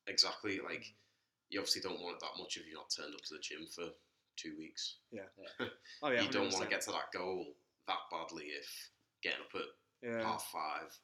Exactly. 0.07 0.59
Like 0.63 0.85
you 1.49 1.59
obviously 1.59 1.81
don't 1.81 2.01
want 2.01 2.17
it 2.17 2.21
that 2.21 2.41
much 2.41 2.57
if 2.57 2.67
you're 2.67 2.77
not 2.77 2.93
turned 2.95 3.13
up 3.13 3.21
to 3.21 3.33
the 3.33 3.39
gym 3.39 3.65
for 3.73 3.85
two 4.37 4.55
weeks. 4.57 4.97
oh 6.03 6.09
yeah, 6.09 6.21
you 6.21 6.29
don't 6.29 6.51
want 6.51 6.63
to 6.63 6.69
get 6.69 6.81
to 6.81 6.91
that 6.91 7.11
goal 7.13 7.45
that 7.87 7.97
badly 8.11 8.45
if 8.45 8.89
getting 9.23 9.39
up 9.41 9.61
at 9.61 10.07
yeah. 10.07 10.23
half 10.23 10.47
five 10.51 10.95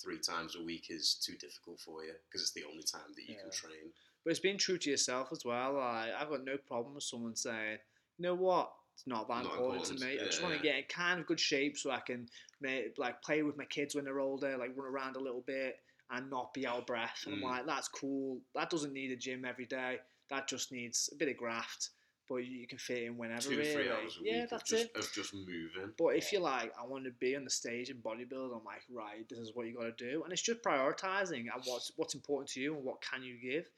three 0.00 0.18
times 0.18 0.56
a 0.56 0.62
week 0.62 0.86
is 0.90 1.14
too 1.14 1.34
difficult 1.36 1.80
for 1.80 2.04
you 2.04 2.12
because 2.28 2.42
it's 2.42 2.52
the 2.52 2.64
only 2.64 2.82
time 2.82 3.12
that 3.14 3.22
you 3.28 3.34
Yeah. 3.34 3.42
can 3.42 3.50
train. 3.50 3.92
But 4.24 4.30
it's 4.30 4.40
being 4.40 4.58
true 4.58 4.78
to 4.78 4.90
yourself 4.90 5.28
as 5.32 5.44
well. 5.44 5.74
Like, 5.74 6.12
I've 6.12 6.28
got 6.28 6.44
no 6.44 6.56
problem 6.58 6.94
with 6.94 7.04
someone 7.04 7.36
saying, 7.36 7.78
you 8.18 8.22
know 8.22 8.34
what, 8.34 8.72
it's 8.94 9.06
not 9.06 9.28
that 9.28 9.44
Not 9.44 9.56
important, 9.58 9.84
to 9.84 9.92
important, 9.94 10.00
me. 10.00 10.20
I 10.20 10.24
just 10.24 10.40
yeah, 10.40 10.48
want 10.48 10.56
to 10.56 10.62
get 10.62 10.76
in 10.76 10.84
kind 10.88 11.20
of 11.20 11.26
good 11.26 11.40
shape 11.40 11.78
so 11.78 11.90
I 11.90 12.00
can 12.00 12.28
make, 12.60 12.98
like 12.98 13.22
play 13.22 13.42
with 13.42 13.56
my 13.56 13.64
kids 13.66 13.94
when 13.94 14.04
they're 14.04 14.20
older, 14.20 14.56
like 14.58 14.76
run 14.76 14.92
around 14.92 15.16
a 15.16 15.20
little 15.20 15.42
bit 15.46 15.76
and 16.10 16.28
not 16.30 16.52
be 16.54 16.66
out 16.66 16.78
of 16.78 16.86
breath. 16.86 17.22
And 17.24 17.34
Mm. 17.34 17.44
I'm 17.44 17.50
like, 17.50 17.66
that's 17.66 17.88
cool. 17.88 18.40
That 18.54 18.70
doesn't 18.70 18.92
need 18.92 19.12
a 19.12 19.16
gym 19.16 19.44
every 19.44 19.66
day. 19.66 19.98
That 20.30 20.48
just 20.48 20.72
needs 20.72 21.08
a 21.12 21.16
bit 21.16 21.28
of 21.28 21.36
graft, 21.36 21.90
but 22.28 22.36
you 22.36 22.66
can 22.66 22.78
fit 22.78 23.04
in 23.04 23.16
whenever. 23.16 23.40
Two, 23.40 23.50
really. 23.56 23.72
three 23.72 23.88
hours 23.90 24.18
a 24.20 24.24
yeah, 24.24 24.40
week 24.40 24.50
that's 24.50 24.62
of, 24.72 24.78
just, 24.78 24.84
it. 24.84 24.96
of 24.96 25.12
just 25.12 25.34
moving. 25.34 25.92
But 25.96 26.08
if 26.16 26.32
you're 26.32 26.42
like, 26.42 26.72
I 26.80 26.86
want 26.86 27.04
to 27.04 27.10
be 27.10 27.34
on 27.36 27.44
the 27.44 27.50
stage 27.50 27.90
and 27.90 28.02
bodybuilding, 28.02 28.56
I'm 28.56 28.64
like, 28.64 28.82
right, 28.90 29.28
this 29.28 29.38
is 29.38 29.52
what 29.54 29.66
you 29.66 29.74
got 29.74 29.96
to 29.96 30.10
do, 30.10 30.22
and 30.24 30.32
it's 30.32 30.42
just 30.42 30.62
prioritizing 30.62 31.46
and 31.52 31.62
what's 31.64 31.92
what's 31.96 32.14
important 32.14 32.50
to 32.50 32.60
you 32.60 32.74
and 32.74 32.84
what 32.84 33.02
can 33.02 33.22
you 33.22 33.36
give, 33.40 33.68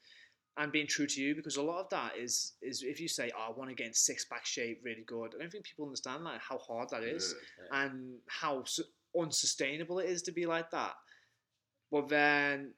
and 0.57 0.71
being 0.71 0.87
true 0.87 1.07
to 1.07 1.21
you 1.21 1.35
because 1.35 1.57
a 1.57 1.61
lot 1.61 1.79
of 1.79 1.89
that 1.89 2.17
is 2.17 2.53
is 2.61 2.83
if 2.83 2.99
you 2.99 3.07
say, 3.07 3.31
oh, 3.37 3.51
I 3.53 3.57
want 3.57 3.69
to 3.69 3.75
get 3.75 3.87
in 3.87 3.93
six 3.93 4.25
pack 4.25 4.45
shape, 4.45 4.81
really 4.83 5.03
good. 5.05 5.33
I 5.35 5.39
don't 5.41 5.51
think 5.51 5.65
people 5.65 5.85
understand 5.85 6.23
like 6.23 6.41
how 6.41 6.57
hard 6.57 6.89
that 6.89 7.03
is 7.03 7.33
Yeah. 7.71 7.83
and 7.83 8.17
how 8.27 8.63
unsustainable 9.17 9.99
it 9.99 10.09
is 10.09 10.21
to 10.23 10.31
be 10.31 10.45
like 10.45 10.71
that. 10.71 10.93
But 11.91 12.07
then, 12.07 12.73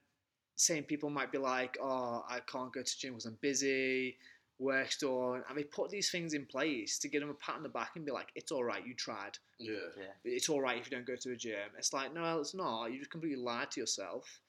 same 0.56 0.84
people 0.84 1.10
might 1.10 1.32
be 1.32 1.38
like, 1.38 1.78
oh, 1.82 2.24
I 2.28 2.40
can't 2.42 2.74
go 2.74 2.82
to 2.82 2.98
gym 3.00 3.14
because 3.14 3.26
I'm 3.26 3.38
busy, 3.42 4.18
work's 4.64 4.98
done, 4.98 5.44
and 5.48 5.58
they 5.58 5.64
put 5.64 5.90
these 5.90 6.10
things 6.10 6.34
in 6.34 6.46
place 6.46 6.98
to 7.00 7.10
give 7.10 7.22
them 7.22 7.30
a 7.30 7.34
pat 7.36 7.56
on 7.56 7.64
the 7.64 7.70
back 7.70 7.92
and 7.96 8.06
be 8.06 8.12
like, 8.12 8.30
it's 8.36 8.52
all 8.52 8.64
right, 8.64 8.86
you 8.86 8.94
tried 8.96 9.38
Yeah. 9.60 9.74
Yeah. 9.98 10.04
it's 10.24 10.50
all 10.50 10.62
right 10.62 10.78
if 10.80 10.90
you 10.90 10.96
don't 10.96 11.06
go 11.06 11.16
to 11.16 11.32
a 11.32 11.36
gym. 11.36 11.70
It's 11.78 11.94
like, 11.94 12.14
no, 12.14 12.40
it's 12.40 12.54
not. 12.56 12.88
You 12.92 13.00
just 13.00 13.12
completely 13.12 13.42
lied 13.44 13.72
to 13.72 13.80
yourself. 13.80 14.40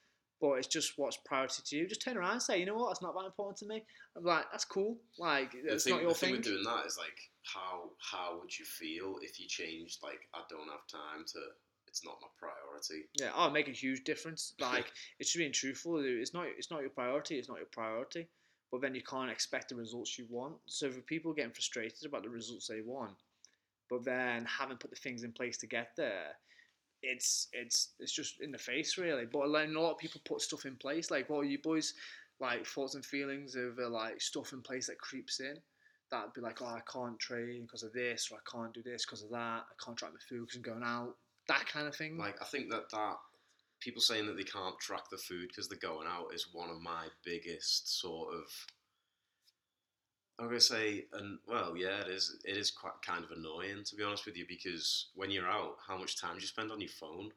But 0.41 0.55
it's 0.55 0.67
just 0.67 0.93
what's 0.97 1.17
priority 1.25 1.63
to 1.65 1.77
you. 1.77 1.87
Just 1.87 2.03
turn 2.03 2.17
around 2.19 2.33
and 2.33 2.43
say, 2.43 2.59
you 2.59 2.67
know 2.67 2.75
what, 2.75 2.91
it's 2.91 3.01
not 3.03 3.15
that 3.15 3.25
important 3.25 3.57
to 3.59 3.67
me. 3.67 3.83
I'm 4.17 4.25
like, 4.25 4.45
that's 4.51 4.65
cool. 4.65 4.99
Like, 5.19 5.53
The 5.53 5.73
it's 5.75 5.85
thing, 5.85 5.95
not 5.95 6.03
your 6.03 6.11
the 6.13 6.19
thing 6.19 6.29
thing. 6.31 6.37
with 6.39 6.45
doing 6.45 6.65
that 6.65 6.87
is 6.87 6.99
like 6.99 7.19
how 7.45 7.91
how 8.01 8.39
would 8.41 8.59
you 8.59 8.65
feel 8.65 9.17
if 9.23 9.39
you 9.39 9.47
changed 9.47 9.99
like 10.03 10.21
I 10.35 10.41
don't 10.51 10.69
have 10.69 10.87
time 10.91 11.25
to 11.35 11.41
it's 11.87 12.05
not 12.05 12.17
my 12.21 12.27
priority. 12.37 13.07
Yeah, 13.21 13.31
oh, 13.37 13.51
make 13.51 13.69
a 13.69 13.71
huge 13.71 14.03
difference. 14.03 14.55
Like, 14.61 14.87
it's 15.21 15.31
just 15.31 15.39
being 15.39 15.53
truthful. 15.53 16.03
It's 16.05 16.35
not, 16.35 16.47
it's 16.59 16.69
not 16.71 16.81
your 16.81 16.91
priority. 16.91 17.39
It's 17.39 17.49
not 17.49 17.59
your 17.59 17.69
priority. 17.71 18.27
But 18.75 18.81
then 18.81 18.97
you 18.97 19.03
can't 19.03 19.31
expect 19.31 19.69
the 19.69 19.77
results 19.77 20.19
you 20.19 20.27
want. 20.29 20.57
So 20.67 20.91
for 20.91 21.01
people 21.03 21.33
getting 21.33 21.53
frustrated 21.53 22.07
about 22.07 22.25
the 22.25 22.29
results 22.29 22.67
they 22.67 22.81
want, 22.81 23.15
but 23.89 24.05
then 24.05 24.45
haven't 24.47 24.81
put 24.81 24.91
the 24.91 24.97
things 24.97 25.23
in 25.23 25.31
place 25.31 25.57
to 25.59 25.69
get 25.69 25.91
there, 25.97 26.33
it's 27.01 27.47
it's 27.53 27.91
it's 28.01 28.11
just 28.11 28.41
in 28.41 28.51
the 28.51 28.59
face 28.59 28.99
really. 28.99 29.27
But 29.33 29.53
then 29.53 29.77
a 29.77 29.81
lot 29.81 29.93
of 29.93 29.99
people 29.99 30.21
put 30.25 30.41
stuff 30.41 30.65
in 30.65 30.75
place. 30.75 31.09
Like, 31.09 31.31
what 31.31 31.39
are 31.39 31.45
you 31.45 31.61
boys 31.63 31.95
like 32.41 32.67
thoughts 32.67 32.97
and 32.97 33.07
feelings 33.07 33.55
of 33.55 33.79
like 33.79 34.21
stuff 34.21 34.53
in 34.53 34.61
place 34.61 34.89
that 34.89 34.99
creeps 34.99 35.39
in? 35.39 35.55
That'd 36.11 36.33
be 36.35 36.41
like, 36.41 36.61
oh, 36.61 36.67
I 36.67 36.81
can't 36.93 37.17
train 37.21 37.63
because 37.63 37.85
of 37.85 37.93
this, 37.93 38.29
or 38.33 38.39
I 38.39 38.51
can't 38.51 38.75
do 38.75 38.83
this 38.83 39.07
because 39.07 39.23
of 39.23 39.31
that. 39.31 39.37
I 39.71 39.85
can't 39.85 39.97
track 39.97 40.11
my 40.11 40.19
food 40.29 40.47
because 40.49 40.57
I'm 40.57 40.63
going 40.63 40.83
out. 40.83 41.15
That 41.47 41.65
kind 41.73 41.87
of 41.87 41.95
thing. 41.95 42.19
Like 42.19 42.43
I 42.43 42.45
think 42.45 42.71
that 42.73 42.91
that 42.91 43.19
people 43.85 44.01
saying 44.01 44.27
that 44.27 44.37
they 44.37 44.45
can't 44.45 44.79
track 44.81 45.11
the 45.11 45.19
food 45.19 45.49
because 45.49 45.69
they're 45.69 45.79
going 45.79 46.09
out 46.09 46.33
is 46.35 46.49
one 46.53 46.71
of 46.71 46.81
my 46.81 47.07
biggest 47.25 48.01
sort 48.01 48.35
of. 48.35 48.45
I'm 50.39 50.47
gonna 50.47 50.61
say, 50.61 51.05
and 51.13 51.39
well, 51.47 51.77
yeah, 51.77 52.01
it 52.01 52.09
is. 52.09 52.39
It 52.45 52.57
is 52.57 52.71
quite 52.71 52.95
kind 53.07 53.23
of 53.23 53.31
annoying 53.31 53.85
to 53.85 53.95
be 53.95 54.03
honest 54.03 54.27
with 54.27 54.37
you 54.37 54.47
because 54.49 55.09
when 55.15 55.31
you're 55.31 55.49
out, 55.49 55.77
how 55.87 55.97
much 55.97 56.21
time 56.21 56.35
do 56.35 56.41
you 56.41 56.47
spend 56.47 56.73
on 56.73 56.81
your 56.81 56.89
phone 56.89 57.31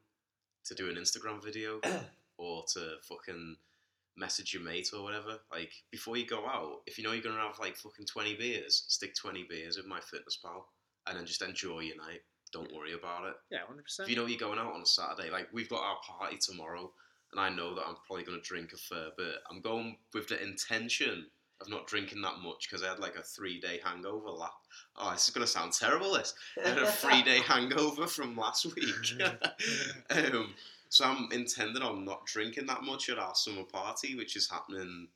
to 0.66 0.74
do 0.74 0.90
an 0.90 0.96
Instagram 0.96 1.44
video 1.44 1.80
or 2.38 2.64
to 2.74 2.96
fucking 3.04 3.58
message 4.16 4.54
your 4.54 4.64
mate 4.64 4.90
or 4.96 5.04
whatever? 5.04 5.38
Like 5.52 5.74
before 5.92 6.18
you 6.18 6.26
go 6.26 6.48
out, 6.48 6.82
if 6.88 6.98
you 6.98 7.04
know 7.04 7.12
you're 7.12 7.22
gonna 7.22 7.40
have 7.40 7.60
like 7.60 7.76
fucking 7.76 8.06
twenty 8.06 8.36
beers, 8.36 8.86
stick 8.88 9.16
twenty 9.16 9.46
beers 9.48 9.78
in 9.78 9.84
MyFitnessPal, 9.84 10.64
and 11.08 11.18
then 11.18 11.26
just 11.26 11.44
enjoy 11.44 11.82
your 11.82 11.98
night. 11.98 12.22
Don't 12.54 12.74
worry 12.74 12.94
about 12.94 13.26
it. 13.28 13.36
yeah, 13.52 13.60
hundred 13.68 13.84
percent. 13.84 14.08
If 14.08 14.16
you 14.16 14.22
know 14.22 14.28
you're 14.28 14.40
going 14.40 14.60
out 14.60 14.74
on 14.74 14.82
a 14.82 14.86
Saturday, 14.86 15.30
like 15.30 15.48
we've 15.54 15.70
got 15.70 15.84
our 15.84 15.98
party 16.06 16.38
tomorrow, 16.38 16.92
and 17.32 17.42
I 17.42 17.50
know 17.50 17.76
that 17.76 17.86
I'm 17.88 17.96
probably 18.06 18.24
going 18.24 18.40
to 18.42 18.48
drink 18.48 18.72
a 18.74 18.78
fair 18.78 19.10
bit. 19.18 19.36
I'm 19.52 19.62
going 19.62 19.98
with 20.14 20.28
the 20.28 20.42
intention 20.42 21.28
of 21.60 21.70
not 21.70 21.88
drinking 21.88 22.22
that 22.22 22.40
much 22.44 22.68
because 22.70 22.84
I 22.84 22.90
had 22.90 23.00
like 23.00 23.16
a 23.16 23.24
three 23.24 23.60
day 23.60 23.80
hangover. 23.84 24.30
La- 24.30 24.50
oh, 24.98 25.12
this 25.12 25.28
is 25.28 25.34
going 25.34 25.46
to 25.46 25.52
sound 25.52 25.74
terrible. 25.74 26.14
This 26.14 26.34
I 26.64 26.70
had 26.70 26.78
a 26.78 26.92
three 26.92 27.24
day 27.24 27.40
hangover 27.40 28.08
from 28.08 28.38
last 28.38 28.66
week. 28.66 29.22
um, 30.10 30.54
so 30.90 31.06
I'm 31.06 31.30
intending 31.32 31.84
on 31.84 32.06
not 32.06 32.26
drinking 32.26 32.68
that 32.68 32.84
much 32.84 33.10
at 33.10 33.18
our 33.20 33.36
summer 33.36 33.64
party, 33.64 34.16
which 34.16 34.36
is 34.36 34.50
happening 34.50 35.08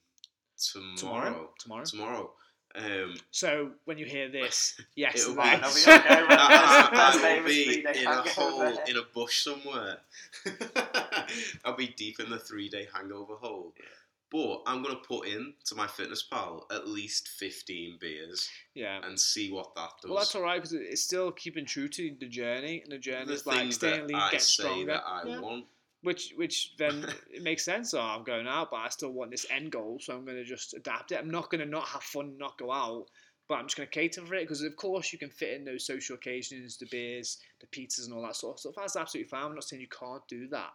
tomorrow. 0.58 0.96
tomorrow. 0.98 1.50
Tomorrow. 1.60 1.86
Tomorrow. 1.86 2.32
Um, 2.76 3.16
So 3.32 3.72
when 3.86 3.98
you 3.98 4.06
hear 4.06 4.30
this, 4.30 4.80
yes, 4.96 5.22
It'll 5.22 5.36
that- 5.36 5.60
be- 5.60 5.64
I'll 5.66 5.74
be 5.74 5.82
okay 5.82 6.22
with 6.22 6.32
I, 6.32 6.36
that. 6.36 6.90
That's 6.94 7.18
I, 7.18 7.36
I 7.36 7.40
will 7.40 7.48
be 7.48 7.80
in 7.80 8.08
a 8.08 8.22
hole 8.30 8.78
in 8.88 8.98
a 8.98 9.04
bush 9.14 9.44
somewhere. 9.44 9.98
I'll 11.66 11.76
be 11.76 11.88
deep 11.88 12.20
in 12.20 12.30
the 12.30 12.40
three 12.40 12.70
day 12.70 12.88
hangover 12.94 13.36
hole. 13.36 13.74
But 14.32 14.62
I'm 14.66 14.82
gonna 14.82 14.96
put 14.96 15.28
in 15.28 15.54
to 15.66 15.76
MyFitnessPal 15.76 16.72
at 16.72 16.88
least 16.88 17.28
fifteen 17.28 17.98
beers 18.00 18.50
yeah. 18.74 19.02
and 19.04 19.20
see 19.20 19.52
what 19.52 19.76
that 19.76 19.90
does. 20.02 20.10
Well, 20.10 20.20
that's 20.20 20.34
all 20.36 20.42
right 20.44 20.56
because 20.56 20.72
it's 20.72 21.02
still 21.02 21.32
keeping 21.34 21.66
true 21.66 21.90
to 21.90 22.16
the 22.18 22.28
journey, 22.28 22.82
and 22.82 22.92
the 22.94 22.98
journey 22.98 23.26
the 23.26 23.34
is 23.34 23.46
like 23.46 23.58
things 23.58 23.76
staying 23.76 24.02
that 24.02 24.08
lean, 24.08 24.16
I 24.16 24.26
getting 24.28 24.40
stronger. 24.40 24.86
that 24.86 25.04
I 25.06 25.24
Yeah. 25.28 25.40
want. 25.42 25.66
Which, 26.04 26.34
which 26.36 26.74
then 26.78 27.06
it 27.34 27.44
makes 27.44 27.64
sense. 27.64 27.94
Oh, 27.94 28.02
I'm 28.02 28.24
going 28.24 28.48
out, 28.48 28.72
but 28.72 28.78
I 28.78 28.90
still 28.90 29.12
want 29.12 29.32
this 29.32 29.46
end 29.52 29.72
goal, 29.72 30.00
so 30.02 30.16
I'm 30.16 30.26
going 30.26 30.38
to 30.38 30.44
just 30.44 30.74
adapt 30.74 31.12
it. 31.12 31.20
I'm 31.20 31.30
not 31.30 31.50
going 31.50 31.62
to 31.62 31.70
not 31.70 31.88
have 31.88 32.04
fun, 32.04 32.38
not 32.38 32.58
go 32.58 32.72
out, 32.72 33.06
but 33.48 33.56
I'm 33.56 33.66
just 33.66 33.78
going 33.78 33.88
to 33.88 33.94
cater 33.94 34.26
for 34.26 34.36
it 34.36 34.44
because, 34.44 34.64
of 34.64 34.76
course, 34.78 35.14
you 35.14 35.20
can 35.20 35.30
fit 35.30 35.54
in 35.54 35.66
those 35.66 35.86
social 35.86 36.16
occasions, 36.16 36.78
the 36.78 36.88
beers, 36.88 37.38
the 37.60 37.68
pizzas, 37.68 38.06
and 38.06 38.14
all 38.14 38.24
that 38.24 38.36
sort 38.36 38.56
of 38.56 38.60
stuff. 38.62 38.74
That's 38.78 38.96
absolutely 38.96 39.30
fine. 39.30 39.46
I'm 39.46 39.56
not 39.56 39.64
saying 39.64 39.82
you 39.82 39.88
can't 39.88 40.28
do 40.28 40.48
that. 40.50 40.72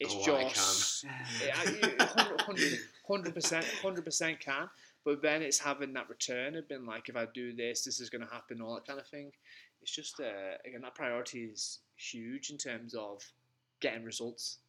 It's 0.00 0.14
Oh, 0.16 0.24
just 0.24 1.04
100 3.06 3.34
percent, 3.34 3.64
hundred 3.82 4.04
percent 4.04 4.40
can. 4.40 4.68
But 5.04 5.22
then 5.22 5.42
it's 5.42 5.58
having 5.58 5.92
that 5.92 6.08
return 6.08 6.56
of 6.56 6.68
been 6.68 6.86
like, 6.86 7.08
if 7.08 7.16
I 7.16 7.26
do 7.32 7.54
this, 7.54 7.84
this 7.84 8.00
is 8.00 8.10
going 8.10 8.26
to 8.26 8.32
happen, 8.32 8.60
all 8.60 8.74
that 8.74 8.86
kind 8.86 8.98
of 8.98 9.06
thing. 9.06 9.30
It's 9.82 9.94
just 9.94 10.18
uh, 10.18 10.56
again 10.66 10.80
that 10.82 10.94
priority 10.94 11.44
is 11.44 11.80
huge 11.96 12.50
in 12.50 12.56
terms 12.56 12.94
of 12.94 13.22
getting 13.84 14.04
results. 14.08 14.64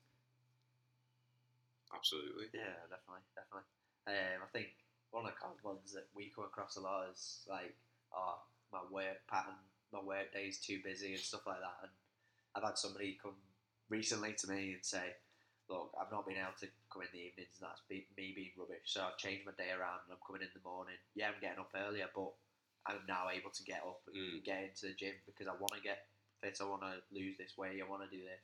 Absolutely. 1.95 2.51
Yeah, 2.51 2.75
definitely, 2.91 3.23
definitely. 3.31 3.67
Um, 4.11 4.43
I 4.43 4.49
think 4.51 4.75
one 5.15 5.23
of 5.23 5.31
the 5.31 5.39
common 5.39 5.57
ones 5.63 5.95
that 5.95 6.11
we 6.11 6.27
come 6.35 6.43
across 6.43 6.75
a 6.75 6.83
lot 6.83 7.07
is 7.07 7.47
like, 7.47 7.71
oh, 8.11 8.43
my 8.75 8.83
work 8.91 9.23
pattern, 9.31 9.55
my 9.95 10.03
work 10.03 10.35
day 10.35 10.51
is 10.51 10.59
too 10.59 10.83
busy 10.83 11.15
and 11.15 11.23
stuff 11.23 11.47
like 11.47 11.63
that. 11.63 11.87
And 11.87 11.91
I've 12.53 12.67
had 12.67 12.77
somebody 12.77 13.15
come 13.15 13.39
recently 13.87 14.35
to 14.43 14.51
me 14.51 14.75
and 14.75 14.83
say, 14.83 15.15
look, 15.71 15.95
I've 15.95 16.11
not 16.11 16.27
been 16.27 16.37
able 16.37 16.59
to 16.59 16.67
come 16.91 17.07
in 17.07 17.13
the 17.15 17.23
evenings, 17.31 17.55
and 17.57 17.71
that's 17.71 17.81
be, 17.87 18.05
me 18.19 18.35
being 18.35 18.53
rubbish. 18.59 18.85
So 18.91 19.07
I've 19.07 19.17
changed 19.17 19.47
my 19.47 19.55
day 19.55 19.71
around, 19.71 20.03
and 20.05 20.11
I'm 20.11 20.21
coming 20.21 20.43
in 20.43 20.51
the 20.51 20.61
morning. 20.67 20.99
Yeah, 21.15 21.31
I'm 21.31 21.39
getting 21.39 21.63
up 21.63 21.71
earlier, 21.73 22.11
but 22.11 22.35
I'm 22.85 23.01
now 23.07 23.31
able 23.31 23.49
to 23.55 23.63
get 23.63 23.81
up 23.87 24.03
and 24.11 24.43
Mm. 24.43 24.45
get 24.45 24.63
into 24.67 24.91
the 24.91 24.97
gym 24.99 25.15
because 25.25 25.47
I 25.47 25.55
want 25.55 25.73
to 25.73 25.81
get 25.81 26.05
fit. 26.43 26.59
I 26.61 26.67
want 26.69 26.83
to 26.85 27.01
lose 27.09 27.33
this 27.39 27.57
weight. 27.57 27.81
I 27.81 27.87
want 27.89 28.03
to 28.05 28.11
do 28.11 28.21
this, 28.21 28.43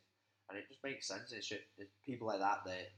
and 0.52 0.60
it 0.60 0.68
just 0.68 0.84
makes 0.84 1.08
sense. 1.08 1.32
It's, 1.32 1.48
just, 1.48 1.64
it's 1.80 1.96
people 2.06 2.28
like 2.28 2.44
that 2.44 2.68
that 2.68 2.92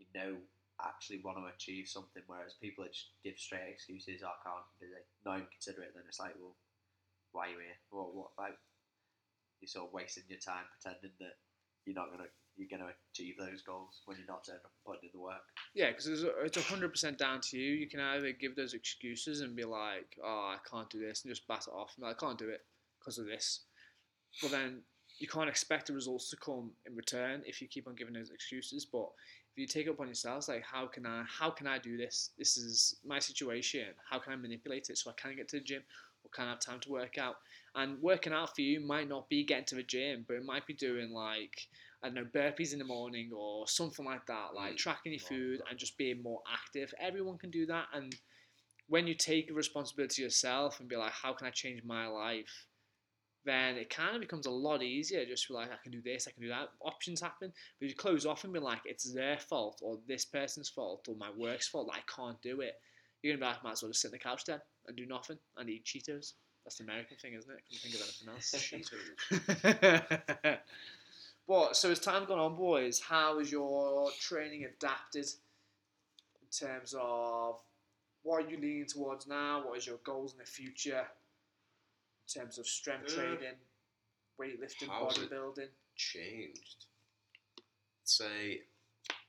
you 0.00 0.06
know 0.16 0.36
actually 0.80 1.20
want 1.24 1.38
to 1.38 1.52
achieve 1.52 1.88
something, 1.88 2.22
whereas 2.26 2.56
people 2.60 2.84
that 2.84 2.92
just 2.92 3.12
give 3.24 3.38
straight 3.38 3.68
excuses. 3.68 4.24
"Oh, 4.24 4.32
I 4.32 4.40
can't 4.40 4.66
busy. 4.80 5.04
Not 5.24 5.36
even 5.44 5.48
consider 5.52 5.82
it. 5.84 5.92
Then 5.94 6.04
it's 6.08 6.20
like, 6.20 6.34
well, 6.40 6.56
why 7.32 7.48
are 7.48 7.50
you 7.52 7.60
here? 7.60 7.80
Well, 7.92 8.10
what 8.12 8.32
like 8.38 8.56
you're 9.60 9.68
sort 9.68 9.88
of 9.88 9.92
wasting 9.92 10.24
your 10.28 10.40
time 10.40 10.64
pretending 10.72 11.12
that 11.20 11.36
you're 11.84 11.96
not 11.96 12.10
gonna 12.10 12.28
you're 12.56 12.68
gonna 12.68 12.92
achieve 13.12 13.36
those 13.38 13.62
goals 13.62 14.00
when 14.04 14.16
you're 14.16 14.26
not 14.26 14.44
turning 14.44 14.64
up 14.64 14.72
and 14.72 14.84
putting 14.84 15.08
in 15.08 15.14
the 15.14 15.20
work. 15.20 15.44
Yeah, 15.74 15.90
because 15.90 16.06
it's 16.06 16.24
it's 16.24 16.68
hundred 16.68 16.90
percent 16.90 17.18
down 17.18 17.40
to 17.52 17.58
you. 17.58 17.72
You 17.74 17.88
can 17.88 18.00
either 18.00 18.32
give 18.32 18.56
those 18.56 18.74
excuses 18.74 19.40
and 19.40 19.56
be 19.56 19.64
like, 19.64 20.16
"Oh, 20.22 20.56
I 20.56 20.58
can't 20.68 20.90
do 20.90 21.00
this," 21.00 21.24
and 21.24 21.32
just 21.32 21.46
bat 21.46 21.64
it 21.66 21.72
off. 21.72 21.94
And 21.96 22.04
like, 22.06 22.16
I 22.16 22.26
can't 22.26 22.38
do 22.38 22.48
it 22.48 22.64
because 22.98 23.18
of 23.18 23.26
this. 23.26 23.64
But 24.42 24.50
then 24.50 24.82
you 25.18 25.26
can't 25.26 25.48
expect 25.48 25.86
the 25.86 25.92
results 25.94 26.28
to 26.30 26.36
come 26.36 26.70
in 26.86 26.94
return 26.94 27.42
if 27.46 27.62
you 27.62 27.68
keep 27.68 27.86
on 27.88 27.94
giving 27.94 28.12
those 28.14 28.30
excuses. 28.30 28.84
But 28.84 29.08
if 29.52 29.58
you 29.58 29.66
take 29.66 29.86
it 29.86 29.90
upon 29.90 30.08
yourselves, 30.08 30.48
like, 30.48 30.62
how 30.62 30.86
can 30.86 31.06
I 31.06 31.24
how 31.26 31.50
can 31.50 31.66
I 31.66 31.78
do 31.78 31.96
this? 31.96 32.30
This 32.38 32.56
is 32.56 32.96
my 33.04 33.18
situation. 33.18 33.86
How 34.10 34.18
can 34.18 34.32
I 34.32 34.36
manipulate 34.36 34.90
it 34.90 34.98
so 34.98 35.10
I 35.10 35.14
can 35.14 35.34
get 35.36 35.48
to 35.48 35.56
the 35.58 35.64
gym 35.64 35.82
or 36.22 36.30
can 36.30 36.46
I 36.46 36.50
have 36.50 36.60
time 36.60 36.80
to 36.80 36.90
work 36.90 37.16
out? 37.18 37.36
And 37.74 38.00
working 38.02 38.32
out 38.34 38.54
for 38.54 38.60
you 38.60 38.80
might 38.80 39.08
not 39.08 39.28
be 39.30 39.42
getting 39.44 39.64
to 39.66 39.74
the 39.76 39.82
gym, 39.82 40.24
but 40.28 40.36
it 40.36 40.44
might 40.44 40.66
be 40.66 40.74
doing 40.74 41.10
like 41.12 41.66
I 42.02 42.08
don't 42.08 42.14
know, 42.14 42.24
burpees 42.34 42.72
in 42.74 42.78
the 42.78 42.84
morning 42.84 43.30
or 43.34 43.66
something 43.66 44.04
like 44.04 44.26
that, 44.26 44.54
like 44.54 44.74
Mm. 44.74 44.76
tracking 44.76 45.12
your 45.12 45.20
food 45.20 45.62
and 45.68 45.78
just 45.78 45.96
being 45.96 46.22
more 46.22 46.42
active. 46.52 46.92
Everyone 47.00 47.38
can 47.38 47.50
do 47.50 47.64
that. 47.66 47.86
And 47.94 48.14
when 48.88 49.06
you 49.06 49.14
take 49.14 49.50
responsibility 49.52 50.22
yourself 50.22 50.78
and 50.80 50.88
be 50.88 50.96
like, 50.96 51.12
how 51.12 51.32
can 51.32 51.46
I 51.46 51.50
change 51.50 51.82
my 51.84 52.06
life? 52.06 52.66
Then 53.46 53.76
it 53.76 53.88
kind 53.90 54.16
of 54.16 54.20
becomes 54.20 54.46
a 54.46 54.50
lot 54.50 54.82
easier. 54.82 55.24
Just 55.24 55.46
to 55.46 55.52
be 55.52 55.54
like, 55.54 55.70
I 55.70 55.76
can 55.80 55.92
do 55.92 56.02
this, 56.02 56.26
I 56.26 56.32
can 56.32 56.42
do 56.42 56.48
that. 56.48 56.70
Options 56.80 57.20
happen. 57.20 57.52
But 57.78 57.88
you 57.88 57.94
close 57.94 58.26
off 58.26 58.42
and 58.42 58.52
be 58.52 58.58
like, 58.58 58.80
it's 58.84 59.14
their 59.14 59.38
fault 59.38 59.78
or 59.82 59.98
this 60.08 60.24
person's 60.24 60.68
fault 60.68 61.06
or 61.08 61.14
my 61.14 61.30
work's 61.38 61.68
fault, 61.68 61.88
I 61.92 62.00
can't 62.12 62.42
do 62.42 62.60
it. 62.60 62.74
You're 63.22 63.32
going 63.32 63.40
to 63.40 63.46
be 63.46 63.48
like, 63.48 63.62
might 63.62 63.72
as 63.72 63.82
well 63.82 63.90
just 63.90 64.02
sit 64.02 64.08
on 64.08 64.12
the 64.12 64.18
couch 64.18 64.44
then 64.46 64.60
and 64.88 64.96
do 64.96 65.06
nothing 65.06 65.38
and 65.56 65.70
eat 65.70 65.84
Cheetos. 65.84 66.32
That's 66.64 66.78
the 66.78 66.84
American 66.84 67.16
thing, 67.18 67.34
isn't 67.34 67.50
it? 67.50 67.62
Couldn't 67.68 67.82
think 67.82 67.94
of 67.94 68.00
anything 68.02 68.34
else. 68.34 68.52
Cheetos. 70.44 70.58
but 71.48 71.76
so 71.76 71.92
as 71.92 72.00
time 72.00 72.24
gone 72.24 72.40
on, 72.40 72.56
boys, 72.56 72.98
how 73.00 73.38
has 73.38 73.52
your 73.52 74.10
training 74.20 74.64
adapted 74.64 75.26
in 76.42 76.66
terms 76.66 76.96
of 77.00 77.62
what 78.24 78.44
are 78.44 78.50
you 78.50 78.58
leaning 78.58 78.86
towards 78.86 79.28
now? 79.28 79.62
What 79.64 79.78
is 79.78 79.86
your 79.86 79.98
goals 80.04 80.32
in 80.32 80.38
the 80.38 80.44
future 80.44 81.06
in 82.26 82.40
terms 82.42 82.58
of 82.58 82.66
strength 82.66 83.12
Uh, 83.12 83.14
training, 83.14 83.56
weightlifting, 84.38 84.88
how's 84.88 85.16
bodybuilding? 85.18 85.70
changed. 85.94 86.86
Say, 88.04 88.66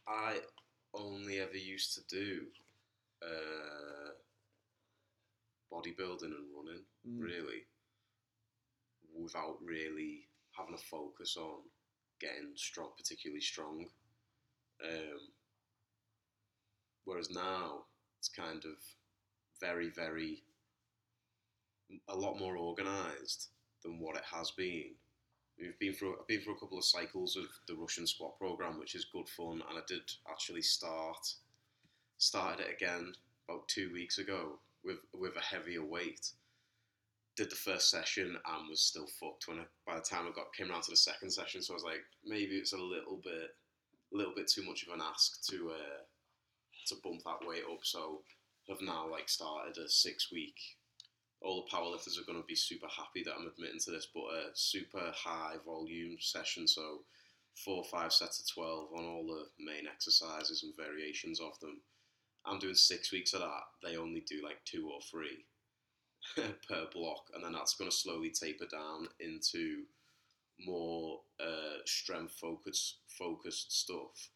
I 0.07 0.41
only 0.93 1.39
ever 1.39 1.57
used 1.57 1.93
to 1.95 2.03
do 2.07 2.51
uh, 3.21 4.11
bodybuilding 5.71 6.33
and 6.35 6.53
running, 6.55 6.85
Mm. 7.05 7.21
really, 7.21 7.67
without 9.13 9.61
really 9.61 10.29
having 10.51 10.73
a 10.75 10.77
focus 10.77 11.37
on 11.37 11.69
getting 12.19 12.55
strong, 12.57 12.93
particularly 12.95 13.41
strong. 13.41 13.91
Um, 14.83 15.33
whereas 17.05 17.29
now 17.31 17.87
it's 18.19 18.29
kind 18.29 18.63
of 18.65 18.83
very, 19.59 19.89
very, 19.89 20.43
a 22.09 22.15
lot 22.15 22.39
more 22.39 22.57
organised 22.57 23.49
than 23.83 23.99
what 23.99 24.15
it 24.15 24.23
has 24.33 24.51
been. 24.51 24.91
We've 25.59 25.79
been 25.79 25.93
through 25.93 26.17
I've 26.19 26.27
been 26.27 26.41
through 26.41 26.55
a 26.55 26.59
couple 26.59 26.77
of 26.77 26.85
cycles 26.85 27.35
of 27.35 27.45
the 27.67 27.75
Russian 27.75 28.05
squat 28.05 28.37
program, 28.37 28.79
which 28.79 28.95
is 28.95 29.05
good 29.11 29.27
fun, 29.29 29.63
and 29.67 29.77
I 29.77 29.81
did 29.87 30.01
actually 30.29 30.61
start 30.61 31.25
started 32.17 32.65
it 32.65 32.73
again 32.73 33.13
about 33.47 33.67
two 33.67 33.91
weeks 33.91 34.17
ago 34.17 34.59
with 34.83 34.97
with 35.13 35.35
a 35.35 35.41
heavier 35.41 35.83
weight. 35.83 36.31
Did 37.35 37.49
the 37.51 37.55
first 37.55 37.91
session 37.91 38.35
and 38.45 38.69
was 38.69 38.81
still 38.81 39.07
fucked 39.19 39.47
when 39.47 39.59
I, 39.59 39.63
by 39.85 39.95
the 39.95 40.01
time 40.01 40.25
I 40.27 40.31
got 40.35 40.53
came 40.55 40.71
around 40.71 40.83
to 40.83 40.91
the 40.91 40.97
second 40.97 41.29
session. 41.29 41.61
So 41.61 41.73
I 41.73 41.75
was 41.75 41.83
like, 41.83 42.03
maybe 42.25 42.55
it's 42.55 42.73
a 42.73 42.77
little 42.77 43.19
bit 43.23 43.55
a 44.13 44.17
little 44.17 44.33
bit 44.35 44.47
too 44.47 44.63
much 44.65 44.83
of 44.83 44.93
an 44.93 45.01
ask 45.01 45.45
to 45.49 45.71
uh, 45.71 46.01
to 46.87 46.95
bump 47.03 47.21
that 47.25 47.47
weight 47.47 47.63
up. 47.71 47.79
So 47.83 48.21
I've 48.69 48.81
now 48.81 49.09
like 49.09 49.29
started 49.29 49.77
a 49.77 49.89
six 49.89 50.31
week 50.31 50.55
all 51.41 51.63
the 51.63 51.75
powerlifters 51.75 52.19
are 52.19 52.25
going 52.25 52.41
to 52.41 52.47
be 52.47 52.55
super 52.55 52.87
happy 52.87 53.23
that 53.23 53.33
I'm 53.37 53.47
admitting 53.47 53.79
to 53.85 53.91
this, 53.91 54.07
but 54.13 54.21
a 54.21 54.49
super 54.53 55.11
high 55.13 55.55
volume 55.65 56.17
session. 56.19 56.67
So 56.67 57.01
four 57.55 57.77
or 57.77 57.83
five 57.83 58.13
sets 58.13 58.39
of 58.39 58.53
12 58.53 58.89
on 58.95 59.05
all 59.05 59.25
the 59.25 59.63
main 59.63 59.87
exercises 59.87 60.63
and 60.63 60.75
variations 60.75 61.39
of 61.39 61.59
them. 61.59 61.81
I'm 62.45 62.59
doing 62.59 62.75
six 62.75 63.11
weeks 63.11 63.33
of 63.33 63.41
that. 63.41 63.63
They 63.83 63.97
only 63.97 64.21
do 64.21 64.43
like 64.43 64.63
two 64.65 64.89
or 64.89 64.99
three 65.01 65.45
per 66.35 66.87
block, 66.93 67.25
and 67.33 67.43
then 67.43 67.53
that's 67.53 67.75
going 67.75 67.89
to 67.89 67.95
slowly 67.95 68.31
taper 68.31 68.65
down 68.65 69.07
into 69.19 69.83
more 70.65 71.19
uh, 71.39 71.79
strength 71.85 72.33
focused 72.39 72.95
focused 73.19 73.79
stuff, 73.79 74.29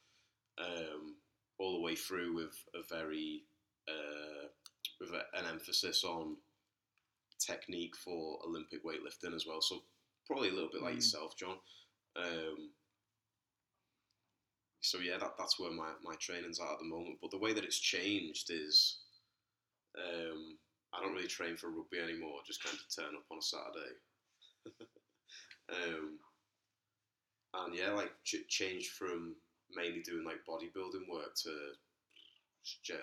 um, 0.59 1.15
all 1.57 1.77
the 1.77 1.81
way 1.81 1.95
through 1.95 2.35
with 2.35 2.63
a 2.75 2.81
very 2.93 3.43
uh, 3.87 4.47
with 4.99 5.11
a, 5.11 5.37
an 5.39 5.45
emphasis 5.49 6.03
on 6.03 6.35
technique 7.45 7.95
for 7.95 8.39
Olympic 8.45 8.83
weightlifting 8.85 9.33
as 9.35 9.45
well. 9.47 9.61
So 9.61 9.83
probably 10.27 10.49
a 10.49 10.53
little 10.53 10.69
bit 10.71 10.81
like 10.81 10.93
Mm. 10.93 10.97
yourself, 10.97 11.35
John. 11.37 11.57
Um, 12.15 12.73
so 14.81 14.99
yeah, 14.99 15.17
that, 15.17 15.33
that's 15.37 15.59
where 15.59 15.71
my, 15.71 15.93
my 16.03 16.15
training's 16.15 16.59
at 16.59 16.71
at 16.71 16.79
the 16.79 16.85
moment. 16.85 17.19
But 17.21 17.31
the 17.31 17.37
way 17.37 17.53
that 17.53 17.63
it's 17.65 17.79
changed 17.79 18.49
is 18.49 18.99
um, 19.97 20.57
I 20.93 21.01
don't 21.01 21.13
really 21.13 21.27
train 21.27 21.55
for 21.57 21.69
rugby 21.69 21.99
anymore. 21.99 22.39
Just 22.45 22.63
kind 22.63 22.75
of 22.77 22.95
turn 22.95 23.15
up 23.15 23.25
on 23.31 23.37
a 23.37 23.41
Saturday. 23.41 23.95
um, 25.69 26.19
and 27.53 27.75
yeah, 27.75 27.91
like 27.91 28.11
ch- 28.23 28.47
changed 28.49 28.91
from 28.91 29.35
mainly 29.73 30.01
doing 30.01 30.25
like 30.25 30.45
bodybuilding 30.47 31.07
work 31.09 31.35
to 31.43 31.49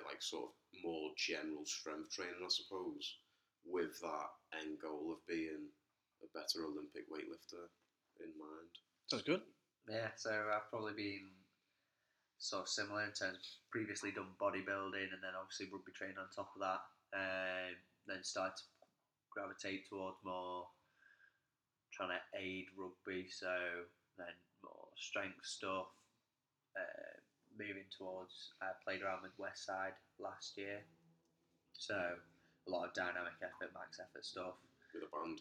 like 0.07 0.23
sort 0.23 0.45
of 0.45 0.51
more 0.85 1.11
general 1.17 1.65
strength 1.65 2.11
training, 2.13 2.35
I 2.43 2.49
suppose, 2.49 3.17
with 3.69 4.01
that 4.01 4.31
end 4.65 4.81
goal 4.81 5.13
of 5.13 5.21
being 5.29 5.69
a 6.25 6.29
better 6.33 6.65
Olympic 6.65 7.07
weightlifter 7.13 7.69
in 8.21 8.33
mind. 8.35 8.73
Sounds 9.07 9.23
good. 9.23 9.43
Yeah, 9.89 10.13
so 10.17 10.31
I've 10.33 10.69
probably 10.71 10.97
been 10.97 11.29
sort 12.39 12.63
of 12.63 12.69
similar 12.69 13.05
in 13.05 13.13
terms 13.13 13.41
of 13.41 13.71
previously 13.71 14.13
done 14.13 14.37
bodybuilding 14.41 15.11
and 15.13 15.21
then 15.23 15.35
obviously 15.35 15.69
rugby 15.73 15.93
training 15.93 16.19
on 16.19 16.29
top 16.35 16.53
of 16.55 16.61
that. 16.61 16.83
Um, 17.13 17.77
then 18.07 18.23
started 18.23 18.57
to 18.57 18.65
gravitate 19.33 19.89
towards 19.89 20.19
more 20.25 20.67
trying 21.93 22.15
to 22.15 22.23
aid 22.39 22.67
rugby, 22.77 23.27
so 23.29 23.51
then 24.17 24.35
more 24.63 24.89
strength 24.97 25.43
stuff. 25.43 25.91
Uh, 26.77 27.17
moving 27.59 27.89
towards, 27.91 28.55
I 28.63 28.71
played 28.85 29.03
around 29.03 29.27
with 29.27 29.35
Westside 29.35 29.99
last 30.21 30.57
year, 30.57 30.85
so 31.73 31.97
a 32.67 32.71
lot 32.71 32.89
of 32.89 32.95
dynamic 32.95 33.39
effort, 33.41 33.73
max 33.75 34.01
effort 34.01 34.25
stuff 34.25 34.59
with 34.93 35.05
a 35.05 35.11
band. 35.13 35.41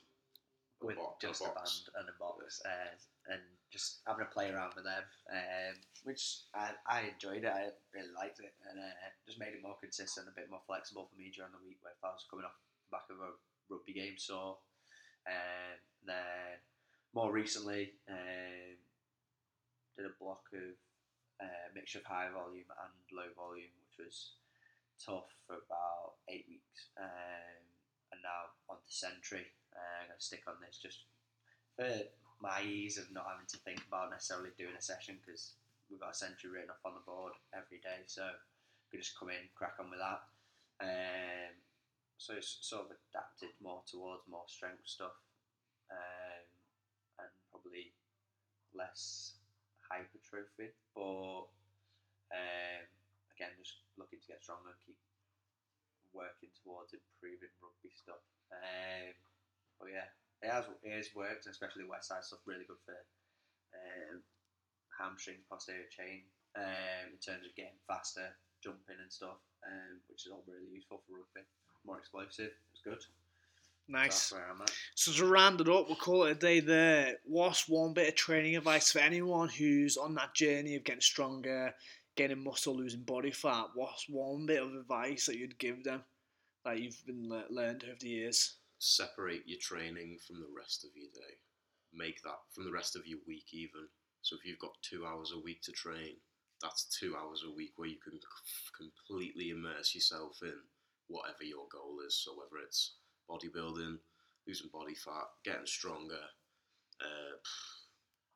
A 0.82 0.86
with 0.86 0.97
bo- 0.97 1.18
just 1.18 1.41
a, 1.41 1.49
box. 1.49 1.89
band 1.89 2.05
and 2.05 2.07
a 2.13 2.15
box, 2.22 2.61
uh, 2.61 3.34
and 3.34 3.41
just 3.74 4.05
having 4.05 4.24
a 4.24 4.30
play 4.30 4.53
around 4.53 4.78
with 4.78 4.86
them, 4.86 5.03
um, 5.34 5.76
which 6.05 6.45
I, 6.53 6.72
I 6.86 7.09
enjoyed 7.09 7.43
it. 7.43 7.51
I 7.51 7.74
really 7.91 8.13
liked 8.13 8.39
it, 8.39 8.53
and 8.70 8.80
uh, 8.80 9.09
just 9.26 9.39
made 9.39 9.57
it 9.57 9.65
more 9.65 9.76
consistent, 9.82 10.30
a 10.30 10.36
bit 10.38 10.51
more 10.53 10.61
flexible 10.68 11.09
for 11.09 11.18
me 11.18 11.34
during 11.34 11.51
the 11.51 11.65
week. 11.65 11.82
Where 11.82 11.97
if 11.97 12.03
I 12.05 12.13
was 12.13 12.30
coming 12.30 12.45
off 12.45 12.55
the 12.86 12.93
back 12.93 13.09
of 13.09 13.18
a 13.20 13.34
rugby 13.68 13.93
game, 13.93 14.22
so 14.22 14.61
um, 15.26 15.78
then 16.05 16.61
more 17.13 17.32
recently 17.34 17.97
um, 18.07 18.78
did 19.97 20.05
a 20.05 20.13
block 20.22 20.45
of 20.53 20.78
uh, 21.41 21.68
mixture 21.74 21.99
of 21.99 22.05
high 22.05 22.30
volume 22.30 22.70
and 22.70 22.93
low 23.11 23.30
volume, 23.36 23.74
which 23.82 24.05
was 24.05 24.38
tough 24.99 25.29
for 25.45 25.61
about 25.61 26.19
eight 26.29 26.45
weeks, 26.49 26.89
um, 26.97 27.61
and 28.11 28.21
now 28.21 28.53
on 28.69 28.77
to 28.77 28.91
Sentry. 28.91 29.45
Uh, 29.73 30.01
I'm 30.01 30.07
gonna 30.09 30.19
stick 30.19 30.43
on 30.47 30.57
this 30.61 30.79
just 30.81 31.05
for 31.75 31.87
my 32.41 32.61
ease 32.61 32.97
of 32.97 33.09
not 33.11 33.29
having 33.29 33.49
to 33.49 33.57
think 33.65 33.81
about 33.87 34.11
necessarily 34.11 34.53
doing 34.57 34.75
a 34.77 34.81
session 34.81 35.17
because 35.21 35.53
we've 35.89 35.99
got 35.99 36.13
a 36.13 36.17
century 36.17 36.51
written 36.51 36.69
off 36.69 36.85
on 36.85 36.93
the 36.93 37.05
board 37.05 37.33
every 37.53 37.79
day, 37.79 38.05
so 38.05 38.25
we 38.25 38.97
can 38.97 39.01
just 39.01 39.17
come 39.17 39.29
in, 39.29 39.49
crack 39.55 39.77
on 39.79 39.89
with 39.89 39.99
that. 39.99 40.21
Um, 40.81 41.53
so 42.17 42.33
it's 42.33 42.57
sort 42.61 42.89
of 42.89 42.97
adapted 42.97 43.53
more 43.61 43.81
towards 43.85 44.25
more 44.29 44.45
strength 44.47 44.85
stuff, 44.85 45.13
um, 45.89 46.45
and 47.21 47.29
probably 47.49 47.93
less 48.73 49.37
hypertrophy, 49.89 50.73
but 50.93 51.49
um, 52.33 52.85
again, 53.38 53.53
just 53.61 53.85
looking 54.01 54.17
to 54.17 54.27
get 54.33 54.41
stronger 54.41 54.73
and 54.73 54.81
keep 54.81 54.97
working 56.09 56.49
towards 56.57 56.97
improving 56.97 57.53
rugby 57.61 57.93
stuff. 57.93 58.25
Um, 58.49 59.13
but 59.77 59.93
yeah, 59.93 60.09
it 60.41 60.49
has 60.49 60.65
it 60.81 60.89
has 60.89 61.13
worked, 61.13 61.45
especially 61.45 61.85
Westside 61.85 62.25
stuff. 62.25 62.41
Really 62.49 62.65
good 62.65 62.81
for 62.81 62.97
um, 63.77 64.25
hamstrings, 64.97 65.45
posterior 65.45 65.85
chain, 65.93 66.25
um, 66.57 67.13
in 67.13 67.21
terms 67.21 67.45
of 67.45 67.53
getting 67.53 67.77
faster, 67.85 68.33
jumping 68.65 68.97
and 68.97 69.13
stuff, 69.13 69.38
um, 69.69 70.01
which 70.09 70.25
is 70.25 70.33
all 70.33 70.41
really 70.49 70.73
useful 70.73 71.05
for 71.05 71.21
rugby. 71.21 71.45
More 71.85 72.01
explosive. 72.01 72.57
It's 72.73 72.81
good. 72.81 73.05
Nice. 73.89 74.29
that's 74.29 74.33
where 74.33 74.51
I'm 74.51 74.61
at. 74.61 74.71
So 74.95 75.11
to 75.13 75.25
round 75.25 75.61
it 75.61 75.69
up, 75.69 75.88
we'll 75.88 75.95
call 75.95 76.25
it 76.25 76.31
a 76.31 76.35
day 76.35 76.59
there. 76.59 77.15
What's 77.23 77.69
one 77.69 77.93
bit 77.93 78.09
of 78.09 78.15
training 78.15 78.57
advice 78.57 78.91
for 78.91 78.99
anyone 78.99 79.47
who's 79.47 79.95
on 79.95 80.15
that 80.15 80.33
journey 80.33 80.75
of 80.75 80.83
getting 80.83 80.99
stronger, 80.99 81.73
getting 82.18 82.43
muscle, 82.43 82.76
losing 82.76 83.03
body 83.03 83.32
fat? 83.32 83.68
What's 83.76 84.05
one 84.09 84.45
bit 84.45 84.61
of 84.61 84.74
advice 84.74 85.28
that 85.28 85.38
you'd 85.38 85.57
give 85.59 85.84
them 85.84 86.03
that 86.65 86.80
you've 86.80 87.05
been 87.05 87.30
le- 87.30 87.45
learned 87.49 87.84
over 87.86 87.95
the 87.99 88.09
years? 88.09 88.57
Separate 88.80 89.43
your 89.45 89.59
training 89.61 90.18
from 90.28 90.39
the 90.39 90.49
rest 90.55 90.84
of 90.84 90.91
your 90.95 91.09
day. 91.13 91.36
Make 91.93 92.22
that 92.24 92.39
from 92.53 92.65
the 92.65 92.72
rest 92.72 92.95
of 92.95 93.07
your 93.07 93.20
week, 93.28 93.47
even. 93.53 93.88
So 94.22 94.36
if 94.36 94.45
you've 94.45 94.59
got 94.59 94.76
two 94.82 95.05
hours 95.05 95.32
a 95.34 95.39
week 95.39 95.61
to 95.63 95.72
train, 95.72 96.18
that's 96.61 96.97
two 96.99 97.15
hours 97.15 97.43
a 97.47 97.55
week 97.55 97.74
where 97.78 97.88
you 97.88 97.97
can 98.03 98.20
c- 98.20 98.76
completely 98.76 99.51
immerse 99.51 99.95
yourself 99.95 100.39
in 100.41 100.53
whatever 101.07 101.43
your 101.43 101.68
goal 101.72 101.99
is. 102.05 102.15
So 102.15 102.34
whether 102.34 102.63
it's 102.63 102.95
bodybuilding, 103.30 103.97
losing 104.47 104.70
body 104.74 104.95
fat, 104.95 105.30
getting 105.45 105.65
stronger, 105.65 106.26
uh, 107.01 107.38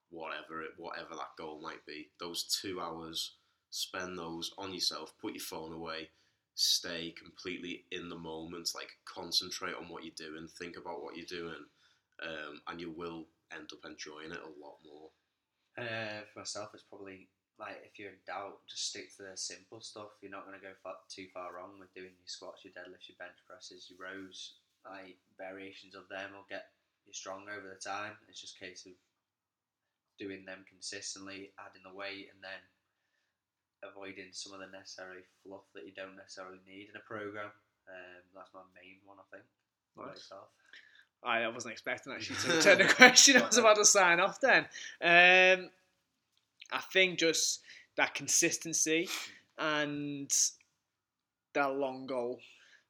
whatever 0.10 0.62
it, 0.62 0.72
whatever 0.78 1.16
that 1.16 1.36
goal 1.38 1.62
might 1.62 1.86
be, 1.86 2.12
those 2.20 2.46
two 2.62 2.80
hours, 2.80 3.38
spend 3.72 4.18
those 4.18 4.52
on 4.58 4.74
yourself. 4.74 5.14
Put 5.20 5.34
your 5.34 5.42
phone 5.42 5.74
away. 5.74 6.10
Stay 6.54 7.16
completely 7.18 7.86
in 7.92 8.10
the 8.10 8.18
moment. 8.18 8.72
Like 8.76 8.92
concentrate 9.06 9.76
on 9.76 9.90
what 9.90 10.04
you're 10.04 10.14
doing. 10.16 10.48
Think 10.48 10.78
about 10.78 11.02
what 11.02 11.16
you're 11.18 11.26
doing, 11.26 11.66
um, 12.22 12.62
and 12.68 12.80
you 12.80 12.92
will 12.92 13.26
end 13.52 13.70
up 13.74 13.90
enjoying 13.90 14.32
it 14.32 14.40
a 14.44 14.60
lot 14.62 14.78
more. 14.86 15.10
Uh, 15.80 16.22
for 16.32 16.40
myself, 16.40 16.70
it's 16.74 16.84
probably 16.84 17.30
like 17.58 17.80
if 17.88 17.98
you're 17.98 18.12
in 18.12 18.22
doubt, 18.28 18.60
just 18.68 18.90
stick 18.90 19.16
to 19.18 19.24
the 19.24 19.38
simple 19.38 19.80
stuff. 19.80 20.20
You're 20.22 20.36
not 20.36 20.46
going 20.46 20.60
to 20.60 20.66
go 20.66 20.76
far, 20.84 21.00
too 21.08 21.28
far 21.34 21.56
wrong 21.56 21.80
with 21.80 21.94
doing 21.96 22.12
your 22.12 22.28
squats, 22.28 22.68
your 22.68 22.76
deadlifts, 22.76 23.08
your 23.08 23.18
bench 23.18 23.40
presses, 23.48 23.88
your 23.88 24.04
rows. 24.04 24.60
Like 24.84 25.18
variations 25.38 25.96
of 25.96 26.10
them 26.10 26.34
will 26.34 26.50
get 26.50 26.74
you 27.06 27.14
strong 27.14 27.48
over 27.48 27.70
the 27.70 27.80
time. 27.80 28.18
It's 28.28 28.42
just 28.42 28.58
a 28.58 28.66
case 28.66 28.86
of 28.86 28.98
doing 30.20 30.44
them 30.44 30.66
consistently, 30.68 31.54
adding 31.62 31.86
the 31.86 31.96
weight, 31.96 32.34
and 32.34 32.42
then 32.42 32.62
avoiding 33.84 34.30
some 34.32 34.54
of 34.54 34.60
the 34.60 34.68
necessary 34.72 35.24
fluff 35.44 35.66
that 35.74 35.86
you 35.86 35.92
don't 35.96 36.16
necessarily 36.16 36.60
need 36.68 36.90
in 36.90 36.96
a 36.96 37.06
program. 37.08 37.52
Um, 37.90 38.24
that's 38.36 38.54
my 38.54 38.62
main 38.76 38.98
one, 39.06 39.18
I 39.20 39.28
think. 39.36 39.46
Nice. 39.98 40.32
I 41.24 41.44
I 41.44 41.48
wasn't 41.50 41.74
expecting 41.74 42.14
actually 42.14 42.38
to 42.38 42.56
return 42.58 42.78
the 42.80 42.94
question. 42.94 43.38
I 43.38 43.46
was 43.46 43.58
about 43.58 43.76
to 43.78 43.86
sign 43.86 44.20
off 44.20 44.40
then. 44.42 44.66
Um, 45.02 45.70
I 46.72 46.80
think 46.94 47.20
just 47.20 47.62
that 47.98 48.14
consistency 48.14 49.10
and 49.58 50.32
that 51.54 51.76
long 51.76 52.06
goal. 52.08 52.40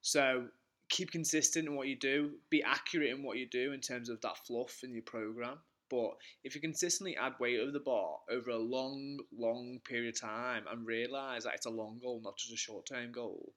So 0.02 0.46
keep 0.90 1.12
consistent 1.12 1.68
in 1.68 1.76
what 1.76 1.88
you 1.88 1.96
do. 1.96 2.32
Be 2.50 2.64
accurate 2.64 3.10
in 3.10 3.24
what 3.24 3.38
you 3.38 3.48
do 3.48 3.74
in 3.74 3.80
terms 3.80 4.10
of 4.10 4.22
that 4.22 4.38
fluff 4.46 4.82
in 4.84 4.94
your 4.94 5.04
program. 5.04 5.58
But 5.92 6.12
if 6.46 6.56
you 6.56 6.62
consistently 6.62 7.18
add 7.18 7.34
weight 7.40 7.60
over 7.60 7.72
the 7.72 7.82
bar 7.82 8.20
over 8.32 8.50
a 8.50 8.58
long, 8.58 9.20
long 9.38 9.80
period 9.84 10.16
of 10.16 10.22
time 10.22 10.64
and 10.72 10.88
realize 10.88 11.44
that 11.44 11.54
it's 11.56 11.66
a 11.66 11.70
long 11.70 12.00
goal, 12.02 12.22
not 12.24 12.38
just 12.38 12.54
a 12.54 12.58
short 12.58 12.86
term 12.86 13.12
goal, 13.12 13.52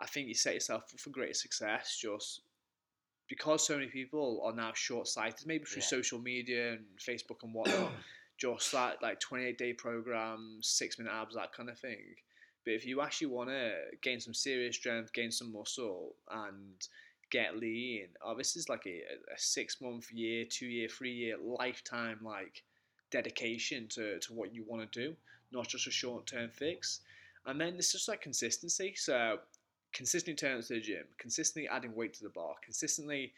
I 0.00 0.06
think 0.06 0.26
you 0.26 0.34
set 0.34 0.54
yourself 0.54 0.82
up 0.92 1.00
for 1.00 1.10
greater 1.10 1.32
success 1.32 1.96
just 1.98 2.40
because 3.28 3.66
so 3.66 3.74
many 3.76 3.86
people 3.88 4.42
are 4.44 4.52
now 4.54 4.72
short 4.74 5.06
sighted, 5.06 5.46
maybe 5.46 5.64
through 5.64 5.82
Yeah. 5.82 5.86
social 5.86 6.18
media 6.20 6.72
and 6.72 6.84
Facebook 6.98 7.42
and 7.44 7.54
whatnot, 7.54 7.92
just 8.38 8.72
that 8.72 9.00
like 9.00 9.20
28 9.20 9.56
day 9.56 9.72
programs, 9.72 10.68
six 10.68 10.98
minute 10.98 11.12
abs, 11.12 11.36
that 11.36 11.52
kind 11.52 11.70
of 11.70 11.78
thing. 11.78 12.16
But 12.64 12.74
if 12.74 12.84
you 12.84 13.00
actually 13.00 13.28
want 13.28 13.50
to 13.50 13.74
gain 14.02 14.20
some 14.20 14.34
serious 14.34 14.74
strength, 14.76 15.12
gain 15.12 15.30
some 15.30 15.52
muscle, 15.52 16.16
and 16.30 16.88
get 17.30 17.56
lean, 17.56 18.08
oh, 18.24 18.36
this 18.36 18.56
is 18.56 18.68
like 18.68 18.86
a, 18.86 19.02
a 19.34 19.38
six 19.38 19.80
month, 19.80 20.12
year, 20.12 20.44
two 20.48 20.66
year, 20.66 20.88
three 20.88 21.12
year, 21.12 21.36
lifetime 21.42 22.18
like 22.22 22.62
dedication 23.10 23.86
to, 23.88 24.18
to 24.20 24.32
what 24.32 24.54
you 24.54 24.64
want 24.66 24.90
to 24.90 25.00
do, 25.08 25.14
not 25.52 25.68
just 25.68 25.86
a 25.86 25.90
short 25.90 26.26
term 26.26 26.50
fix. 26.50 27.00
And 27.46 27.60
then 27.60 27.74
it's 27.76 27.92
just 27.92 28.08
like 28.08 28.20
consistency. 28.20 28.94
So 28.96 29.38
consistently 29.92 30.36
turning 30.36 30.62
to 30.62 30.74
the 30.74 30.80
gym, 30.80 31.04
consistently 31.18 31.68
adding 31.68 31.94
weight 31.94 32.14
to 32.14 32.22
the 32.24 32.30
bar, 32.30 32.54
consistently 32.62 33.32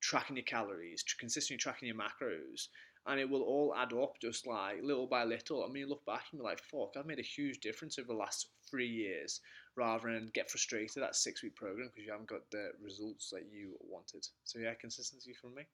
tracking 0.00 0.36
your 0.36 0.44
calories, 0.44 1.04
consistently 1.18 1.58
tracking 1.58 1.88
your 1.88 1.96
macros, 1.96 2.68
and 3.06 3.18
it 3.20 3.28
will 3.28 3.42
all 3.42 3.74
add 3.76 3.92
up 3.92 4.14
just 4.20 4.46
like 4.46 4.82
little 4.82 5.06
by 5.06 5.24
little. 5.24 5.64
I 5.64 5.68
mean, 5.68 5.82
you 5.82 5.88
look 5.88 6.04
back 6.04 6.24
and 6.30 6.40
be 6.40 6.44
like, 6.44 6.60
fuck, 6.60 6.94
I've 6.96 7.06
made 7.06 7.18
a 7.18 7.22
huge 7.22 7.60
difference 7.60 7.98
over 7.98 8.08
the 8.08 8.14
last 8.14 8.48
three 8.70 8.88
years 8.88 9.40
rather 9.76 10.12
than 10.12 10.30
get 10.34 10.50
frustrated 10.50 11.02
at 11.02 11.16
six 11.16 11.42
week 11.42 11.56
program 11.56 11.88
because 11.88 12.04
you 12.04 12.12
haven't 12.12 12.28
got 12.28 12.50
the 12.50 12.70
results 12.82 13.30
that 13.30 13.44
you 13.52 13.76
wanted. 13.80 14.26
So, 14.44 14.58
yeah, 14.58 14.74
consistency 14.74 15.34
from 15.40 15.54
me. 15.54 15.66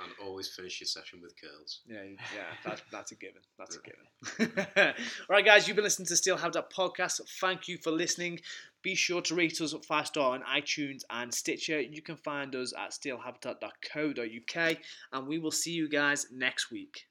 And 0.00 0.10
always 0.26 0.48
finish 0.48 0.80
your 0.80 0.86
session 0.86 1.20
with 1.22 1.34
curls. 1.40 1.80
Yeah, 1.86 2.02
yeah, 2.34 2.44
that, 2.64 2.82
that's 2.90 3.12
a 3.12 3.14
given. 3.14 3.42
That's 3.58 3.76
a 3.76 3.80
given. 3.80 4.64
All 5.28 5.36
right, 5.36 5.44
guys, 5.44 5.68
you've 5.68 5.76
been 5.76 5.84
listening 5.84 6.06
to 6.06 6.16
Still 6.16 6.36
Have 6.38 6.54
That 6.54 6.72
podcast. 6.72 7.20
Thank 7.40 7.68
you 7.68 7.78
for 7.78 7.92
listening. 7.92 8.40
Be 8.82 8.94
sure 8.96 9.20
to 9.22 9.34
rate 9.34 9.60
us 9.60 9.74
five 9.86 10.08
star 10.08 10.34
on 10.34 10.42
iTunes 10.42 11.02
and 11.10 11.32
Stitcher. 11.32 11.80
You 11.80 12.02
can 12.02 12.16
find 12.16 12.54
us 12.56 12.72
at 12.76 12.90
stillhabitat.co.uk, 12.90 14.76
and 15.12 15.28
we 15.28 15.38
will 15.38 15.52
see 15.52 15.72
you 15.72 15.88
guys 15.88 16.26
next 16.32 16.72
week. 16.72 17.06